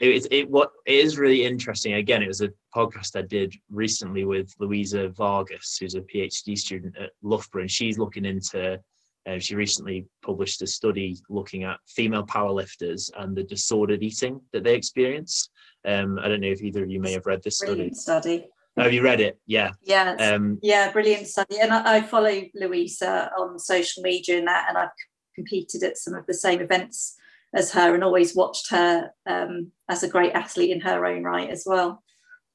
it, 0.00 0.26
it 0.30 0.50
what 0.50 0.72
it 0.86 0.94
is 0.94 1.18
really 1.18 1.44
interesting. 1.44 1.94
Again, 1.94 2.22
it 2.22 2.28
was 2.28 2.40
a 2.40 2.50
podcast 2.74 3.16
I 3.16 3.22
did 3.22 3.54
recently 3.70 4.24
with 4.24 4.52
Louisa 4.58 5.08
Vargas, 5.08 5.76
who's 5.78 5.94
a 5.94 6.00
PhD 6.00 6.56
student 6.56 6.96
at 6.98 7.10
Loughborough, 7.22 7.62
and 7.62 7.70
she's 7.70 7.98
looking 7.98 8.24
into 8.24 8.80
uh, 9.26 9.38
she 9.38 9.54
recently 9.54 10.06
published 10.22 10.62
a 10.62 10.66
study 10.66 11.16
looking 11.28 11.62
at 11.62 11.78
female 11.86 12.26
powerlifters 12.26 13.10
and 13.18 13.36
the 13.36 13.44
disordered 13.44 14.02
eating 14.02 14.40
that 14.52 14.64
they 14.64 14.74
experience. 14.74 15.48
Um, 15.84 16.18
I 16.18 16.28
don't 16.28 16.40
know 16.40 16.48
if 16.48 16.62
either 16.62 16.82
of 16.82 16.90
you 16.90 17.00
may 17.00 17.12
have 17.12 17.26
read 17.26 17.42
this 17.42 17.60
brilliant 17.60 17.96
study. 17.96 18.38
study. 18.38 18.48
Oh, 18.76 18.82
have 18.82 18.92
you 18.92 19.02
read 19.02 19.20
it? 19.20 19.38
Yeah. 19.46 19.70
Yeah. 19.82 20.16
Um, 20.18 20.58
yeah, 20.62 20.90
brilliant 20.90 21.26
study. 21.26 21.60
And 21.60 21.72
I, 21.72 21.96
I, 21.96 22.00
follow 22.00 22.32
Louisa 22.54 23.30
on 23.38 23.58
social 23.58 24.02
media 24.02 24.38
and 24.38 24.48
that, 24.48 24.66
and 24.68 24.78
I've 24.78 24.88
competed 25.34 25.82
at 25.82 25.98
some 25.98 26.14
of 26.14 26.26
the 26.26 26.34
same 26.34 26.60
events 26.60 27.16
as 27.54 27.72
her 27.72 27.94
and 27.94 28.02
always 28.02 28.34
watched 28.34 28.70
her 28.70 29.10
um, 29.26 29.72
as 29.88 30.02
a 30.02 30.08
great 30.08 30.32
athlete 30.32 30.70
in 30.70 30.80
her 30.80 31.04
own 31.06 31.22
right 31.22 31.50
as 31.50 31.64
well. 31.66 32.02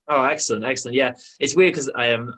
Oh, 0.08 0.24
excellent, 0.24 0.66
excellent. 0.66 0.95
Yeah, 0.95 1.14
it's 1.39 1.56
weird 1.56 1.74
because 1.74 1.89
I 1.95 2.08
am. 2.08 2.30
Um, 2.30 2.36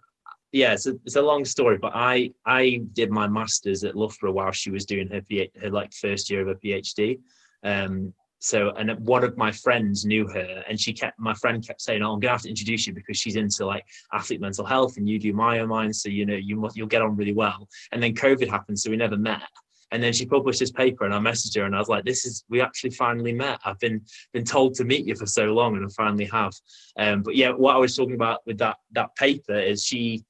yeah, 0.51 0.73
it's 0.73 0.87
a, 0.87 0.95
it's 1.05 1.15
a 1.15 1.21
long 1.21 1.45
story, 1.45 1.77
but 1.77 1.91
I 1.93 2.31
I 2.45 2.81
did 2.93 3.11
my 3.11 3.27
masters 3.27 3.83
at 3.83 3.95
Loughborough 3.95 4.31
while 4.31 4.51
she 4.51 4.71
was 4.71 4.85
doing 4.85 5.07
her 5.09 5.21
her 5.61 5.69
like 5.69 5.93
first 5.93 6.29
year 6.29 6.41
of 6.41 6.47
her 6.47 6.55
PhD. 6.55 7.19
Um, 7.63 8.13
so 8.39 8.71
and 8.71 8.97
one 9.05 9.23
of 9.23 9.37
my 9.37 9.51
friends 9.51 10.05
knew 10.05 10.27
her, 10.27 10.63
and 10.67 10.79
she 10.79 10.93
kept 10.93 11.19
my 11.19 11.33
friend 11.35 11.65
kept 11.65 11.81
saying, 11.81 12.01
"Oh, 12.01 12.13
I'm 12.13 12.19
gonna 12.19 12.31
have 12.31 12.41
to 12.43 12.49
introduce 12.49 12.87
you 12.87 12.93
because 12.93 13.17
she's 13.17 13.35
into 13.35 13.65
like 13.65 13.85
athlete 14.13 14.41
mental 14.41 14.65
health, 14.65 14.97
and 14.97 15.07
you 15.07 15.19
do 15.19 15.33
myomine, 15.33 15.93
so 15.93 16.09
you 16.09 16.25
know 16.25 16.35
you 16.35 16.55
must 16.55 16.75
you'll 16.75 16.87
get 16.87 17.01
on 17.01 17.15
really 17.15 17.33
well." 17.33 17.67
And 17.91 18.01
then 18.01 18.15
COVID 18.15 18.47
happened, 18.47 18.79
so 18.79 18.89
we 18.89 18.97
never 18.97 19.17
met. 19.17 19.43
And 19.91 20.03
then 20.03 20.13
she 20.13 20.25
published 20.25 20.59
this 20.59 20.71
paper, 20.71 21.05
and 21.05 21.13
I 21.13 21.17
messaged 21.17 21.57
her, 21.57 21.65
and 21.65 21.75
I 21.75 21.79
was 21.79 21.89
like, 21.89 22.05
"This 22.05 22.25
is 22.25 22.43
we 22.47 22.61
actually 22.61 22.91
finally 22.91 23.33
met. 23.33 23.59
I've 23.65 23.79
been 23.79 24.01
been 24.33 24.43
told 24.43 24.75
to 24.75 24.83
meet 24.83 25.05
you 25.07 25.15
for 25.15 25.25
so 25.25 25.45
long, 25.45 25.75
and 25.75 25.85
I 25.85 25.89
finally 25.89 26.25
have." 26.25 26.53
Um, 26.97 27.23
but 27.23 27.35
yeah, 27.35 27.49
what 27.51 27.75
I 27.75 27.79
was 27.79 27.95
talking 27.95 28.15
about 28.15 28.41
with 28.45 28.59
that 28.59 28.77
that 28.91 29.15
paper 29.15 29.57
is 29.57 29.83
she 29.83 30.23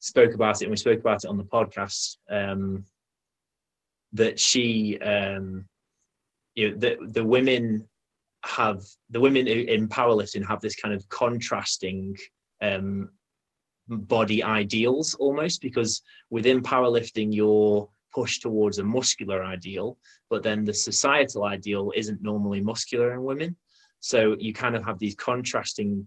spoke 0.00 0.34
about 0.34 0.60
it 0.60 0.64
and 0.64 0.70
we 0.70 0.76
spoke 0.76 1.00
about 1.00 1.24
it 1.24 1.28
on 1.28 1.36
the 1.36 1.44
podcast 1.44 2.16
um, 2.30 2.84
that 4.12 4.38
she 4.38 4.98
um, 4.98 5.66
you 6.54 6.70
know 6.70 6.76
the 6.76 6.96
the 7.12 7.24
women 7.24 7.86
have 8.44 8.82
the 9.10 9.20
women 9.20 9.46
in 9.48 9.88
powerlifting 9.88 10.46
have 10.46 10.60
this 10.60 10.76
kind 10.76 10.94
of 10.94 11.08
contrasting 11.08 12.16
um, 12.62 13.10
body 13.88 14.42
ideals 14.42 15.14
almost 15.14 15.60
because 15.60 16.02
within 16.30 16.62
powerlifting 16.62 17.34
you're 17.34 17.88
pushed 18.16 18.42
towards 18.42 18.78
a 18.78 18.84
muscular 18.84 19.44
ideal 19.44 19.98
but 20.28 20.42
then 20.42 20.64
the 20.64 20.74
societal 20.74 21.44
ideal 21.44 21.92
isn't 21.94 22.22
normally 22.22 22.60
muscular 22.60 23.14
in 23.14 23.22
women. 23.22 23.56
So 24.00 24.36
you 24.38 24.52
kind 24.52 24.76
of 24.76 24.84
have 24.84 24.98
these 24.98 25.14
contrasting 25.14 26.06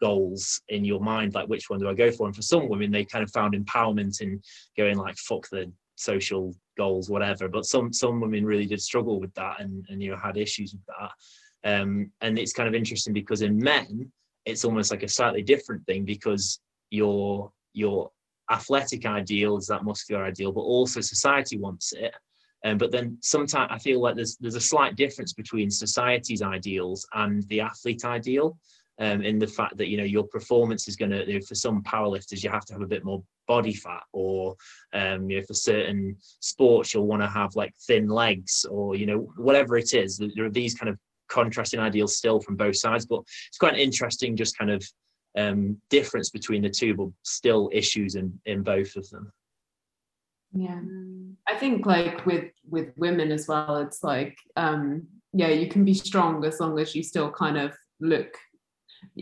goals 0.00 0.60
in 0.68 0.84
your 0.84 1.00
mind 1.00 1.34
like 1.34 1.48
which 1.48 1.70
one 1.70 1.78
do 1.78 1.88
i 1.88 1.94
go 1.94 2.10
for? 2.10 2.26
And 2.26 2.34
for 2.34 2.42
some 2.42 2.68
women 2.68 2.90
they 2.90 3.04
kind 3.04 3.22
of 3.22 3.30
found 3.30 3.54
empowerment 3.54 4.20
in 4.20 4.42
going 4.76 4.98
like 4.98 5.16
fuck 5.16 5.48
the 5.50 5.72
social 5.96 6.54
goals 6.76 7.08
whatever. 7.08 7.48
But 7.48 7.64
some 7.64 7.92
some 7.92 8.20
women 8.20 8.44
really 8.44 8.66
did 8.66 8.82
struggle 8.82 9.20
with 9.20 9.32
that 9.34 9.60
and 9.60 9.84
and 9.88 10.02
you 10.02 10.10
know 10.10 10.16
had 10.16 10.36
issues 10.36 10.74
with 10.74 10.84
that. 10.86 11.72
Um 11.72 12.10
and 12.20 12.38
it's 12.38 12.52
kind 12.52 12.68
of 12.68 12.74
interesting 12.74 13.14
because 13.14 13.42
in 13.42 13.56
men 13.56 14.10
it's 14.44 14.64
almost 14.64 14.90
like 14.90 15.04
a 15.04 15.08
slightly 15.08 15.42
different 15.42 15.86
thing 15.86 16.04
because 16.04 16.60
your 16.90 17.52
your 17.72 18.10
athletic 18.50 19.06
ideal 19.06 19.56
is 19.56 19.66
that 19.66 19.84
muscular 19.84 20.24
ideal 20.24 20.52
but 20.52 20.60
also 20.60 21.00
society 21.00 21.58
wants 21.58 21.92
it. 21.92 22.14
Um, 22.64 22.78
but 22.78 22.90
then 22.90 23.18
sometimes 23.20 23.70
I 23.70 23.78
feel 23.78 24.00
like 24.00 24.16
there's 24.16 24.36
there's 24.36 24.54
a 24.54 24.60
slight 24.60 24.96
difference 24.96 25.32
between 25.34 25.70
society's 25.70 26.42
ideals 26.42 27.06
and 27.12 27.42
the 27.48 27.60
athlete 27.60 28.04
ideal 28.04 28.56
um, 29.00 29.22
in 29.22 29.38
the 29.38 29.46
fact 29.46 29.76
that 29.76 29.88
you 29.88 29.98
know 29.98 30.04
your 30.04 30.24
performance 30.24 30.88
is 30.88 30.96
going 30.96 31.10
to 31.10 31.40
for 31.42 31.54
some 31.54 31.82
powerlifters 31.82 32.42
you 32.42 32.50
have 32.50 32.64
to 32.66 32.72
have 32.72 32.82
a 32.82 32.86
bit 32.86 33.04
more 33.04 33.22
body 33.46 33.74
fat 33.74 34.02
or 34.12 34.56
um, 34.94 35.28
you 35.28 35.38
know 35.38 35.46
for 35.46 35.54
certain 35.54 36.16
sports 36.40 36.94
you'll 36.94 37.06
want 37.06 37.20
to 37.20 37.28
have 37.28 37.54
like 37.54 37.74
thin 37.86 38.08
legs 38.08 38.64
or 38.70 38.94
you 38.94 39.06
know 39.06 39.30
whatever 39.36 39.76
it 39.76 39.92
is. 39.92 40.16
There 40.34 40.46
are 40.46 40.50
these 40.50 40.74
kind 40.74 40.88
of 40.88 40.98
contrasting 41.28 41.80
ideals 41.80 42.16
still 42.16 42.40
from 42.40 42.54
both 42.54 42.76
sides 42.76 43.06
but 43.06 43.20
it's 43.48 43.58
quite 43.58 43.78
interesting 43.78 44.36
just 44.36 44.56
kind 44.56 44.70
of 44.70 44.82
um, 45.36 45.78
difference 45.90 46.30
between 46.30 46.62
the 46.62 46.70
two 46.70 46.94
but 46.94 47.08
still 47.22 47.70
issues 47.72 48.14
in 48.14 48.38
in 48.46 48.62
both 48.62 48.96
of 48.96 49.08
them. 49.10 49.32
Yeah. 50.52 50.80
I 51.48 51.56
think 51.56 51.84
like 51.86 52.24
with 52.26 52.52
with 52.68 52.92
women 52.96 53.32
as 53.32 53.48
well 53.48 53.78
it's 53.78 54.04
like 54.04 54.38
um 54.56 55.08
yeah 55.32 55.48
you 55.48 55.68
can 55.68 55.84
be 55.84 55.94
strong 55.94 56.44
as 56.44 56.60
long 56.60 56.78
as 56.78 56.94
you 56.94 57.02
still 57.02 57.30
kind 57.32 57.58
of 57.58 57.72
look 58.00 58.38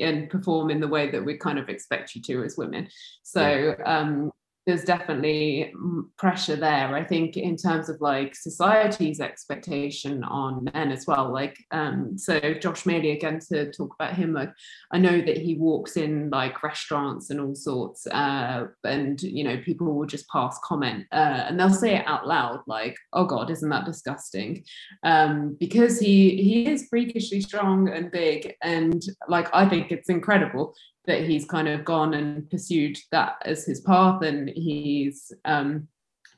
and 0.00 0.30
perform 0.30 0.70
in 0.70 0.80
the 0.80 0.88
way 0.88 1.10
that 1.10 1.24
we 1.24 1.36
kind 1.36 1.58
of 1.58 1.68
expect 1.68 2.14
you 2.14 2.22
to 2.22 2.44
as 2.44 2.56
women. 2.56 2.88
So 3.22 3.74
um, 3.84 4.30
there's 4.66 4.84
definitely 4.84 5.72
pressure 6.16 6.56
there 6.56 6.94
i 6.94 7.02
think 7.02 7.36
in 7.36 7.56
terms 7.56 7.88
of 7.88 8.00
like 8.00 8.34
society's 8.34 9.20
expectation 9.20 10.22
on 10.24 10.68
men 10.72 10.92
as 10.92 11.06
well 11.06 11.32
like 11.32 11.56
um 11.72 12.16
so 12.16 12.38
josh 12.54 12.84
Maley 12.84 13.14
again 13.16 13.40
to 13.40 13.72
talk 13.72 13.94
about 13.98 14.14
him 14.14 14.32
like 14.32 14.52
i 14.92 14.98
know 14.98 15.20
that 15.20 15.36
he 15.36 15.54
walks 15.54 15.96
in 15.96 16.30
like 16.30 16.62
restaurants 16.62 17.30
and 17.30 17.40
all 17.40 17.54
sorts 17.54 18.06
uh 18.08 18.66
and 18.84 19.22
you 19.22 19.42
know 19.44 19.58
people 19.58 19.92
will 19.92 20.06
just 20.06 20.28
pass 20.28 20.58
comment 20.62 21.06
uh 21.12 21.44
and 21.48 21.58
they'll 21.58 21.70
say 21.70 21.96
it 21.96 22.06
out 22.06 22.26
loud 22.26 22.60
like 22.66 22.96
oh 23.12 23.24
god 23.24 23.50
isn't 23.50 23.70
that 23.70 23.84
disgusting? 23.84 24.64
Um 25.02 25.56
because 25.58 25.98
he 25.98 26.42
he 26.42 26.70
is 26.70 26.86
freakishly 26.88 27.40
strong 27.40 27.88
and 27.88 28.10
big 28.10 28.54
and 28.62 29.02
like 29.28 29.48
i 29.52 29.68
think 29.68 29.90
it's 29.90 30.08
incredible 30.08 30.74
that 31.06 31.24
he's 31.24 31.44
kind 31.44 31.68
of 31.68 31.84
gone 31.84 32.14
and 32.14 32.48
pursued 32.50 32.96
that 33.10 33.36
as 33.44 33.64
his 33.64 33.80
path 33.80 34.22
and 34.22 34.48
he's 34.50 35.32
um, 35.44 35.88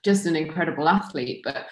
just 0.03 0.27
an 0.27 0.37
incredible 0.37 0.89
athlete. 0.89 1.43
But 1.45 1.67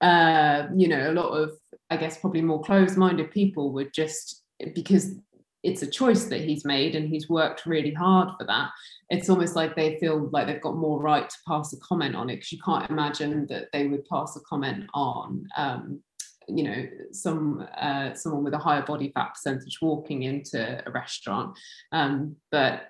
uh, 0.00 0.68
you 0.74 0.88
know 0.88 1.10
a 1.10 1.12
lot 1.12 1.30
of 1.30 1.52
i 1.90 1.96
guess 1.96 2.18
probably 2.18 2.40
more 2.40 2.62
closed-minded 2.62 3.30
people 3.30 3.72
would 3.72 3.92
just 3.92 4.42
because 4.74 5.16
it's 5.62 5.82
a 5.82 5.86
choice 5.86 6.24
that 6.24 6.40
he's 6.40 6.64
made 6.64 6.96
and 6.96 7.08
he's 7.08 7.28
worked 7.28 7.66
really 7.66 7.92
hard 7.92 8.28
for 8.38 8.44
that 8.44 8.70
it's 9.10 9.30
almost 9.30 9.54
like 9.54 9.76
they 9.76 9.98
feel 9.98 10.28
like 10.32 10.46
they've 10.46 10.62
got 10.62 10.76
more 10.76 11.00
right 11.00 11.28
to 11.28 11.36
pass 11.46 11.72
a 11.72 11.76
comment 11.78 12.16
on 12.16 12.30
it 12.30 12.36
because 12.36 12.52
you 12.52 12.58
can't 12.64 12.90
imagine 12.90 13.46
that 13.48 13.66
they 13.72 13.86
would 13.86 14.04
pass 14.06 14.36
a 14.36 14.40
comment 14.40 14.84
on 14.94 15.46
um, 15.56 16.00
you 16.48 16.64
know 16.64 16.86
some 17.12 17.66
uh, 17.76 18.14
someone 18.14 18.44
with 18.44 18.54
a 18.54 18.58
higher 18.58 18.82
body 18.82 19.10
fat 19.14 19.34
percentage 19.34 19.78
walking 19.80 20.22
into 20.22 20.82
a 20.86 20.90
restaurant. 20.90 21.56
Um, 21.92 22.36
but 22.50 22.88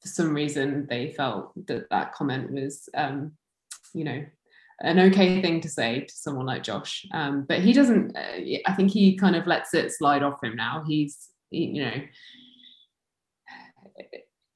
for 0.00 0.08
some 0.08 0.34
reason 0.34 0.86
they 0.88 1.12
felt 1.12 1.52
that 1.66 1.88
that 1.90 2.12
comment 2.12 2.52
was 2.52 2.88
um, 2.94 3.32
you 3.94 4.04
know 4.04 4.24
an 4.82 4.98
okay 4.98 5.42
thing 5.42 5.60
to 5.60 5.68
say 5.68 6.00
to 6.00 6.14
someone 6.14 6.46
like 6.46 6.62
Josh. 6.62 7.04
Um, 7.12 7.44
but 7.48 7.60
he 7.60 7.72
doesn't 7.72 8.16
uh, 8.16 8.40
I 8.66 8.72
think 8.74 8.90
he 8.90 9.16
kind 9.16 9.36
of 9.36 9.46
lets 9.46 9.74
it 9.74 9.92
slide 9.92 10.22
off 10.22 10.42
him 10.42 10.56
now. 10.56 10.84
He's 10.86 11.28
he, 11.50 11.66
you 11.66 11.84
know 11.84 12.02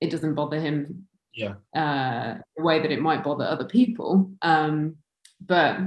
it 0.01 0.11
doesn't 0.11 0.35
bother 0.35 0.61
him 0.61 1.07
yeah. 1.35 1.55
uh, 1.75 2.39
the 2.57 2.63
way 2.63 2.81
that 2.81 2.93
it 2.93 3.01
might 3.01 3.25
bother 3.25 3.45
other 3.45 3.65
people. 3.65 4.31
Um, 4.43 4.97
but 5.41 5.79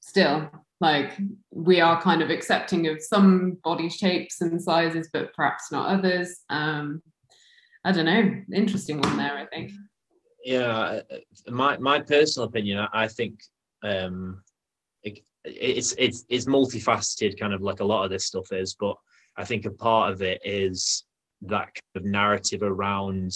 still 0.00 0.50
like 0.80 1.18
we 1.50 1.80
are 1.80 2.00
kind 2.00 2.22
of 2.22 2.30
accepting 2.30 2.86
of 2.86 3.02
some 3.02 3.58
body 3.64 3.88
shapes 3.88 4.40
and 4.40 4.62
sizes 4.62 5.08
but 5.12 5.32
perhaps 5.34 5.72
not 5.72 5.88
others. 5.88 6.40
Um 6.50 7.02
i 7.84 7.92
don't 7.92 8.06
know. 8.06 8.42
Interesting 8.52 9.00
one 9.00 9.16
there 9.16 9.36
i 9.36 9.46
think. 9.46 9.72
Yeah 10.44 11.00
my 11.48 11.76
my 11.78 12.00
personal 12.00 12.48
opinion 12.48 12.86
i 12.92 13.08
think 13.08 13.40
um 13.82 14.42
it, 15.02 15.20
it's 15.44 15.94
it's 15.98 16.24
it's 16.28 16.46
multifaceted 16.46 17.38
kind 17.38 17.52
of 17.52 17.62
like 17.62 17.80
a 17.80 17.84
lot 17.84 18.04
of 18.04 18.10
this 18.10 18.26
stuff 18.26 18.52
is 18.52 18.74
but 18.78 18.96
i 19.36 19.44
think 19.44 19.66
a 19.66 19.70
part 19.70 20.12
of 20.12 20.22
it 20.22 20.40
is 20.44 21.04
that 21.42 21.66
kind 21.74 21.96
of 21.96 22.04
narrative 22.04 22.62
around 22.62 23.32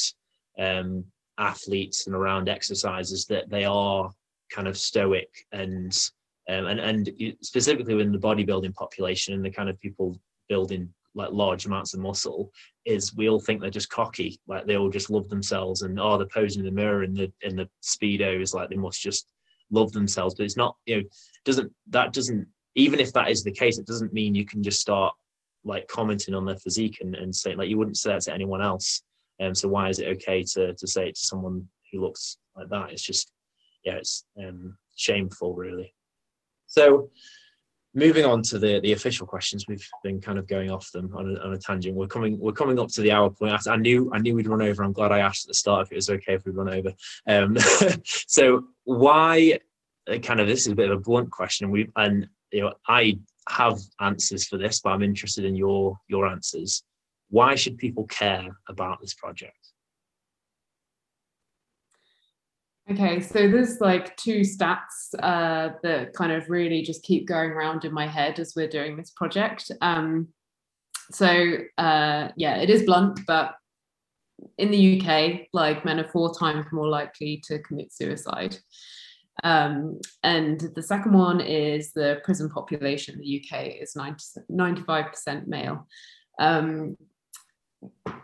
um 0.59 1.05
athletes 1.38 2.07
and 2.07 2.16
around 2.16 2.49
exercises 2.49 3.26
that 3.26 3.49
they 3.51 3.64
are 3.64 4.11
kind 4.51 4.68
of 4.68 4.76
stoic 4.76 5.28
and 5.53 6.11
um, 6.49 6.66
and 6.66 6.80
and 6.80 7.11
specifically 7.40 7.95
within 7.95 8.12
the 8.12 8.18
bodybuilding 8.18 8.74
population 8.74 9.34
and 9.34 9.45
the 9.45 9.51
kind 9.51 9.68
of 9.68 9.80
people 9.80 10.18
building 10.49 10.93
like 11.14 11.30
large 11.30 11.66
amounts 11.66 11.95
of 11.95 12.01
muscle 12.01 12.51
is 12.84 13.14
we 13.14 13.28
all 13.28 13.40
think 13.40 13.61
they're 13.61 13.70
just 13.70 13.90
cocky. 13.90 14.40
Like 14.47 14.66
they 14.66 14.76
all 14.76 14.88
just 14.88 15.11
love 15.11 15.28
themselves 15.28 15.82
and 15.82 15.99
oh 16.01 16.16
they're 16.16 16.26
posing 16.26 16.61
in 16.61 16.66
the 16.66 16.72
mirror 16.72 17.05
in 17.05 17.14
the 17.14 17.30
in 17.43 17.57
the 17.57 17.68
speedos 17.82 18.55
like 18.55 18.68
they 18.70 18.76
must 18.76 19.01
just 19.01 19.28
love 19.70 19.93
themselves. 19.93 20.34
But 20.34 20.45
it's 20.45 20.57
not 20.57 20.76
you 20.86 20.97
know 20.97 21.03
doesn't 21.45 21.72
that 21.90 22.12
doesn't 22.12 22.47
even 22.74 23.01
if 23.01 23.12
that 23.12 23.30
is 23.30 23.45
the 23.45 23.53
case 23.53 23.78
it 23.78 23.86
doesn't 23.86 24.12
mean 24.12 24.34
you 24.34 24.47
can 24.47 24.62
just 24.62 24.80
start 24.80 25.14
like 25.64 25.86
commenting 25.86 26.34
on 26.34 26.45
their 26.45 26.57
physique 26.57 26.99
and, 27.03 27.14
and 27.14 27.34
saying 27.34 27.59
like 27.59 27.68
you 27.68 27.78
wouldn't 27.78 27.99
say 27.99 28.11
that 28.11 28.22
to 28.22 28.34
anyone 28.34 28.62
else. 28.62 29.03
Um 29.40 29.55
so 29.55 29.68
why 29.68 29.88
is 29.90 29.99
it 29.99 30.09
okay 30.16 30.43
to 30.55 30.74
to 30.74 30.86
say 30.86 31.09
it 31.09 31.14
to 31.14 31.26
someone 31.26 31.68
who 31.93 32.01
looks 32.01 32.38
like 32.57 32.68
that? 32.70 32.90
It's 32.90 33.03
just 33.03 33.30
yeah 33.84 33.95
it's 33.95 34.24
um 34.38 34.76
shameful 34.97 35.55
really 35.55 35.95
so 36.73 37.11
moving 37.95 38.25
on 38.25 38.43
to 38.43 38.59
the 38.59 38.81
the 38.81 38.93
official 38.93 39.27
questions, 39.27 39.66
we've 39.68 39.87
been 40.03 40.20
kind 40.20 40.39
of 40.39 40.47
going 40.47 40.70
off 40.70 40.91
them 40.93 41.14
on 41.14 41.37
a, 41.37 41.41
on 41.41 41.53
a 41.53 41.59
tangent. 41.59 41.95
We're 41.95 42.07
coming 42.07 42.39
we're 42.39 42.53
coming 42.53 42.79
up 42.79 42.89
to 42.93 43.03
the 43.03 43.12
hour 43.12 43.29
point. 43.29 43.53
I, 43.53 43.73
I, 43.73 43.77
knew 43.77 44.11
I 44.14 44.18
knew 44.18 44.35
we'd 44.35 44.49
run 44.49 44.62
over. 44.62 44.83
I'm 44.83 44.95
glad 44.95 45.12
I 45.12 45.18
asked 45.18 45.45
at 45.45 45.49
the 45.49 45.55
start 45.55 45.87
if 45.87 45.93
it 45.93 45.97
was 45.97 46.09
okay 46.09 46.35
if 46.35 46.47
we 46.47 46.53
run 46.53 46.73
over. 46.73 46.93
Um, 47.27 47.59
so 48.05 48.64
why? 48.85 49.59
Uh, 50.11 50.18
kind 50.18 50.41
of 50.41 50.47
this 50.47 50.66
is 50.66 50.73
a 50.73 50.75
bit 50.75 50.91
of 50.91 50.99
a 50.99 51.01
blunt 51.01 51.31
question. 51.31 51.70
We 51.70 51.91
and 51.97 52.27
you 52.53 52.62
know 52.62 52.73
I 52.89 53.18
have 53.51 53.79
answers 54.01 54.47
for 54.49 54.57
this, 54.57 54.81
but 54.81 54.91
I'm 54.91 55.03
interested 55.03 55.45
in 55.45 55.55
your 55.55 55.99
your 56.09 56.27
answers. 56.27 56.83
Why 57.29 57.55
should 57.55 57.77
people 57.77 58.07
care 58.07 58.49
about 58.68 59.01
this 59.01 59.14
project? 59.14 59.72
Okay, 62.91 63.20
so 63.20 63.49
there's 63.49 63.80
like 63.80 64.16
two 64.16 64.41
stats 64.41 65.14
uh, 65.20 65.70
that 65.83 66.12
kind 66.14 66.33
of 66.33 66.51
really 66.51 66.83
just 66.83 67.05
keep 67.05 67.28
going 67.28 67.51
around 67.51 67.85
in 67.85 67.93
my 67.93 68.09
head 68.09 68.41
as 68.41 68.55
we're 68.57 68.68
doing 68.68 68.97
this 68.97 69.11
project. 69.11 69.70
Um, 69.80 70.28
so 71.12 71.59
uh, 71.78 72.28
yeah, 72.37 72.57
it 72.57 72.70
is 72.70 72.83
blunt, 72.83 73.20
but 73.26 73.55
in 74.59 74.72
the 74.72 75.01
UK, 75.01 75.47
like 75.53 75.85
men 75.85 76.01
are 76.01 76.09
four 76.09 76.35
times 76.35 76.66
more 76.72 76.89
likely 76.89 77.41
to 77.47 77.61
commit 77.61 77.93
suicide. 77.93 78.59
Um, 79.45 80.01
and 80.22 80.61
the 80.74 80.83
second 80.83 81.12
one 81.12 81.41
is 81.41 81.93
the 81.93 82.20
prison 82.24 82.51
population 82.51 83.14
in 83.14 83.20
the 83.20 83.45
UK 83.45 83.80
is 83.80 83.97
90, 83.97 84.24
95% 84.51 85.47
male. 85.47 85.87
Um, 86.39 86.97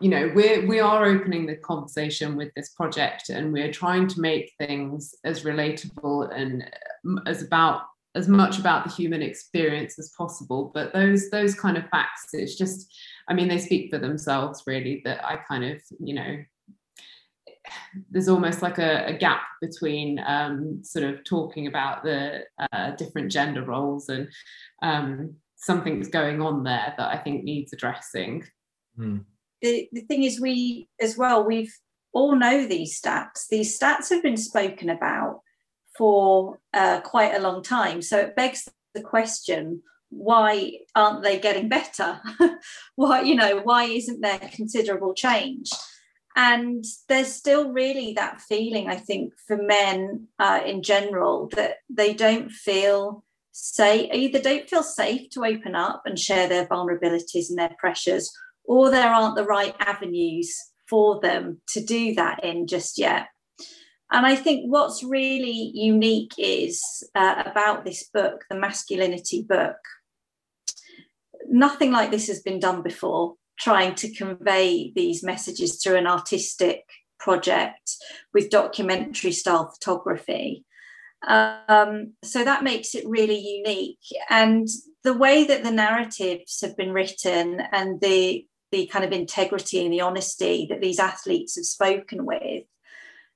you 0.01 0.09
know 0.09 0.31
we're 0.35 0.67
we 0.67 0.81
are 0.81 1.05
opening 1.05 1.47
the 1.47 1.57
conversation 1.57 2.37
with 2.37 2.53
this 2.55 2.71
project 2.71 3.31
and 3.31 3.53
we're 3.53 3.73
trying 3.73 4.07
to 4.07 4.21
make 4.21 4.53
things 4.59 5.15
as 5.25 5.43
relatable 5.43 6.33
and 6.35 6.65
um, 7.07 7.21
as 7.27 7.43
about 7.43 7.83
as 8.15 8.29
much 8.29 8.59
about 8.59 8.85
the 8.85 8.93
human 8.93 9.23
experience 9.23 9.99
as 9.99 10.13
possible 10.17 10.71
but 10.75 10.93
those 10.93 11.31
those 11.31 11.55
kind 11.55 11.77
of 11.77 11.89
facts 11.91 12.29
it's 12.33 12.57
just 12.57 12.93
i 13.29 13.35
mean 13.35 13.49
they 13.49 13.59
speak 13.59 13.91
for 13.91 13.99
themselves 13.99 14.63
really 14.67 15.03
that 15.05 15.25
i 15.25 15.37
kind 15.37 15.65
of 15.65 15.81
you 16.01 16.15
know 16.15 16.37
there's 18.11 18.29
almost 18.29 18.63
like 18.63 18.79
a, 18.79 19.07
a 19.07 19.13
gap 19.13 19.43
between 19.61 20.19
um, 20.27 20.81
sort 20.83 21.05
of 21.05 21.23
talking 21.25 21.67
about 21.67 22.03
the 22.03 22.43
uh, 22.73 22.93
different 22.93 23.31
gender 23.31 23.63
roles 23.63 24.09
and 24.09 24.27
um, 24.83 25.35
something's 25.57 26.09
going 26.09 26.41
on 26.41 26.65
there 26.65 26.95
that 26.97 27.09
I 27.09 27.19
think 27.19 27.45
needs 27.45 27.75
addressing. 27.75 28.45
Mm 28.99 29.25
the, 29.63 29.89
the 29.93 30.03
thing 30.03 30.23
is, 30.23 30.41
we 30.41 30.89
as 31.01 31.17
well, 31.17 31.45
we've 31.45 31.75
all 32.13 32.37
know 32.37 32.67
these 32.67 33.01
stats. 33.01 33.49
These 33.51 33.79
stats 33.79 34.11
have 34.11 34.23
been 34.23 34.37
spoken 34.37 34.91
about 34.91 35.41
for 35.97 36.61
uh, 36.73 37.01
quite 37.01 37.35
a 37.35 37.41
long 37.41 37.63
time. 37.63 38.03
So 38.03 38.19
it 38.19 38.37
begs 38.37 38.69
the 38.95 39.03
question 39.03 39.83
why 40.11 40.73
aren't 40.95 41.23
they 41.23 41.39
getting 41.39 41.69
better? 41.79 42.21
why, 42.97 43.23
you 43.23 43.35
know, 43.35 43.61
why 43.63 43.85
isn't 43.85 44.21
there 44.21 44.39
considerable 44.53 45.15
change? 45.15 45.71
And 46.37 46.85
there's 47.09 47.33
still 47.33 47.73
really 47.73 48.13
that 48.13 48.41
feeling, 48.41 48.89
I 48.89 48.95
think, 48.95 49.33
for 49.47 49.57
men 49.57 50.29
uh, 50.39 50.61
in 50.65 50.83
general 50.83 51.49
that 51.57 51.79
they 51.91 52.15
don't 52.15 52.51
feel 52.51 53.25
safe, 53.51 54.09
either 54.13 54.39
don't 54.39 54.71
feel 54.71 54.85
safe 54.85 55.31
to 55.31 55.45
open 55.45 55.75
up 55.75 56.03
and 56.07 56.17
share 56.17 56.49
their 56.49 56.67
vulnerabilities 56.67 57.49
and 57.49 57.59
their 57.59 57.75
pressures, 57.77 58.33
or 58.69 58.91
there 58.91 59.09
aren't 59.09 59.35
the 59.35 59.45
right 59.45 59.75
avenues 59.81 60.55
for 60.89 61.21
them 61.21 61.61
to 61.69 61.83
do 61.83 62.15
that 62.15 62.45
in 62.45 62.67
just 62.67 62.99
yet. 62.99 63.29
And 64.13 64.25
I 64.25 64.37
think 64.37 64.71
what's 64.71 65.03
really 65.03 65.73
unique 65.75 66.33
is 66.39 66.83
uh, 67.15 67.43
about 67.45 67.85
this 67.85 68.09
book, 68.13 68.45
the 68.49 68.57
masculinity 68.57 69.43
book. 69.43 69.77
Nothing 71.49 71.93
like 71.93 72.11
this 72.11 72.29
has 72.29 72.41
been 72.41 72.61
done 72.61 72.83
before, 72.83 73.35
trying 73.59 73.95
to 73.97 74.15
convey 74.15 74.93
these 74.95 75.23
messages 75.23 75.83
through 75.83 75.97
an 75.97 76.07
artistic 76.07 76.85
project 77.19 77.97
with 78.33 78.51
documentary 78.51 79.33
style 79.33 79.71
photography. 79.75 80.65
Um, 81.27 82.13
so 82.23 82.45
that 82.45 82.63
makes 82.63 82.95
it 82.95 83.05
really 83.07 83.39
unique. 83.39 83.99
And 84.31 84.69
the 85.05 85.15
way 85.15 85.45
that 85.45 85.65
the 85.65 85.71
narratives 85.71 86.61
have 86.63 86.77
been 86.77 86.93
written 86.93 87.61
and 87.73 88.01
the 88.01 88.47
the 88.71 88.87
kind 88.87 89.05
of 89.05 89.13
integrity 89.13 89.85
and 89.85 89.93
the 89.93 90.01
honesty 90.01 90.67
that 90.71 90.81
these 90.81 90.99
athletes 90.99 91.57
have 91.57 91.65
spoken 91.65 92.27
with, 92.27 92.65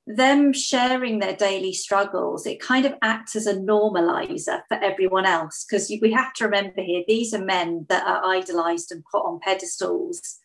them 0.07 0.53
sharing 0.53 1.19
their 1.19 1.37
daily 1.37 1.73
struggles, 1.73 2.47
it 2.47 2.61
kind 2.61 2.85
of 2.85 2.95
acts 3.03 3.37
as 3.37 3.47
a 3.47 3.55
normalizer 3.55 4.61
for 4.69 4.75
everyone 4.83 5.27
else. 5.27 5.65
Because 5.65 5.93
we 6.01 6.13
have 6.13 6.33
to 6.35 6.45
remember 6.45 6.83
here, 6.83 7.05
these 7.07 7.33
are 7.33 7.45
men 7.45 7.87
that 7.89 8.07
are 8.07 8.25
idolized 8.25 8.91
and 8.91 9.05
put 9.11 9.25
on 9.25 9.41
pedestals. 9.41 10.39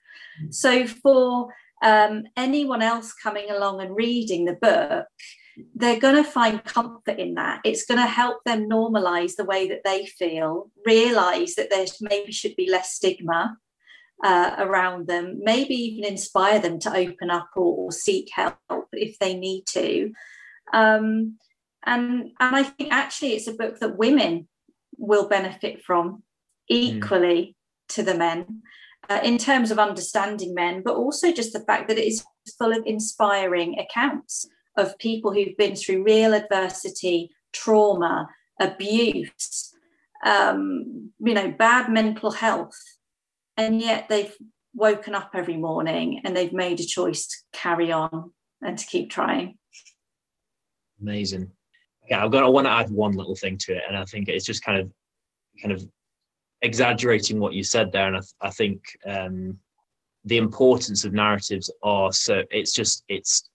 Mm. 0.44 0.54
So 0.54 0.86
for 0.88 1.54
um, 1.82 2.24
anyone 2.36 2.82
else 2.82 3.14
coming 3.14 3.50
along 3.50 3.82
and 3.82 3.96
reading 3.96 4.46
the 4.46 4.54
book, 4.54 5.08
they're 5.74 6.00
going 6.00 6.24
to 6.24 6.24
find 6.24 6.64
comfort 6.64 7.18
in 7.18 7.34
that. 7.34 7.62
It's 7.64 7.86
going 7.86 8.00
to 8.00 8.06
help 8.06 8.44
them 8.46 8.70
normalize 8.70 9.36
the 9.36 9.46
way 9.46 9.68
that 9.70 9.82
they 9.84 10.06
feel, 10.06 10.70
realize 10.86 11.56
that 11.56 11.72
there 11.72 11.86
maybe 12.00 12.32
should 12.32 12.56
be 12.56 12.70
less 12.70 12.94
stigma 12.94 13.58
uh, 14.24 14.56
around 14.58 15.08
them, 15.08 15.40
maybe 15.42 15.76
even 15.76 16.04
inspire 16.04 16.60
them 16.60 16.80
to 16.80 16.96
open 16.96 17.30
up 17.30 17.50
or, 17.56 17.76
or 17.76 17.92
seek 17.92 18.30
help 18.34 18.58
if 18.92 19.18
they 19.20 19.36
need 19.36 19.66
to. 19.68 20.12
Um, 20.74 21.38
and, 21.86 22.32
and 22.40 22.56
I 22.56 22.64
think 22.64 22.92
actually 22.92 23.34
it's 23.34 23.48
a 23.48 23.54
book 23.54 23.80
that 23.80 23.98
women 23.98 24.48
will 24.98 25.28
benefit 25.28 25.84
from 25.84 26.10
hmm. 26.10 26.20
equally 26.70 27.56
mm. 27.56 27.96
to 27.96 28.04
the 28.04 28.16
men. 28.16 28.62
Uh, 29.10 29.22
in 29.24 29.38
terms 29.38 29.72
of 29.72 29.80
understanding 29.80 30.54
men, 30.54 30.82
but 30.84 30.96
also 30.96 31.32
just 31.32 31.54
the 31.54 31.62
fact 31.62 31.88
that 31.88 31.98
it 31.98 32.06
is 32.06 32.26
full 32.58 32.74
of 32.74 32.84
inspiring 32.86 33.80
accounts 33.80 34.50
of 34.76 34.98
people 34.98 35.32
who've 35.32 35.56
been 35.56 35.76
through 35.78 36.04
real 36.04 36.34
adversity, 36.34 37.30
trauma, 37.54 38.28
abuse, 38.60 39.74
um, 40.26 41.12
you 41.20 41.34
know, 41.34 41.52
bad 41.52 41.90
mental 41.90 42.32
health, 42.32 42.78
and 43.58 43.82
yet 43.82 44.08
they've 44.08 44.34
woken 44.74 45.16
up 45.16 45.32
every 45.34 45.58
morning 45.58 46.22
and 46.24 46.38
they've 46.38 46.54
made 46.54 46.80
a 46.80 46.86
choice 46.86 47.28
to 47.28 47.38
carry 47.52 47.92
on 47.92 48.32
and 48.62 48.78
to 48.78 48.86
keep 48.86 49.10
trying. 49.10 49.58
Amazing. 51.02 51.52
Yeah, 52.10 52.24
I've 52.24 52.32
got. 52.32 52.44
I 52.44 52.48
want 52.48 52.68
to 52.68 52.72
add 52.72 52.90
one 52.90 53.14
little 53.14 53.36
thing 53.36 53.58
to 53.60 53.76
it, 53.76 53.84
and 53.88 53.98
I 53.98 54.06
think 54.06 54.30
it's 54.30 54.46
just 54.46 54.64
kind 54.64 54.80
of, 54.80 54.92
kind 55.62 55.74
of 55.74 55.84
exaggerating 56.62 57.40
what 57.40 57.54
you 57.54 57.64
said 57.64 57.92
there, 57.92 58.08
and 58.08 58.18
I, 58.18 58.48
I 58.48 58.50
think 58.50 58.82
um, 59.06 59.58
the 60.24 60.38
importance 60.38 61.04
of 61.04 61.12
narratives 61.14 61.70
are 61.84 62.14
so. 62.14 62.44
It's 62.50 62.72
just 62.72 63.04
it's 63.10 63.50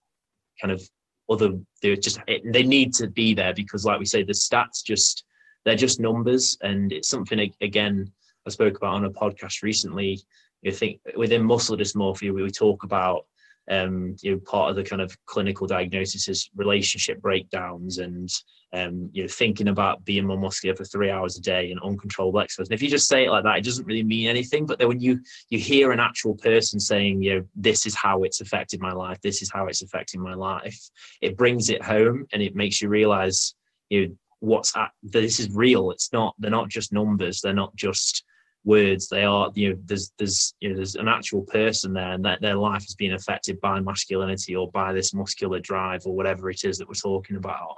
kind 0.60 0.70
of 0.70 0.82
other. 1.30 1.58
They're 1.80 1.96
just 1.96 2.20
it, 2.26 2.42
they 2.52 2.62
need 2.62 2.92
to 2.94 3.08
be 3.08 3.32
there 3.32 3.54
because, 3.54 3.86
like 3.86 3.98
we 3.98 4.04
say, 4.04 4.22
the 4.22 4.32
stats 4.32 4.84
just 4.84 5.24
they're 5.64 5.74
just 5.74 5.98
numbers, 5.98 6.58
and 6.60 6.92
it's 6.92 7.08
something 7.08 7.50
again 7.62 8.12
I 8.46 8.50
spoke 8.50 8.76
about 8.76 8.94
on 8.94 9.04
a 9.04 9.10
podcast 9.10 9.62
recently. 9.62 10.20
You 10.62 10.72
think 10.72 11.00
within 11.16 11.44
muscle 11.44 11.76
dysmorphia, 11.76 12.32
we 12.32 12.50
talk 12.50 12.84
about 12.84 13.26
um, 13.70 14.16
you 14.22 14.32
know, 14.32 14.38
part 14.38 14.70
of 14.70 14.76
the 14.76 14.82
kind 14.82 15.00
of 15.00 15.16
clinical 15.26 15.66
diagnosis 15.66 16.28
is 16.28 16.50
relationship 16.56 17.20
breakdowns 17.20 17.98
and 17.98 18.28
um, 18.74 19.10
you 19.12 19.22
know, 19.22 19.28
thinking 19.28 19.68
about 19.68 20.04
being 20.04 20.26
more 20.26 20.38
muscular 20.38 20.74
for 20.74 20.84
three 20.84 21.10
hours 21.10 21.36
a 21.36 21.42
day 21.42 21.70
and 21.70 21.80
uncontrollable 21.82 22.40
exercise. 22.40 22.68
And 22.68 22.74
if 22.74 22.82
you 22.82 22.88
just 22.88 23.06
say 23.06 23.26
it 23.26 23.30
like 23.30 23.44
that, 23.44 23.58
it 23.58 23.64
doesn't 23.64 23.84
really 23.84 24.02
mean 24.02 24.28
anything. 24.28 24.64
But 24.64 24.78
then 24.78 24.88
when 24.88 25.00
you 25.00 25.20
you 25.50 25.58
hear 25.58 25.92
an 25.92 26.00
actual 26.00 26.34
person 26.34 26.80
saying, 26.80 27.22
you 27.22 27.34
know, 27.34 27.44
this 27.54 27.86
is 27.86 27.94
how 27.94 28.22
it's 28.22 28.40
affected 28.40 28.80
my 28.80 28.92
life, 28.92 29.20
this 29.20 29.42
is 29.42 29.50
how 29.52 29.66
it's 29.66 29.82
affecting 29.82 30.22
my 30.22 30.34
life, 30.34 30.78
it 31.20 31.36
brings 31.36 31.68
it 31.68 31.82
home 31.82 32.26
and 32.32 32.42
it 32.42 32.56
makes 32.56 32.80
you 32.80 32.88
realize, 32.88 33.54
you 33.90 34.08
know, 34.08 34.14
what's 34.40 34.74
at, 34.76 34.90
this 35.02 35.38
is 35.38 35.50
real. 35.50 35.90
It's 35.90 36.12
not. 36.12 36.34
They're 36.38 36.50
not 36.50 36.68
just 36.68 36.92
numbers. 36.92 37.40
They're 37.40 37.52
not 37.52 37.76
just 37.76 38.24
words 38.64 39.08
they 39.08 39.24
are 39.24 39.50
you 39.54 39.70
know 39.70 39.78
there's 39.86 40.12
there's 40.18 40.54
you 40.60 40.68
know 40.68 40.76
there's 40.76 40.94
an 40.94 41.08
actual 41.08 41.42
person 41.42 41.92
there 41.92 42.12
and 42.12 42.24
that 42.24 42.40
their 42.40 42.54
life 42.54 42.82
has 42.82 42.94
been 42.94 43.14
affected 43.14 43.60
by 43.60 43.80
masculinity 43.80 44.54
or 44.54 44.70
by 44.70 44.92
this 44.92 45.12
muscular 45.12 45.58
drive 45.58 46.02
or 46.06 46.14
whatever 46.14 46.48
it 46.48 46.64
is 46.64 46.78
that 46.78 46.86
we're 46.86 46.94
talking 46.94 47.36
about. 47.36 47.74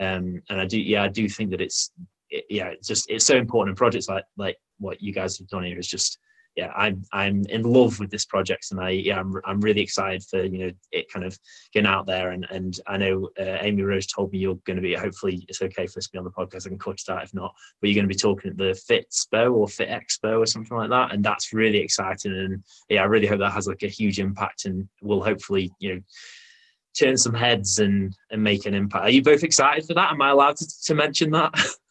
Um 0.00 0.40
and 0.48 0.60
i 0.60 0.64
do 0.64 0.80
yeah 0.80 1.02
i 1.02 1.08
do 1.08 1.28
think 1.28 1.50
that 1.50 1.60
it's 1.60 1.90
it, 2.30 2.44
yeah 2.48 2.68
it's 2.68 2.88
just 2.88 3.10
it's 3.10 3.26
so 3.26 3.36
important. 3.36 3.72
In 3.72 3.76
projects 3.76 4.08
like 4.08 4.24
like 4.36 4.56
what 4.78 5.02
you 5.02 5.12
guys 5.12 5.38
have 5.38 5.48
done 5.48 5.64
here 5.64 5.78
is 5.78 5.88
just 5.88 6.18
yeah, 6.54 6.70
I'm 6.76 7.02
I'm 7.12 7.44
in 7.48 7.62
love 7.62 7.98
with 7.98 8.10
this 8.10 8.26
project, 8.26 8.68
and 8.70 8.80
I 8.80 8.90
yeah, 8.90 9.18
I'm 9.18 9.34
I'm 9.44 9.60
really 9.60 9.80
excited 9.80 10.22
for 10.22 10.44
you 10.44 10.58
know 10.58 10.70
it 10.90 11.10
kind 11.10 11.24
of 11.24 11.38
getting 11.72 11.86
out 11.86 12.06
there. 12.06 12.30
And 12.32 12.46
and 12.50 12.78
I 12.86 12.98
know 12.98 13.30
uh, 13.40 13.58
Amy 13.60 13.82
Rose 13.82 14.06
told 14.06 14.32
me 14.32 14.38
you're 14.38 14.58
going 14.66 14.76
to 14.76 14.82
be. 14.82 14.94
Hopefully, 14.94 15.46
it's 15.48 15.62
okay 15.62 15.86
for 15.86 15.98
us 15.98 16.06
to 16.06 16.12
be 16.12 16.18
on 16.18 16.24
the 16.24 16.30
podcast. 16.30 16.66
I 16.66 16.70
can 16.70 16.78
cut 16.78 16.98
that 17.06 17.24
if 17.24 17.32
not. 17.32 17.54
But 17.80 17.88
you're 17.88 17.94
going 17.94 18.08
to 18.08 18.14
be 18.14 18.18
talking 18.18 18.50
at 18.50 18.58
the 18.58 18.74
Fit 18.86 19.06
Expo 19.10 19.54
or 19.54 19.66
Fit 19.66 19.88
Expo 19.88 20.38
or 20.40 20.46
something 20.46 20.76
like 20.76 20.90
that, 20.90 21.14
and 21.14 21.24
that's 21.24 21.54
really 21.54 21.78
exciting. 21.78 22.32
And 22.32 22.62
yeah, 22.90 23.02
I 23.02 23.06
really 23.06 23.26
hope 23.26 23.38
that 23.38 23.52
has 23.52 23.66
like 23.66 23.82
a 23.82 23.88
huge 23.88 24.18
impact, 24.18 24.66
and 24.66 24.86
will 25.00 25.24
hopefully 25.24 25.72
you 25.78 25.94
know 25.94 26.00
turn 26.98 27.16
some 27.16 27.34
heads 27.34 27.78
and 27.78 28.14
and 28.30 28.42
make 28.42 28.66
an 28.66 28.74
impact. 28.74 29.04
Are 29.04 29.10
you 29.10 29.22
both 29.22 29.42
excited 29.42 29.86
for 29.86 29.94
that? 29.94 30.12
Am 30.12 30.20
I 30.20 30.30
allowed 30.30 30.56
to, 30.58 30.66
to 30.84 30.94
mention 30.94 31.30
that? 31.30 31.54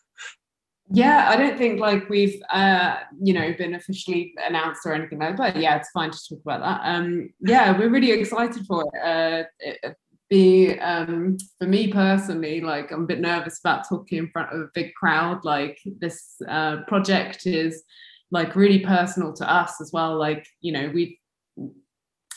Yeah, 0.94 1.30
I 1.30 1.38
don't 1.38 1.58
think 1.58 1.80
like 1.80 2.10
we've 2.10 2.42
uh, 2.52 2.98
you 3.22 3.34
know 3.34 3.54
been 3.58 3.76
officially 3.76 4.34
announced 4.46 4.86
or 4.86 4.94
anything 4.94 5.20
like 5.20 5.38
that. 5.38 5.54
But 5.54 5.62
yeah, 5.62 5.78
it's 5.78 5.90
fine 5.92 6.12
to 6.12 6.20
talk 6.30 6.42
about 6.42 6.62
that. 6.62 6.82
Um, 6.84 7.30
yeah, 7.40 7.78
we're 7.78 7.90
really 7.90 8.12
excited 8.12 8.66
for 8.66 8.86
it. 8.94 9.02
Uh, 9.02 9.44
it 9.60 9.96
be 10.32 10.80
um, 10.80 11.38
for 11.60 11.68
me 11.68 11.90
personally, 11.90 12.62
like 12.62 12.92
I'm 12.92 13.04
a 13.04 13.08
bit 13.08 13.20
nervous 13.20 13.60
about 13.60 13.88
talking 13.88 14.18
in 14.18 14.30
front 14.30 14.52
of 14.52 14.62
a 14.62 14.70
big 14.74 14.94
crowd. 14.96 15.44
Like 15.44 15.80
this 16.00 16.42
uh, 16.48 16.78
project 16.88 17.46
is 17.46 17.84
like 18.32 18.56
really 18.56 18.80
personal 18.80 19.34
to 19.34 19.52
us 19.52 19.80
as 19.82 19.92
well. 19.94 20.18
Like 20.18 20.48
you 20.62 20.72
know 20.72 20.90
we've 20.94 21.16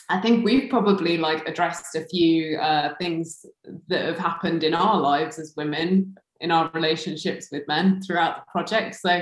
I 0.09 0.21
think 0.21 0.45
we've 0.45 0.69
probably 0.69 1.17
like 1.17 1.47
addressed 1.47 1.95
a 1.95 2.05
few 2.05 2.57
uh, 2.57 2.93
things 2.99 3.45
that 3.87 4.05
have 4.05 4.19
happened 4.19 4.63
in 4.63 4.73
our 4.73 4.99
lives 4.99 5.39
as 5.39 5.53
women 5.57 6.15
in 6.41 6.51
our 6.51 6.69
relationships 6.73 7.47
with 7.51 7.67
men 7.67 8.01
throughout 8.01 8.37
the 8.37 8.51
project. 8.51 8.95
So 8.95 9.21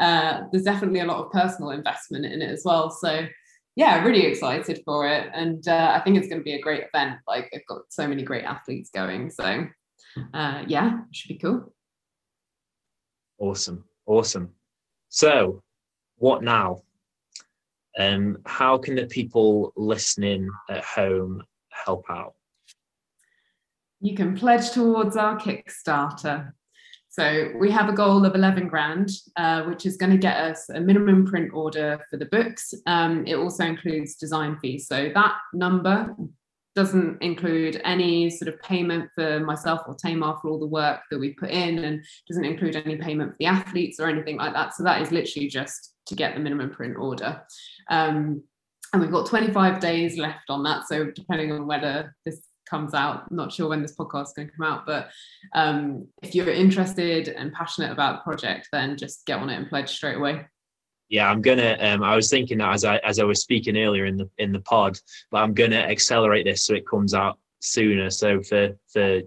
uh, 0.00 0.40
there's 0.50 0.64
definitely 0.64 1.00
a 1.00 1.06
lot 1.06 1.24
of 1.24 1.32
personal 1.32 1.70
investment 1.70 2.26
in 2.26 2.42
it 2.42 2.50
as 2.50 2.62
well. 2.64 2.90
So 2.90 3.26
yeah, 3.76 4.02
really 4.02 4.26
excited 4.26 4.82
for 4.84 5.06
it, 5.06 5.30
and 5.32 5.66
uh, 5.68 5.92
I 5.94 6.00
think 6.00 6.16
it's 6.16 6.26
going 6.26 6.40
to 6.40 6.44
be 6.44 6.54
a 6.54 6.60
great 6.60 6.82
event. 6.92 7.20
Like 7.28 7.48
I've 7.54 7.66
got 7.68 7.82
so 7.90 8.08
many 8.08 8.24
great 8.24 8.42
athletes 8.42 8.90
going, 8.92 9.30
so 9.30 9.66
uh, 10.34 10.64
yeah, 10.66 10.98
it 11.08 11.14
should 11.14 11.28
be 11.28 11.38
cool. 11.38 11.72
Awesome, 13.38 13.84
awesome. 14.04 14.50
So, 15.10 15.62
what 16.16 16.42
now? 16.42 16.82
Um, 17.96 18.38
how 18.46 18.78
can 18.78 18.96
the 18.96 19.06
people 19.06 19.72
listening 19.76 20.50
at 20.68 20.84
home 20.84 21.44
help 21.70 22.04
out? 22.10 22.34
You 24.00 24.14
can 24.14 24.36
pledge 24.36 24.70
towards 24.70 25.16
our 25.16 25.38
Kickstarter. 25.38 26.52
So 27.10 27.52
we 27.58 27.70
have 27.70 27.88
a 27.88 27.94
goal 27.94 28.24
of 28.24 28.34
11 28.34 28.68
grand, 28.68 29.10
uh, 29.36 29.64
which 29.64 29.86
is 29.86 29.96
going 29.96 30.12
to 30.12 30.18
get 30.18 30.36
us 30.36 30.68
a 30.68 30.80
minimum 30.80 31.26
print 31.26 31.50
order 31.52 31.98
for 32.10 32.16
the 32.16 32.26
books. 32.26 32.72
Um, 32.86 33.26
it 33.26 33.34
also 33.34 33.64
includes 33.64 34.16
design 34.16 34.58
fees. 34.60 34.86
So 34.86 35.10
that 35.14 35.34
number 35.52 36.14
doesn't 36.76 37.20
include 37.20 37.80
any 37.84 38.30
sort 38.30 38.54
of 38.54 38.60
payment 38.62 39.10
for 39.16 39.40
myself 39.40 39.80
or 39.88 39.96
Tamar 39.96 40.36
for 40.40 40.48
all 40.48 40.60
the 40.60 40.66
work 40.66 41.00
that 41.10 41.18
we 41.18 41.32
put 41.32 41.50
in 41.50 41.84
and 41.84 42.04
doesn't 42.28 42.44
include 42.44 42.76
any 42.76 42.96
payment 42.96 43.32
for 43.32 43.36
the 43.40 43.46
athletes 43.46 43.98
or 43.98 44.06
anything 44.06 44.36
like 44.36 44.52
that. 44.52 44.74
So 44.74 44.84
that 44.84 45.02
is 45.02 45.10
literally 45.10 45.48
just 45.48 45.94
to 46.06 46.14
get 46.14 46.34
the 46.34 46.40
minimum 46.40 46.70
print 46.70 46.96
order. 46.96 47.42
Um, 47.90 48.44
and 48.92 49.02
we've 49.02 49.10
got 49.10 49.26
25 49.26 49.80
days 49.80 50.18
left 50.18 50.50
on 50.50 50.62
that. 50.62 50.86
So 50.86 51.10
depending 51.10 51.50
on 51.50 51.66
whether 51.66 52.14
this 52.24 52.42
comes 52.68 52.94
out. 52.94 53.24
I'm 53.30 53.36
not 53.36 53.52
sure 53.52 53.68
when 53.68 53.82
this 53.82 53.96
podcast 53.96 54.28
is 54.28 54.32
going 54.32 54.48
to 54.48 54.54
come 54.54 54.66
out, 54.66 54.86
but 54.86 55.10
um, 55.54 56.06
if 56.22 56.34
you're 56.34 56.48
interested 56.50 57.28
and 57.28 57.52
passionate 57.52 57.92
about 57.92 58.18
the 58.18 58.30
project, 58.30 58.68
then 58.72 58.96
just 58.96 59.26
get 59.26 59.38
on 59.38 59.50
it 59.50 59.56
and 59.56 59.68
pledge 59.68 59.90
straight 59.90 60.16
away. 60.16 60.46
Yeah, 61.08 61.30
I'm 61.30 61.40
gonna. 61.40 61.76
Um, 61.80 62.02
I 62.02 62.14
was 62.14 62.28
thinking 62.28 62.58
that 62.58 62.74
as 62.74 62.84
I 62.84 62.98
as 62.98 63.18
I 63.18 63.24
was 63.24 63.40
speaking 63.40 63.78
earlier 63.78 64.04
in 64.04 64.18
the 64.18 64.28
in 64.36 64.52
the 64.52 64.60
pod, 64.60 64.98
but 65.30 65.38
I'm 65.38 65.54
gonna 65.54 65.76
accelerate 65.76 66.44
this 66.44 66.66
so 66.66 66.74
it 66.74 66.86
comes 66.86 67.14
out 67.14 67.38
sooner. 67.60 68.10
So 68.10 68.42
for 68.42 68.76
for 68.92 69.22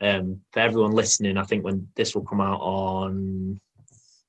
um, 0.00 0.40
for 0.52 0.60
everyone 0.60 0.92
listening, 0.92 1.36
I 1.36 1.42
think 1.42 1.64
when 1.64 1.88
this 1.96 2.14
will 2.14 2.24
come 2.24 2.40
out 2.40 2.60
on, 2.60 3.60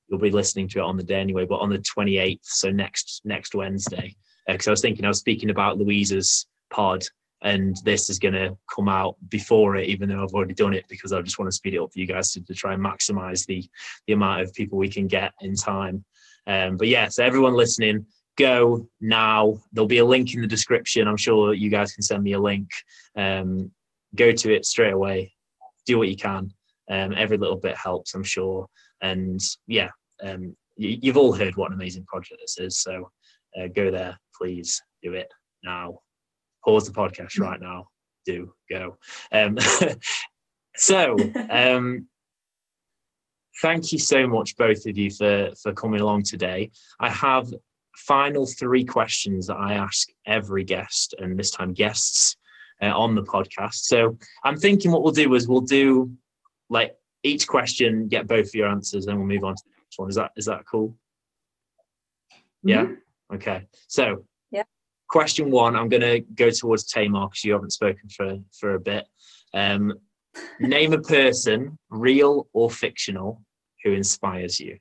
you'll 0.08 0.18
be 0.18 0.30
listening 0.30 0.68
to 0.68 0.80
it 0.80 0.84
on 0.84 0.96
the 0.96 1.04
day 1.04 1.20
anyway, 1.20 1.44
but 1.44 1.60
on 1.60 1.70
the 1.70 1.78
28th, 1.78 2.40
so 2.42 2.70
next 2.70 3.20
next 3.24 3.54
Wednesday. 3.54 4.16
Because 4.46 4.66
uh, 4.66 4.70
I 4.70 4.72
was 4.72 4.80
thinking, 4.80 5.04
I 5.04 5.08
was 5.08 5.20
speaking 5.20 5.50
about 5.50 5.78
Louisa's 5.78 6.46
pod 6.70 7.04
and 7.42 7.76
this 7.84 8.10
is 8.10 8.18
going 8.18 8.34
to 8.34 8.56
come 8.74 8.88
out 8.88 9.16
before 9.28 9.76
it 9.76 9.88
even 9.88 10.08
though 10.08 10.22
i've 10.22 10.34
already 10.34 10.54
done 10.54 10.74
it 10.74 10.84
because 10.88 11.12
i 11.12 11.22
just 11.22 11.38
want 11.38 11.48
to 11.48 11.54
speed 11.54 11.74
it 11.74 11.78
up 11.80 11.92
for 11.92 11.98
you 12.00 12.06
guys 12.06 12.32
to, 12.32 12.40
to 12.44 12.54
try 12.54 12.74
and 12.74 12.84
maximize 12.84 13.46
the 13.46 13.64
the 14.06 14.12
amount 14.12 14.42
of 14.42 14.52
people 14.54 14.76
we 14.78 14.88
can 14.88 15.06
get 15.06 15.32
in 15.40 15.54
time. 15.54 16.04
Um, 16.46 16.76
but 16.76 16.88
yeah 16.88 17.08
so 17.08 17.24
everyone 17.24 17.54
listening 17.54 18.06
go 18.38 18.88
now. 19.00 19.58
There'll 19.72 19.88
be 19.88 19.98
a 19.98 20.04
link 20.04 20.32
in 20.32 20.40
the 20.40 20.46
description. 20.46 21.08
I'm 21.08 21.16
sure 21.16 21.52
you 21.52 21.68
guys 21.68 21.92
can 21.92 22.02
send 22.02 22.22
me 22.22 22.32
a 22.32 22.40
link. 22.40 22.70
Um, 23.16 23.70
go 24.14 24.32
to 24.32 24.54
it 24.54 24.64
straight 24.64 24.94
away. 24.94 25.34
Do 25.84 25.98
what 25.98 26.08
you 26.08 26.16
can. 26.16 26.52
Um, 26.90 27.12
every 27.14 27.36
little 27.36 27.58
bit 27.58 27.76
helps 27.76 28.14
i'm 28.14 28.22
sure. 28.22 28.66
And 29.02 29.40
yeah 29.66 29.90
um, 30.24 30.56
you, 30.76 30.98
you've 31.02 31.18
all 31.18 31.34
heard 31.34 31.56
what 31.56 31.70
an 31.70 31.74
amazing 31.74 32.06
project 32.06 32.40
this 32.40 32.58
is 32.58 32.80
so 32.80 33.10
uh, 33.60 33.66
go 33.74 33.90
there. 33.90 34.18
Please 34.34 34.80
do 35.02 35.12
it 35.12 35.28
now 35.64 35.98
pause 36.64 36.86
the 36.86 36.92
podcast 36.92 37.38
mm. 37.38 37.40
right 37.40 37.60
now. 37.60 37.88
Do 38.26 38.52
go. 38.70 38.98
Um, 39.32 39.58
so, 40.76 41.16
um, 41.50 42.06
thank 43.62 43.92
you 43.92 43.98
so 43.98 44.26
much, 44.26 44.56
both 44.56 44.86
of 44.86 44.96
you, 44.96 45.10
for 45.10 45.50
for 45.62 45.72
coming 45.72 46.00
along 46.00 46.24
today. 46.24 46.70
I 47.00 47.10
have 47.10 47.52
final 47.96 48.46
three 48.46 48.84
questions 48.84 49.46
that 49.48 49.56
I 49.56 49.74
ask 49.74 50.08
every 50.26 50.64
guest, 50.64 51.14
and 51.18 51.38
this 51.38 51.50
time 51.50 51.72
guests. 51.72 52.36
uh, 52.82 52.86
on 52.96 53.14
the 53.14 53.22
podcast. 53.22 53.74
So 53.74 54.16
I'm 54.44 54.56
thinking 54.56 54.90
what 54.90 55.02
we'll 55.02 55.12
do 55.12 55.34
is 55.34 55.48
we'll 55.48 55.60
do 55.60 56.10
like 56.70 56.94
each 57.22 57.46
question, 57.46 58.08
get 58.08 58.26
both 58.26 58.46
of 58.46 58.54
your 58.54 58.68
answers, 58.68 59.06
then 59.06 59.16
we'll 59.18 59.26
move 59.26 59.44
on 59.44 59.54
to 59.54 59.62
the 59.64 59.72
next 59.82 59.98
one. 59.98 60.08
Is 60.08 60.14
that 60.16 60.30
is 60.36 60.44
that 60.46 60.64
cool? 60.70 60.94
Yeah. 62.62 62.84
Mhm. 62.84 62.96
Okay. 63.34 63.66
So 63.88 64.04
Yeah. 64.04 64.14
Question 65.08 65.50
one, 65.50 65.76
I'm 65.76 65.88
gonna 65.88 66.20
go 66.20 66.50
towards 66.50 66.84
Tamar 66.84 67.28
because 67.28 67.44
you 67.44 67.52
haven't 67.52 67.72
spoken 67.72 68.08
for 68.08 68.38
for 68.58 68.74
a 68.74 68.80
bit. 68.80 69.06
Um, 69.54 69.94
name 70.60 70.92
a 70.92 71.00
person, 71.00 71.78
real 71.90 72.48
or 72.52 72.70
fictional, 72.70 73.42
who 73.82 73.92
inspires 73.92 74.60
you. 74.60 74.78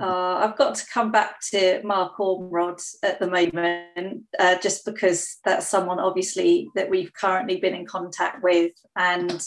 Uh, 0.00 0.40
I've 0.42 0.56
got 0.56 0.74
to 0.74 0.86
come 0.92 1.10
back 1.10 1.40
to 1.52 1.80
Mark 1.82 2.18
Ormrod 2.18 2.82
at 3.02 3.18
the 3.18 3.30
moment, 3.30 4.24
uh, 4.38 4.58
just 4.58 4.84
because 4.84 5.38
that's 5.44 5.66
someone 5.66 5.98
obviously 5.98 6.68
that 6.74 6.90
we've 6.90 7.12
currently 7.12 7.58
been 7.58 7.74
in 7.74 7.86
contact 7.86 8.42
with, 8.42 8.72
and 8.94 9.44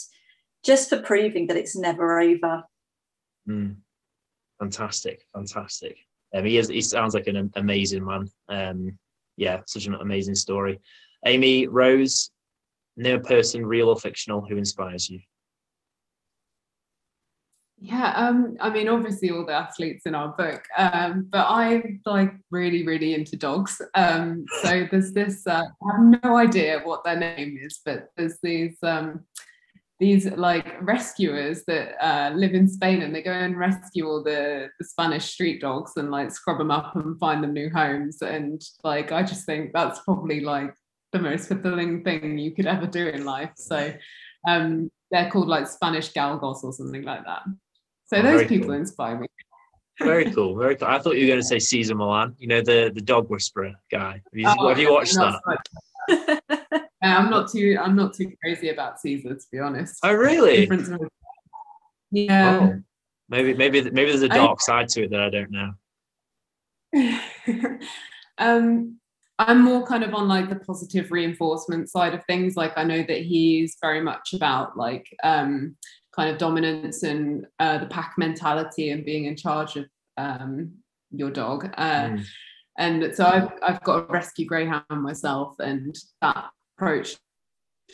just 0.64 0.88
for 0.88 1.00
proving 1.00 1.46
that 1.46 1.56
it's 1.56 1.76
never 1.76 2.20
over. 2.20 2.64
Mm. 3.48 3.76
Fantastic, 4.58 5.24
fantastic. 5.34 5.96
Um, 6.34 6.44
he 6.44 6.58
is. 6.58 6.68
He 6.68 6.80
sounds 6.80 7.14
like 7.14 7.26
an 7.26 7.50
amazing 7.56 8.04
man. 8.04 8.28
Um, 8.48 8.98
yeah, 9.36 9.60
such 9.66 9.86
an 9.86 9.94
amazing 9.94 10.34
story. 10.34 10.80
Amy 11.26 11.66
Rose, 11.66 12.30
name 12.96 13.16
a 13.16 13.20
person, 13.20 13.64
real 13.64 13.88
or 13.88 13.96
fictional, 13.96 14.46
who 14.46 14.56
inspires 14.56 15.08
you. 15.08 15.20
Yeah, 17.82 18.12
um, 18.14 18.58
I 18.60 18.68
mean, 18.68 18.88
obviously 18.88 19.30
all 19.30 19.46
the 19.46 19.54
athletes 19.54 20.04
in 20.04 20.14
our 20.14 20.34
book, 20.36 20.62
um, 20.76 21.26
but 21.30 21.46
I'm 21.48 22.02
like 22.04 22.34
really, 22.50 22.86
really 22.86 23.14
into 23.14 23.36
dogs. 23.36 23.80
Um, 23.94 24.44
so 24.60 24.86
there's 24.90 25.12
this, 25.12 25.46
uh, 25.46 25.62
I 25.62 25.96
have 25.96 26.22
no 26.22 26.36
idea 26.36 26.82
what 26.84 27.04
their 27.04 27.18
name 27.18 27.58
is, 27.58 27.80
but 27.82 28.08
there's 28.18 28.36
these 28.42 28.76
um, 28.82 29.24
these 30.00 30.24
like 30.32 30.66
rescuers 30.80 31.62
that 31.66 31.94
uh, 32.04 32.30
live 32.34 32.54
in 32.54 32.66
Spain 32.66 33.02
and 33.02 33.14
they 33.14 33.22
go 33.22 33.32
and 33.32 33.56
rescue 33.58 34.08
all 34.08 34.22
the, 34.24 34.70
the 34.78 34.84
Spanish 34.84 35.26
street 35.26 35.60
dogs 35.60 35.92
and 35.96 36.10
like 36.10 36.30
scrub 36.30 36.56
them 36.56 36.70
up 36.70 36.96
and 36.96 37.18
find 37.18 37.44
them 37.44 37.52
new 37.52 37.68
homes. 37.68 38.22
And 38.22 38.62
like, 38.82 39.12
I 39.12 39.22
just 39.22 39.44
think 39.44 39.72
that's 39.74 40.00
probably 40.00 40.40
like 40.40 40.74
the 41.12 41.18
most 41.18 41.48
fulfilling 41.48 42.02
thing 42.02 42.38
you 42.38 42.52
could 42.52 42.66
ever 42.66 42.86
do 42.86 43.08
in 43.08 43.26
life. 43.26 43.50
So 43.56 43.92
um, 44.48 44.90
they're 45.10 45.30
called 45.30 45.48
like 45.48 45.68
Spanish 45.68 46.12
galgos 46.14 46.64
or 46.64 46.72
something 46.72 47.02
like 47.02 47.26
that. 47.26 47.42
So 48.06 48.16
Oh, 48.16 48.22
those 48.22 48.48
people 48.48 48.68
cool. 48.68 48.76
inspire 48.76 49.18
me. 49.20 49.28
Very 50.00 50.32
cool, 50.32 50.56
very 50.56 50.76
cool. 50.76 50.88
I 50.88 50.98
thought 50.98 51.16
you 51.16 51.26
were 51.26 51.32
going 51.32 51.40
to 51.40 51.46
say 51.46 51.58
Cesar 51.58 51.94
Millan. 51.94 52.34
You 52.38 52.48
know 52.48 52.62
the 52.62 52.90
the 52.94 53.02
dog 53.02 53.28
whisperer 53.28 53.74
guy. 53.92 54.12
Have 54.12 54.22
you, 54.32 54.46
Oh, 54.58 54.68
have 54.68 54.78
you 54.78 54.90
watched 54.90 55.14
that? 55.14 56.39
I'm 57.02 57.30
not 57.30 57.50
too 57.50 57.78
I'm 57.80 57.96
not 57.96 58.14
too 58.14 58.32
crazy 58.42 58.68
about 58.68 59.00
Cesar 59.00 59.34
to 59.34 59.46
be 59.50 59.58
honest. 59.58 59.98
Oh, 60.02 60.12
really? 60.12 60.68
Yeah. 62.10 62.58
Oh, 62.60 62.82
maybe 63.28 63.54
maybe 63.54 63.82
maybe 63.82 64.10
there's 64.10 64.22
a 64.22 64.28
dark 64.28 64.60
side 64.60 64.88
to 64.90 65.04
it 65.04 65.10
that 65.10 65.20
I 65.20 65.30
don't 65.30 65.50
know. 65.50 65.72
um, 68.38 68.98
I'm 69.38 69.62
more 69.62 69.86
kind 69.86 70.04
of 70.04 70.14
on 70.14 70.28
like 70.28 70.48
the 70.50 70.56
positive 70.56 71.10
reinforcement 71.10 71.88
side 71.88 72.14
of 72.14 72.24
things. 72.26 72.56
Like 72.56 72.72
I 72.76 72.84
know 72.84 73.02
that 73.02 73.22
he's 73.22 73.76
very 73.80 74.00
much 74.02 74.34
about 74.34 74.76
like 74.76 75.06
um, 75.22 75.76
kind 76.14 76.28
of 76.30 76.38
dominance 76.38 77.02
and 77.02 77.46
uh, 77.58 77.78
the 77.78 77.86
pack 77.86 78.14
mentality 78.18 78.90
and 78.90 79.04
being 79.04 79.24
in 79.26 79.36
charge 79.36 79.76
of 79.76 79.86
um, 80.16 80.72
your 81.10 81.30
dog. 81.30 81.72
Uh, 81.76 82.08
Mm. 82.10 82.24
and 82.78 83.14
so 83.14 83.24
I've, 83.24 83.50
I've 83.62 83.82
got 83.82 84.08
a 84.08 84.12
rescue 84.12 84.46
greyhound 84.46 84.84
myself 84.90 85.58
and 85.58 85.96
that 86.22 86.50
approach 86.80 87.16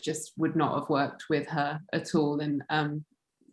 just 0.02 0.32
would 0.36 0.54
not 0.54 0.78
have 0.78 0.88
worked 0.88 1.24
with 1.28 1.48
her 1.48 1.80
at 1.92 2.14
all 2.14 2.40
and 2.40 2.62
um 2.70 3.04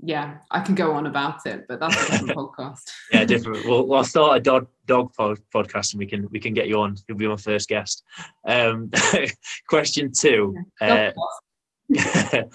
yeah 0.03 0.37
i 0.51 0.59
can 0.59 0.75
go 0.75 0.91
on 0.91 1.07
about 1.07 1.39
it 1.45 1.65
but 1.67 1.79
that's 1.79 1.95
a 1.95 2.11
different 2.11 2.37
podcast 2.37 2.81
Yeah, 3.11 3.25
different. 3.25 3.65
We'll, 3.65 3.87
we'll 3.87 4.03
start 4.03 4.37
a 4.37 4.39
dog 4.41 4.67
dog 4.85 5.13
pod, 5.13 5.39
podcast 5.53 5.93
and 5.93 5.99
we 5.99 6.05
can 6.05 6.27
we 6.29 6.39
can 6.39 6.53
get 6.53 6.67
you 6.67 6.79
on. 6.81 6.97
You'll 7.07 7.17
be 7.17 7.27
my 7.27 7.37
first 7.37 7.69
guest. 7.69 8.03
Um, 8.45 8.91
question 9.69 10.11
two. 10.11 10.55
Uh, 10.81 11.11
a, 11.95 12.45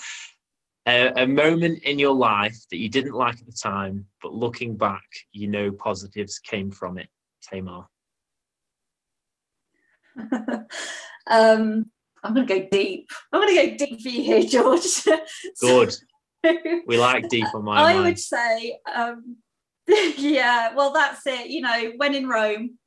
a 1.16 1.26
moment 1.26 1.82
in 1.84 1.98
your 1.98 2.14
life 2.14 2.58
that 2.70 2.78
you 2.78 2.88
didn't 2.90 3.14
like 3.14 3.40
at 3.40 3.46
the 3.46 3.52
time, 3.52 4.06
but 4.22 4.34
looking 4.34 4.76
back, 4.76 5.06
you 5.32 5.48
know 5.48 5.70
positives 5.70 6.38
came 6.38 6.70
from 6.70 6.98
it. 6.98 7.08
Tamar. 7.50 7.86
um, 11.30 11.90
I'm 12.24 12.34
going 12.34 12.46
to 12.46 12.60
go 12.60 12.68
deep. 12.70 13.08
I'm 13.32 13.40
going 13.40 13.54
to 13.56 13.66
go 13.76 13.86
deep 13.86 14.00
for 14.02 14.08
you 14.08 14.22
here, 14.22 14.42
George. 14.42 15.04
Good. 15.60 15.92
So- 15.92 16.04
We 16.86 16.98
like 16.98 17.28
deep 17.28 17.46
on 17.54 17.64
my 17.64 17.76
I 17.80 17.92
mind. 17.94 18.04
would 18.04 18.18
say, 18.18 18.78
um, 18.94 19.36
yeah, 19.88 20.74
well, 20.74 20.92
that's 20.92 21.26
it. 21.26 21.48
You 21.48 21.62
know, 21.62 21.92
when 21.96 22.14
in 22.14 22.28
Rome, 22.28 22.78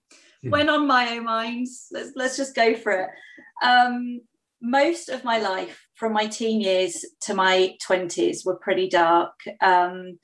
Hmm. 0.44 0.50
when 0.50 0.70
on 0.70 0.88
my 0.88 1.18
own 1.18 1.26
minds, 1.26 1.86
let's, 1.92 2.14
let's 2.16 2.36
just 2.36 2.56
go 2.56 2.74
for 2.74 2.92
it. 2.94 3.10
Um, 3.64 4.22
most 4.60 5.10
of 5.10 5.24
my 5.24 5.38
life, 5.38 5.86
from 5.94 6.14
my 6.14 6.26
teen 6.26 6.62
years 6.62 7.06
to 7.22 7.36
my 7.36 7.76
20s, 7.88 8.44
were 8.44 8.56
pretty 8.56 8.90
dark. 8.90 9.34
Um, 9.62 10.18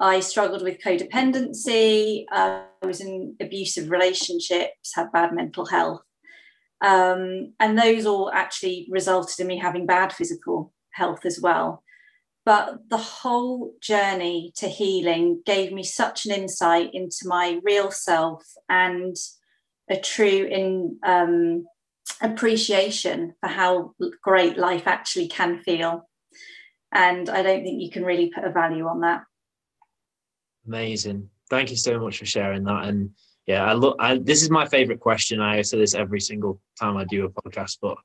I 0.00 0.18
struggled 0.20 0.62
with 0.62 0.80
codependency. 0.82 2.24
Uh, 2.32 2.62
I 2.82 2.86
was 2.86 3.00
in 3.00 3.36
abusive 3.40 3.90
relationships, 3.90 4.92
had 4.94 5.12
bad 5.12 5.32
mental 5.34 5.66
health. 5.66 6.02
Um, 6.82 7.52
and 7.60 7.78
those 7.78 8.06
all 8.06 8.30
actually 8.32 8.88
resulted 8.90 9.38
in 9.40 9.46
me 9.46 9.58
having 9.58 9.84
bad 9.86 10.12
physical 10.12 10.72
health 10.92 11.26
as 11.26 11.38
well 11.40 11.82
but 12.46 12.78
the 12.88 12.96
whole 12.96 13.74
journey 13.82 14.50
to 14.56 14.66
healing 14.66 15.42
gave 15.44 15.72
me 15.72 15.82
such 15.82 16.24
an 16.24 16.32
insight 16.32 16.90
into 16.94 17.26
my 17.26 17.60
real 17.62 17.90
self 17.90 18.42
and 18.68 19.14
a 19.90 19.96
true 19.96 20.48
in 20.50 20.98
um, 21.04 21.66
appreciation 22.22 23.34
for 23.40 23.48
how 23.48 23.92
great 24.22 24.56
life 24.56 24.86
actually 24.86 25.28
can 25.28 25.60
feel 25.60 26.08
and 26.92 27.28
i 27.28 27.42
don't 27.42 27.62
think 27.62 27.80
you 27.80 27.90
can 27.90 28.04
really 28.04 28.30
put 28.34 28.44
a 28.44 28.50
value 28.50 28.86
on 28.86 29.00
that 29.00 29.22
Amazing. 30.66 31.28
Thank 31.48 31.70
you 31.70 31.76
so 31.76 31.98
much 31.98 32.18
for 32.18 32.26
sharing 32.26 32.64
that. 32.64 32.84
And 32.84 33.10
yeah, 33.50 33.64
I 33.64 33.72
look. 33.72 33.96
I, 33.98 34.16
this 34.16 34.44
is 34.44 34.48
my 34.50 34.64
favorite 34.64 35.00
question. 35.00 35.40
I 35.40 35.62
say 35.62 35.76
this 35.76 35.96
every 35.96 36.20
single 36.20 36.60
time 36.78 36.96
I 36.96 37.02
do 37.04 37.24
a 37.24 37.30
podcast, 37.30 37.78
but 37.82 37.98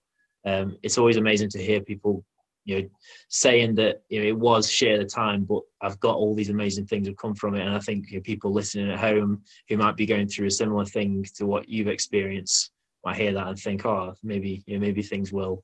um, 0.43 0.75
it's 0.81 0.97
always 0.97 1.17
amazing 1.17 1.51
to 1.51 1.63
hear 1.63 1.81
people, 1.81 2.25
you 2.63 2.81
know, 2.81 2.89
saying 3.29 3.75
that 3.75 4.01
you 4.09 4.19
know 4.19 4.27
it 4.27 4.35
was 4.35 4.67
share 4.67 4.97
the 4.97 5.05
time, 5.05 5.43
but 5.43 5.61
I've 5.83 5.99
got 5.99 6.15
all 6.15 6.33
these 6.33 6.49
amazing 6.49 6.87
things 6.87 7.05
have 7.05 7.17
come 7.17 7.35
from 7.35 7.53
it. 7.53 7.61
And 7.61 7.75
I 7.75 7.79
think 7.79 8.09
you 8.09 8.17
know, 8.17 8.23
people 8.23 8.53
listening 8.53 8.89
at 8.89 8.97
home 8.97 9.43
who 9.69 9.77
might 9.77 9.95
be 9.95 10.07
going 10.07 10.27
through 10.27 10.47
a 10.47 10.51
similar 10.51 10.83
thing 10.83 11.23
to 11.35 11.45
what 11.45 11.69
you've 11.69 11.89
experienced 11.89 12.71
might 13.05 13.17
hear 13.17 13.33
that 13.33 13.47
and 13.47 13.59
think, 13.59 13.85
oh, 13.85 14.15
maybe 14.23 14.63
you 14.65 14.73
know, 14.73 14.81
maybe 14.81 15.03
things 15.03 15.31
will 15.31 15.63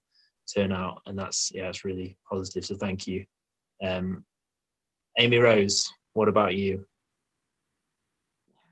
turn 0.53 0.71
out. 0.71 1.01
And 1.07 1.17
that's 1.17 1.51
yeah, 1.55 1.69
it's 1.69 1.83
really 1.83 2.17
positive. 2.29 2.65
So 2.65 2.75
thank 2.75 3.07
you, 3.07 3.25
um, 3.83 4.23
Amy 5.17 5.39
Rose. 5.39 5.91
What 6.13 6.27
about 6.27 6.53
you? 6.53 6.85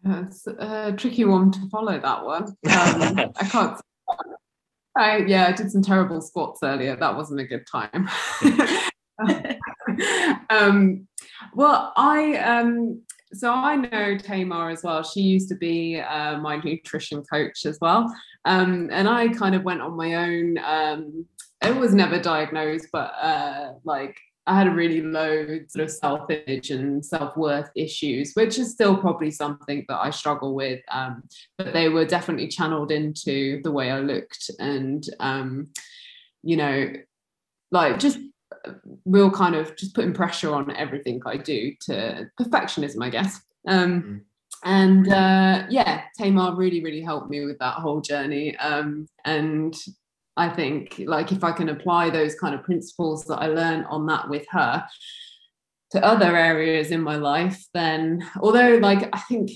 It's 0.06 0.48
a 0.48 0.94
tricky 0.98 1.26
one 1.26 1.52
to 1.52 1.70
follow 1.70 2.00
that 2.00 2.26
one. 2.26 2.44
Um, 2.44 2.56
I 2.66 3.48
can't. 3.50 3.82
I, 4.98 5.18
yeah, 5.18 5.48
I 5.48 5.52
did 5.52 5.72
some 5.72 5.82
terrible 5.82 6.22
squats 6.22 6.62
earlier. 6.64 6.96
That 6.96 7.16
wasn't 7.16 7.40
a 7.42 7.46
good 7.46 7.66
time. 7.68 8.10
um, 10.50 11.08
well, 11.54 11.94
I 11.96 12.36
um, 12.38 13.02
so 13.34 13.52
I 13.52 13.76
know 13.76 14.18
Tamar 14.18 14.70
as 14.70 14.84
well. 14.84 15.04
She 15.04 15.22
used 15.22 15.50
to 15.50 15.56
be 15.56 16.00
uh, 16.00 16.38
my 16.40 16.58
nutrition 16.58 17.24
coach 17.24 17.66
as 17.66 17.78
well, 17.82 18.14
um, 18.46 18.90
and 18.92 19.08
I 19.08 19.30
kind 19.30 19.56
of 19.56 19.64
went 19.64 19.82
on 19.82 19.96
my 19.96 20.16
own. 20.16 20.58
Um, 20.60 21.26
it 21.62 21.76
was 21.76 21.94
never 21.94 22.20
diagnosed, 22.20 22.88
but 22.92 23.14
uh, 23.22 23.74
like 23.84 24.18
I 24.50 24.58
had 24.58 24.68
a 24.68 24.72
really 24.72 25.02
low 25.02 25.60
sort 25.68 25.84
of 25.84 25.92
self 25.92 26.30
image 26.30 26.72
and 26.72 27.06
self 27.06 27.38
worth 27.38 27.70
issues, 27.76 28.34
which 28.34 28.58
is 28.58 28.72
still 28.72 28.98
probably 28.98 29.30
something 29.30 29.86
that 29.88 30.00
I 30.00 30.10
struggle 30.10 30.56
with. 30.56 30.82
Um, 30.92 31.24
but 31.58 31.74
they 31.74 31.90
were 31.90 32.06
definitely 32.06 32.48
channeled 32.48 32.92
into 32.92 33.62
the 33.64 33.72
way 33.72 33.92
I 33.92 34.00
looked 34.00 34.50
and, 34.60 35.04
um, 35.20 35.68
you 36.42 36.58
know, 36.58 36.92
like 37.72 38.00
just 38.00 38.18
real 39.06 39.30
kind 39.30 39.56
of 39.56 39.76
just 39.76 39.94
putting 39.94 40.14
pressure 40.14 40.54
on 40.54 40.76
everything 40.76 41.22
I 41.26 41.38
do 41.38 41.74
to 41.82 42.30
perfectionism, 42.40 43.04
I 43.04 43.10
guess. 43.10 43.40
Um, 43.68 44.04
Mm. 44.04 44.22
And 44.64 45.08
uh, 45.08 45.66
yeah, 45.70 46.02
Tamar 46.18 46.56
really, 46.56 46.84
really 46.84 47.02
helped 47.02 47.30
me 47.30 47.46
with 47.46 47.60
that 47.60 47.76
whole 47.76 48.02
journey. 48.02 48.58
Um, 48.58 49.08
and 49.24 49.74
I 50.40 50.50
think 50.50 51.02
like 51.06 51.34
if 51.34 51.44
I 51.44 51.52
can 51.52 51.70
apply 51.70 52.10
those 52.10 52.36
kind 52.36 52.56
of 52.56 52.64
principles 52.64 53.26
that 53.26 53.38
I 53.38 53.48
learned 53.48 53.86
on 53.90 54.06
that 54.06 54.30
with 54.30 54.46
her 54.52 54.86
to 55.92 56.06
other 56.06 56.36
areas 56.36 56.92
in 56.92 57.02
my 57.02 57.18
life, 57.18 57.66
then 57.74 58.26
although 58.40 58.78
like 58.78 59.10
I 59.12 59.20
think, 59.20 59.52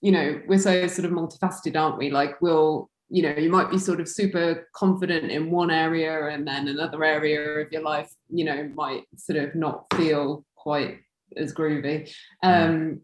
you 0.00 0.10
know, 0.10 0.42
we're 0.48 0.58
so 0.58 0.86
sort 0.88 1.06
of 1.06 1.12
multifaceted, 1.12 1.80
aren't 1.80 1.98
we? 1.98 2.10
Like 2.10 2.42
we'll 2.42 2.90
you 3.08 3.22
know 3.22 3.34
you 3.36 3.50
might 3.50 3.70
be 3.70 3.78
sort 3.78 4.00
of 4.00 4.08
super 4.08 4.68
confident 4.74 5.30
in 5.30 5.50
one 5.50 5.70
area 5.70 6.28
and 6.28 6.46
then 6.46 6.66
another 6.66 7.04
area 7.04 7.40
of 7.60 7.70
your 7.70 7.82
life 7.82 8.12
you 8.28 8.44
know 8.44 8.68
might 8.74 9.04
sort 9.16 9.38
of 9.38 9.54
not 9.54 9.86
feel 9.94 10.44
quite 10.56 10.98
as 11.36 11.54
groovy 11.54 12.12
um 12.42 13.00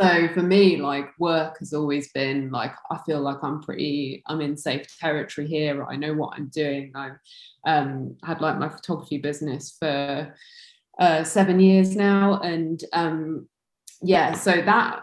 so 0.00 0.28
for 0.34 0.42
me 0.42 0.76
like 0.76 1.10
work 1.18 1.58
has 1.58 1.72
always 1.72 2.10
been 2.12 2.50
like 2.50 2.72
i 2.90 2.98
feel 3.04 3.20
like 3.20 3.38
i'm 3.42 3.60
pretty 3.62 4.22
i'm 4.26 4.40
in 4.40 4.56
safe 4.56 4.86
territory 4.98 5.46
here. 5.46 5.84
I 5.84 5.96
know 5.96 6.14
what 6.14 6.34
i'm 6.36 6.48
doing. 6.48 6.92
I've 6.94 7.18
um, 7.66 8.16
had 8.22 8.40
like 8.40 8.58
my 8.58 8.68
photography 8.68 9.18
business 9.18 9.76
for 9.78 10.34
uh, 10.98 11.24
seven 11.24 11.60
years 11.60 11.94
now 11.96 12.40
and 12.40 12.82
um, 12.92 13.48
yeah 14.02 14.32
so 14.32 14.52
that 14.52 15.02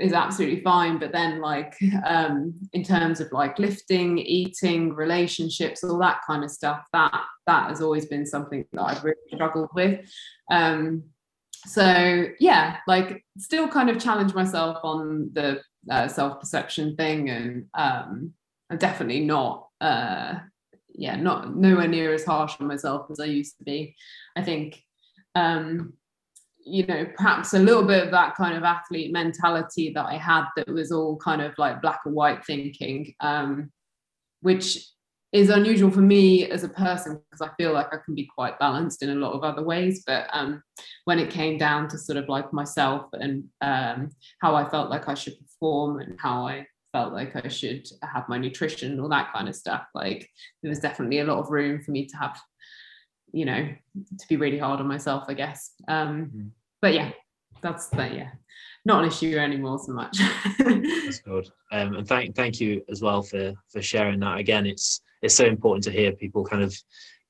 is 0.00 0.12
absolutely 0.12 0.62
fine. 0.62 0.98
But 0.98 1.12
then 1.12 1.40
like 1.40 1.76
um 2.04 2.54
in 2.72 2.82
terms 2.82 3.20
of 3.20 3.30
like 3.32 3.58
lifting 3.58 4.18
eating 4.18 4.94
relationships 4.94 5.84
all 5.84 5.98
that 5.98 6.20
kind 6.26 6.44
of 6.44 6.50
stuff 6.50 6.86
that 6.92 7.22
that 7.46 7.68
has 7.68 7.80
always 7.80 8.06
been 8.06 8.24
something 8.26 8.64
that 8.72 8.82
i've 8.82 9.04
really 9.04 9.16
struggled 9.32 9.70
with. 9.74 10.00
Um 10.50 11.04
so 11.64 12.26
yeah 12.40 12.78
like 12.86 13.24
still 13.38 13.68
kind 13.68 13.88
of 13.88 13.98
challenge 13.98 14.34
myself 14.34 14.78
on 14.82 15.30
the 15.32 15.60
uh, 15.90 16.08
self-perception 16.08 16.96
thing 16.96 17.30
and 17.30 17.66
um 17.74 18.32
i'm 18.70 18.78
definitely 18.78 19.20
not 19.20 19.68
uh 19.80 20.34
yeah 20.94 21.16
not 21.16 21.54
nowhere 21.56 21.88
near 21.88 22.12
as 22.12 22.24
harsh 22.24 22.54
on 22.60 22.66
myself 22.66 23.06
as 23.10 23.20
i 23.20 23.24
used 23.24 23.56
to 23.58 23.64
be. 23.64 23.94
I 24.36 24.42
think 24.42 24.82
um 25.34 25.94
you 26.64 26.86
know 26.86 27.06
perhaps 27.16 27.54
a 27.54 27.58
little 27.58 27.82
bit 27.82 28.04
of 28.04 28.10
that 28.12 28.36
kind 28.36 28.56
of 28.56 28.62
athlete 28.62 29.12
mentality 29.12 29.92
that 29.94 30.06
i 30.06 30.16
had 30.16 30.44
that 30.56 30.68
was 30.68 30.92
all 30.92 31.16
kind 31.16 31.42
of 31.42 31.56
like 31.58 31.82
black 31.82 32.00
and 32.04 32.14
white 32.14 32.44
thinking 32.44 33.14
um 33.20 33.72
which 34.42 34.78
is 35.32 35.48
unusual 35.48 35.90
for 35.90 36.00
me 36.00 36.50
as 36.50 36.62
a 36.62 36.68
person 36.68 37.20
because 37.30 37.40
I 37.40 37.54
feel 37.56 37.72
like 37.72 37.86
I 37.92 37.96
can 38.04 38.14
be 38.14 38.28
quite 38.34 38.58
balanced 38.58 39.02
in 39.02 39.08
a 39.08 39.14
lot 39.14 39.32
of 39.32 39.42
other 39.42 39.62
ways. 39.62 40.04
But 40.06 40.28
um, 40.32 40.62
when 41.06 41.18
it 41.18 41.30
came 41.30 41.56
down 41.56 41.88
to 41.88 41.98
sort 41.98 42.18
of 42.18 42.28
like 42.28 42.52
myself 42.52 43.06
and 43.14 43.44
um, 43.62 44.10
how 44.40 44.54
I 44.54 44.68
felt 44.68 44.90
like 44.90 45.08
I 45.08 45.14
should 45.14 45.38
perform 45.38 46.00
and 46.00 46.20
how 46.20 46.46
I 46.46 46.66
felt 46.92 47.14
like 47.14 47.34
I 47.34 47.48
should 47.48 47.88
have 48.02 48.28
my 48.28 48.36
nutrition 48.36 48.92
and 48.92 49.00
all 49.00 49.08
that 49.08 49.32
kind 49.32 49.48
of 49.48 49.56
stuff, 49.56 49.86
like 49.94 50.28
there 50.62 50.68
was 50.68 50.80
definitely 50.80 51.20
a 51.20 51.24
lot 51.24 51.38
of 51.38 51.50
room 51.50 51.82
for 51.82 51.92
me 51.92 52.04
to 52.04 52.16
have, 52.18 52.38
you 53.32 53.46
know, 53.46 53.68
to 54.18 54.28
be 54.28 54.36
really 54.36 54.58
hard 54.58 54.80
on 54.80 54.86
myself, 54.86 55.24
I 55.28 55.34
guess. 55.34 55.72
Um, 55.88 56.26
mm-hmm. 56.26 56.48
But 56.82 56.92
yeah, 56.92 57.12
that's 57.62 57.88
that. 57.88 58.12
Yeah, 58.12 58.32
not 58.84 59.02
an 59.02 59.08
issue 59.08 59.38
anymore 59.38 59.78
so 59.78 59.92
much. 59.92 60.18
that's 60.58 61.20
good. 61.20 61.48
Um, 61.70 61.94
and 61.94 62.06
thank 62.06 62.36
thank 62.36 62.60
you 62.60 62.84
as 62.90 63.00
well 63.00 63.22
for 63.22 63.54
for 63.70 63.80
sharing 63.80 64.20
that. 64.20 64.36
Again, 64.38 64.66
it's 64.66 65.00
it's 65.22 65.34
so 65.34 65.46
important 65.46 65.84
to 65.84 65.90
hear 65.90 66.12
people 66.12 66.44
kind 66.44 66.62
of 66.62 66.76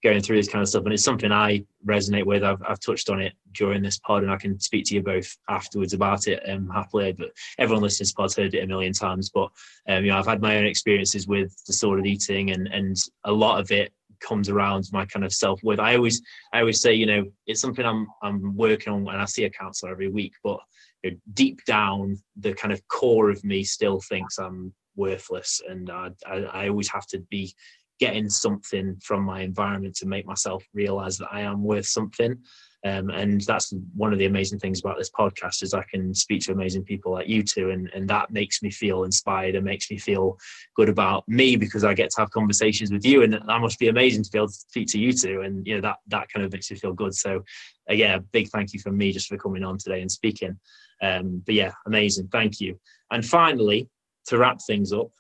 going 0.02 0.20
through 0.20 0.36
this 0.36 0.48
kind 0.48 0.62
of 0.62 0.68
stuff 0.68 0.84
and 0.84 0.92
it's 0.92 1.04
something 1.04 1.30
i 1.30 1.64
resonate 1.86 2.26
with. 2.26 2.42
I've, 2.42 2.60
I've 2.66 2.80
touched 2.80 3.08
on 3.08 3.20
it 3.20 3.34
during 3.52 3.82
this 3.82 3.98
pod 3.98 4.22
and 4.22 4.32
i 4.32 4.36
can 4.36 4.58
speak 4.58 4.84
to 4.86 4.94
you 4.94 5.02
both 5.02 5.36
afterwards 5.48 5.92
about 5.92 6.26
it 6.26 6.42
um, 6.48 6.68
happily 6.68 7.12
but 7.12 7.30
everyone 7.58 7.82
listening 7.82 8.08
to 8.08 8.14
pod's 8.14 8.36
heard 8.36 8.54
it 8.54 8.64
a 8.64 8.66
million 8.66 8.92
times 8.92 9.30
but 9.30 9.50
um, 9.88 10.04
you 10.04 10.10
know 10.10 10.18
i've 10.18 10.26
had 10.26 10.42
my 10.42 10.56
own 10.56 10.66
experiences 10.66 11.26
with 11.26 11.54
disordered 11.66 12.06
eating 12.06 12.50
and 12.50 12.66
and 12.68 12.96
a 13.24 13.32
lot 13.32 13.60
of 13.60 13.70
it 13.70 13.92
comes 14.20 14.48
around 14.48 14.88
my 14.92 15.04
kind 15.06 15.24
of 15.24 15.32
self-worth 15.32 15.80
i 15.80 15.96
always 15.96 16.22
i 16.52 16.60
always 16.60 16.80
say 16.80 16.92
you 16.92 17.06
know 17.06 17.24
it's 17.46 17.60
something 17.60 17.84
i'm 17.84 18.06
i'm 18.22 18.56
working 18.56 18.92
on 18.92 19.06
and 19.08 19.20
i 19.20 19.24
see 19.24 19.44
a 19.44 19.50
counselor 19.50 19.90
every 19.90 20.08
week 20.08 20.32
but 20.42 20.58
you 21.02 21.10
know, 21.10 21.16
deep 21.34 21.64
down 21.64 22.16
the 22.36 22.54
kind 22.54 22.72
of 22.72 22.86
core 22.88 23.30
of 23.30 23.42
me 23.44 23.64
still 23.64 24.00
thinks 24.00 24.38
i'm 24.38 24.72
worthless 24.94 25.60
and 25.68 25.90
I, 25.90 26.10
I, 26.26 26.36
I 26.36 26.68
always 26.68 26.88
have 26.90 27.06
to 27.08 27.18
be 27.30 27.54
getting 28.02 28.28
something 28.28 28.96
from 29.00 29.22
my 29.22 29.42
environment 29.42 29.94
to 29.94 30.06
make 30.06 30.26
myself 30.26 30.64
realize 30.74 31.16
that 31.18 31.28
I 31.30 31.42
am 31.42 31.62
worth 31.62 31.86
something. 31.86 32.36
Um, 32.84 33.10
and 33.10 33.40
that's 33.42 33.72
one 33.94 34.12
of 34.12 34.18
the 34.18 34.26
amazing 34.26 34.58
things 34.58 34.80
about 34.80 34.98
this 34.98 35.08
podcast 35.08 35.62
is 35.62 35.72
I 35.72 35.84
can 35.84 36.12
speak 36.12 36.42
to 36.42 36.52
amazing 36.52 36.82
people 36.82 37.12
like 37.12 37.28
you 37.28 37.44
two, 37.44 37.70
and, 37.70 37.88
and 37.94 38.10
that 38.10 38.32
makes 38.32 38.60
me 38.60 38.72
feel 38.72 39.04
inspired 39.04 39.54
and 39.54 39.64
makes 39.64 39.88
me 39.88 39.98
feel 39.98 40.36
good 40.74 40.88
about 40.88 41.22
me 41.28 41.54
because 41.54 41.84
I 41.84 41.94
get 41.94 42.10
to 42.10 42.22
have 42.22 42.32
conversations 42.32 42.90
with 42.90 43.06
you, 43.06 43.22
and 43.22 43.34
that 43.34 43.60
must 43.60 43.78
be 43.78 43.86
amazing 43.86 44.24
to 44.24 44.30
be 44.32 44.38
able 44.38 44.48
to 44.48 44.54
speak 44.54 44.88
to 44.88 44.98
you 44.98 45.12
two, 45.12 45.42
and 45.42 45.64
you 45.64 45.76
know 45.76 45.80
that 45.82 45.98
that 46.08 46.28
kind 46.32 46.44
of 46.44 46.52
makes 46.52 46.72
me 46.72 46.76
feel 46.76 46.92
good. 46.92 47.14
So, 47.14 47.44
uh, 47.88 47.94
yeah, 47.94 48.18
big 48.32 48.48
thank 48.48 48.72
you 48.72 48.80
from 48.80 48.96
me 48.96 49.12
just 49.12 49.28
for 49.28 49.38
coming 49.38 49.62
on 49.62 49.78
today 49.78 50.00
and 50.00 50.10
speaking. 50.10 50.58
Um, 51.00 51.40
but 51.46 51.54
yeah, 51.54 51.70
amazing, 51.86 52.30
thank 52.32 52.58
you. 52.58 52.80
And 53.12 53.24
finally, 53.24 53.88
to 54.26 54.38
wrap 54.38 54.58
things 54.60 54.92
up, 54.92 55.12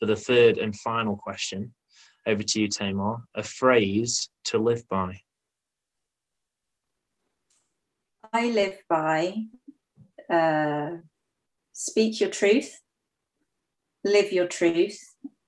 for 0.00 0.06
the 0.06 0.16
third 0.16 0.58
and 0.58 0.74
final 0.74 1.16
question, 1.16 1.72
over 2.30 2.42
to 2.42 2.60
you, 2.60 2.68
Tamar. 2.68 3.22
A 3.34 3.42
phrase 3.42 4.30
to 4.44 4.58
live 4.58 4.88
by. 4.88 5.20
I 8.32 8.50
live 8.50 8.78
by 8.88 9.34
uh, 10.32 10.90
speak 11.72 12.20
your 12.20 12.30
truth, 12.30 12.80
live 14.04 14.32
your 14.32 14.46
truth, 14.46 14.98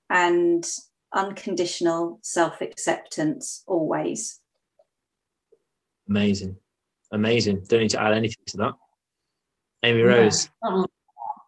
and 0.09 0.69
unconditional 1.13 2.19
self 2.21 2.59
acceptance 2.59 3.63
always. 3.65 4.41
Amazing. 6.09 6.57
Amazing. 7.13 7.63
Don't 7.67 7.81
need 7.81 7.91
to 7.91 8.01
add 8.01 8.13
anything 8.13 8.43
to 8.47 8.57
that. 8.57 8.73
Amy 9.83 10.01
Rose. 10.01 10.45
Yeah, 10.45 10.69
that, 10.69 10.75
one, 10.75 10.85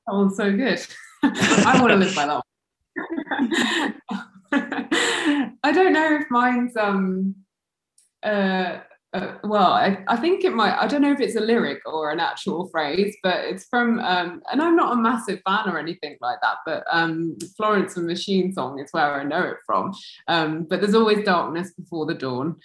that 0.08 0.14
one's 0.14 0.38
so 0.38 0.52
good. 0.56 0.86
I 1.24 1.82
want 1.82 1.92
to 1.92 1.98
live 1.98 2.16
by 2.16 2.26
that 2.28 2.36
one. 2.36 4.22
I 5.66 5.72
don't 5.72 5.94
know 5.94 6.14
if 6.14 6.30
mine's 6.30 6.78
um 6.78 7.34
uh, 8.22 8.82
uh, 9.14 9.36
well, 9.44 9.72
I, 9.72 10.04
I 10.08 10.18
think 10.18 10.44
it 10.44 10.54
might. 10.54 10.78
I 10.78 10.88
don't 10.88 11.02
know 11.02 11.12
if 11.12 11.22
it's 11.22 11.38
a 11.38 11.40
lyric 11.40 11.80
or 11.86 12.12
an 12.12 12.20
actual 12.20 12.68
phrase, 12.68 13.16
but 13.24 13.46
it's 13.46 13.66
from. 13.66 14.00
Um, 14.00 14.42
and 14.52 14.62
I'm 14.62 14.76
not 14.76 14.94
a 14.94 15.02
massive 15.02 15.40
fan 15.48 15.70
or 15.70 15.80
anything 15.80 16.18
like 16.22 16.38
that, 16.42 16.58
but 16.66 16.84
um, 16.92 17.38
Florence 17.56 17.98
and 17.98 18.06
Machine 18.06 18.52
song 18.54 18.80
is 18.80 18.92
where 18.92 19.20
I 19.20 19.24
know 19.24 19.42
it 19.42 19.58
from. 19.66 19.94
Um, 20.28 20.68
but 20.70 20.82
there's 20.82 20.96
always 20.96 21.24
darkness 21.24 21.72
before 21.74 22.06
the 22.06 22.14
dawn. 22.14 22.58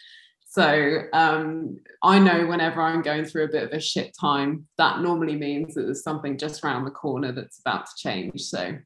So 0.46 1.02
um, 1.12 1.78
I 2.02 2.18
know 2.18 2.46
whenever 2.48 2.82
I'm 2.82 3.02
going 3.02 3.24
through 3.24 3.44
a 3.44 3.52
bit 3.52 3.62
of 3.62 3.72
a 3.72 3.80
shit 3.80 4.14
time, 4.20 4.66
that 4.76 5.00
normally 5.00 5.36
means 5.36 5.74
that 5.74 5.82
there's 5.82 6.02
something 6.02 6.36
just 6.36 6.64
around 6.64 6.84
the 6.84 6.90
corner 6.90 7.32
that's 7.32 7.60
about 7.60 7.86
to 7.86 7.92
change. 7.96 8.42
So 8.42 8.76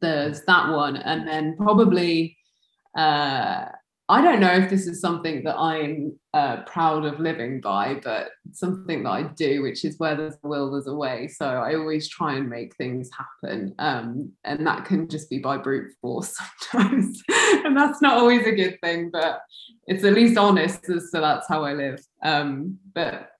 there's 0.00 0.42
that 0.42 0.70
one, 0.70 0.96
and 0.96 1.26
then 1.26 1.56
probably 1.56 2.36
uh, 2.96 3.66
I 4.06 4.20
don't 4.20 4.40
know 4.40 4.52
if 4.52 4.68
this 4.68 4.86
is 4.86 5.00
something 5.00 5.44
that 5.44 5.56
I'm 5.56 6.18
uh, 6.34 6.62
proud 6.64 7.06
of 7.06 7.20
living 7.20 7.62
by, 7.62 8.00
but 8.04 8.28
something 8.52 9.02
that 9.04 9.10
I 9.10 9.22
do, 9.22 9.62
which 9.62 9.82
is 9.82 9.98
where 9.98 10.14
there's 10.14 10.36
a 10.44 10.48
will, 10.48 10.70
there's 10.70 10.86
a 10.86 10.94
way. 10.94 11.26
So 11.26 11.46
I 11.46 11.74
always 11.74 12.06
try 12.06 12.34
and 12.34 12.50
make 12.50 12.76
things 12.76 13.08
happen. 13.16 13.74
Um, 13.78 14.32
and 14.44 14.66
that 14.66 14.84
can 14.84 15.08
just 15.08 15.30
be 15.30 15.38
by 15.38 15.56
brute 15.56 15.94
force 16.02 16.36
sometimes. 16.70 17.22
and 17.64 17.74
that's 17.74 18.02
not 18.02 18.18
always 18.18 18.46
a 18.46 18.52
good 18.52 18.78
thing, 18.82 19.08
but 19.10 19.40
it's 19.86 20.04
at 20.04 20.12
least 20.12 20.36
honest. 20.36 20.84
So 20.84 21.20
that's 21.20 21.48
how 21.48 21.64
I 21.64 21.72
live. 21.72 22.04
Um, 22.22 22.78
but 22.94 23.30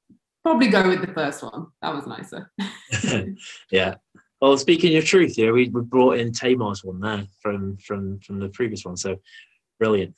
probably 0.43 0.69
go 0.69 0.89
with 0.89 1.03
the 1.03 1.13
first 1.13 1.43
one. 1.43 1.67
That 1.83 1.95
was 1.95 2.07
nicer. 2.07 2.51
yeah. 3.71 3.97
Well, 4.41 4.59
speaking 4.59 4.97
of 4.97 5.05
truth, 5.05 5.39
yeah, 5.39 5.51
we, 5.51 5.69
we 5.69 5.81
brought 5.83 6.19
in 6.19 6.33
Tamar's 6.33 6.85
one 6.85 7.01
there 7.01 7.27
from 7.41 7.77
from 7.79 8.19
from 8.21 8.41
the 8.41 8.49
previous 8.49 8.85
one. 8.85 8.97
So 8.97 9.17
brilliant. 9.79 10.15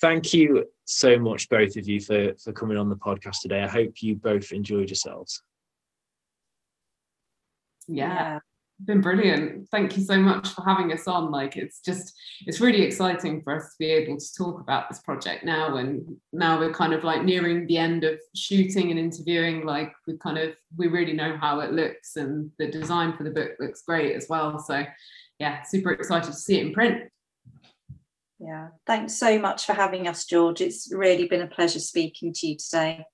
Thank 0.00 0.32
you 0.32 0.66
so 0.84 1.18
much, 1.18 1.48
both 1.48 1.76
of 1.76 1.88
you, 1.88 2.00
for 2.00 2.34
for 2.34 2.52
coming 2.52 2.76
on 2.76 2.88
the 2.88 2.96
podcast 2.96 3.40
today. 3.42 3.62
I 3.62 3.68
hope 3.68 4.00
you 4.00 4.14
both 4.14 4.52
enjoyed 4.52 4.90
yourselves. 4.90 5.42
Yeah, 7.88 8.40
been 8.84 9.00
brilliant. 9.00 9.68
Thank 9.70 9.96
you 9.96 10.04
so 10.04 10.18
much 10.18 10.50
for 10.50 10.64
having 10.64 10.92
us 10.92 11.08
on. 11.08 11.30
Like 11.30 11.56
it's 11.56 11.80
just 11.80 12.14
it's 12.46 12.60
really 12.60 12.82
exciting 12.82 13.42
for 13.42 13.56
us 13.56 13.70
to 13.70 13.74
be 13.78 13.90
able 13.90 14.16
to 14.16 14.34
talk 14.36 14.60
about 14.60 14.88
this 14.88 15.00
project 15.00 15.44
now 15.44 15.76
and 15.76 16.16
now 16.32 16.58
we're 16.58 16.72
kind 16.72 16.92
of 16.92 17.02
like 17.02 17.24
nearing 17.24 17.66
the 17.66 17.76
end 17.76 18.04
of 18.04 18.20
shooting 18.36 18.90
and 18.90 18.98
interviewing 18.98 19.66
like 19.66 19.92
we 20.06 20.16
kind 20.18 20.38
of 20.38 20.54
we 20.76 20.86
really 20.86 21.12
know 21.12 21.36
how 21.36 21.60
it 21.60 21.72
looks 21.72 22.16
and 22.16 22.50
the 22.58 22.68
design 22.68 23.16
for 23.16 23.24
the 23.24 23.30
book 23.30 23.52
looks 23.58 23.82
great 23.82 24.14
as 24.14 24.28
well. 24.28 24.58
So 24.58 24.84
yeah, 25.38 25.62
super 25.62 25.90
excited 25.92 26.32
to 26.32 26.36
see 26.36 26.58
it 26.58 26.66
in 26.66 26.72
print. 26.72 27.10
Yeah, 28.38 28.68
thanks 28.86 29.14
so 29.14 29.38
much 29.40 29.66
for 29.66 29.72
having 29.72 30.06
us, 30.06 30.24
George. 30.24 30.60
It's 30.60 30.92
really 30.92 31.26
been 31.26 31.42
a 31.42 31.48
pleasure 31.48 31.80
speaking 31.80 32.32
to 32.34 32.46
you 32.46 32.56
today. 32.56 33.04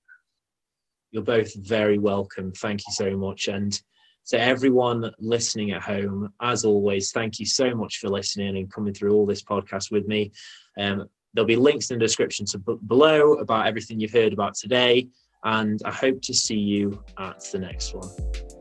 You're 1.09 1.23
both 1.23 1.55
very 1.55 1.97
welcome. 1.97 2.51
Thank 2.51 2.81
you 2.87 2.93
so 2.93 3.17
much. 3.17 3.47
And 3.47 3.79
so, 4.25 4.39
everyone 4.39 5.11
listening 5.19 5.71
at 5.71 5.83
home, 5.83 6.33
as 6.41 6.65
always, 6.65 7.11
thank 7.11 7.39
you 7.39 7.45
so 7.45 7.75
much 7.75 7.99
for 7.99 8.09
listening 8.09 8.57
and 8.57 8.73
coming 8.73 8.91
through 8.91 9.13
all 9.13 9.27
this 9.27 9.43
podcast 9.43 9.91
with 9.91 10.07
me. 10.07 10.31
Um, 10.79 11.07
there'll 11.35 11.45
be 11.45 11.55
links 11.55 11.91
in 11.91 11.99
the 11.99 12.05
description 12.05 12.47
to 12.47 12.57
b- 12.57 12.77
below 12.87 13.33
about 13.33 13.67
everything 13.67 13.99
you've 13.99 14.11
heard 14.11 14.33
about 14.33 14.55
today. 14.55 15.09
And 15.43 15.79
I 15.85 15.91
hope 15.91 16.23
to 16.23 16.33
see 16.33 16.57
you 16.57 17.03
at 17.19 17.39
the 17.51 17.59
next 17.59 17.93
one. 17.93 18.09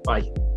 Bye. 0.04 0.53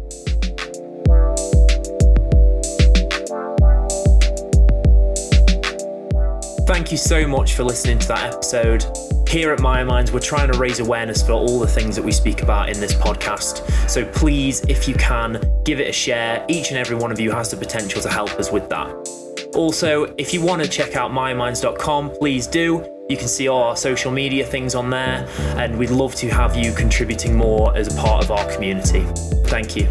Thank 6.67 6.91
you 6.91 6.97
so 6.97 7.25
much 7.25 7.53
for 7.53 7.63
listening 7.63 7.97
to 7.99 8.07
that 8.09 8.33
episode. 8.33 8.85
Here 9.29 9.53
at 9.53 9.61
My 9.61 9.85
Minds, 9.85 10.11
we're 10.11 10.19
trying 10.19 10.51
to 10.51 10.59
raise 10.59 10.81
awareness 10.81 11.25
for 11.25 11.31
all 11.31 11.59
the 11.59 11.67
things 11.67 11.95
that 11.95 12.03
we 12.03 12.11
speak 12.11 12.41
about 12.41 12.67
in 12.67 12.77
this 12.77 12.93
podcast. 12.93 13.89
So 13.89 14.03
please, 14.11 14.59
if 14.67 14.85
you 14.85 14.93
can, 14.95 15.41
give 15.63 15.79
it 15.79 15.87
a 15.87 15.93
share. 15.93 16.45
Each 16.49 16.67
and 16.67 16.77
every 16.77 16.97
one 16.97 17.09
of 17.09 17.21
you 17.21 17.31
has 17.31 17.49
the 17.49 17.55
potential 17.55 18.01
to 18.01 18.09
help 18.09 18.31
us 18.31 18.51
with 18.51 18.67
that. 18.67 18.89
Also, 19.55 20.13
if 20.17 20.33
you 20.33 20.41
want 20.41 20.61
to 20.61 20.67
check 20.67 20.97
out 20.97 21.09
myminds.com, 21.09 22.11
please 22.11 22.47
do. 22.47 22.85
You 23.09 23.15
can 23.15 23.29
see 23.29 23.47
all 23.47 23.63
our 23.63 23.77
social 23.77 24.11
media 24.11 24.45
things 24.45 24.75
on 24.75 24.89
there, 24.89 25.25
and 25.55 25.79
we'd 25.79 25.89
love 25.89 26.15
to 26.15 26.27
have 26.27 26.57
you 26.57 26.73
contributing 26.73 27.33
more 27.33 27.75
as 27.77 27.87
a 27.87 27.97
part 27.97 28.25
of 28.25 28.31
our 28.31 28.45
community. 28.51 29.05
Thank 29.45 29.77
you. 29.77 29.87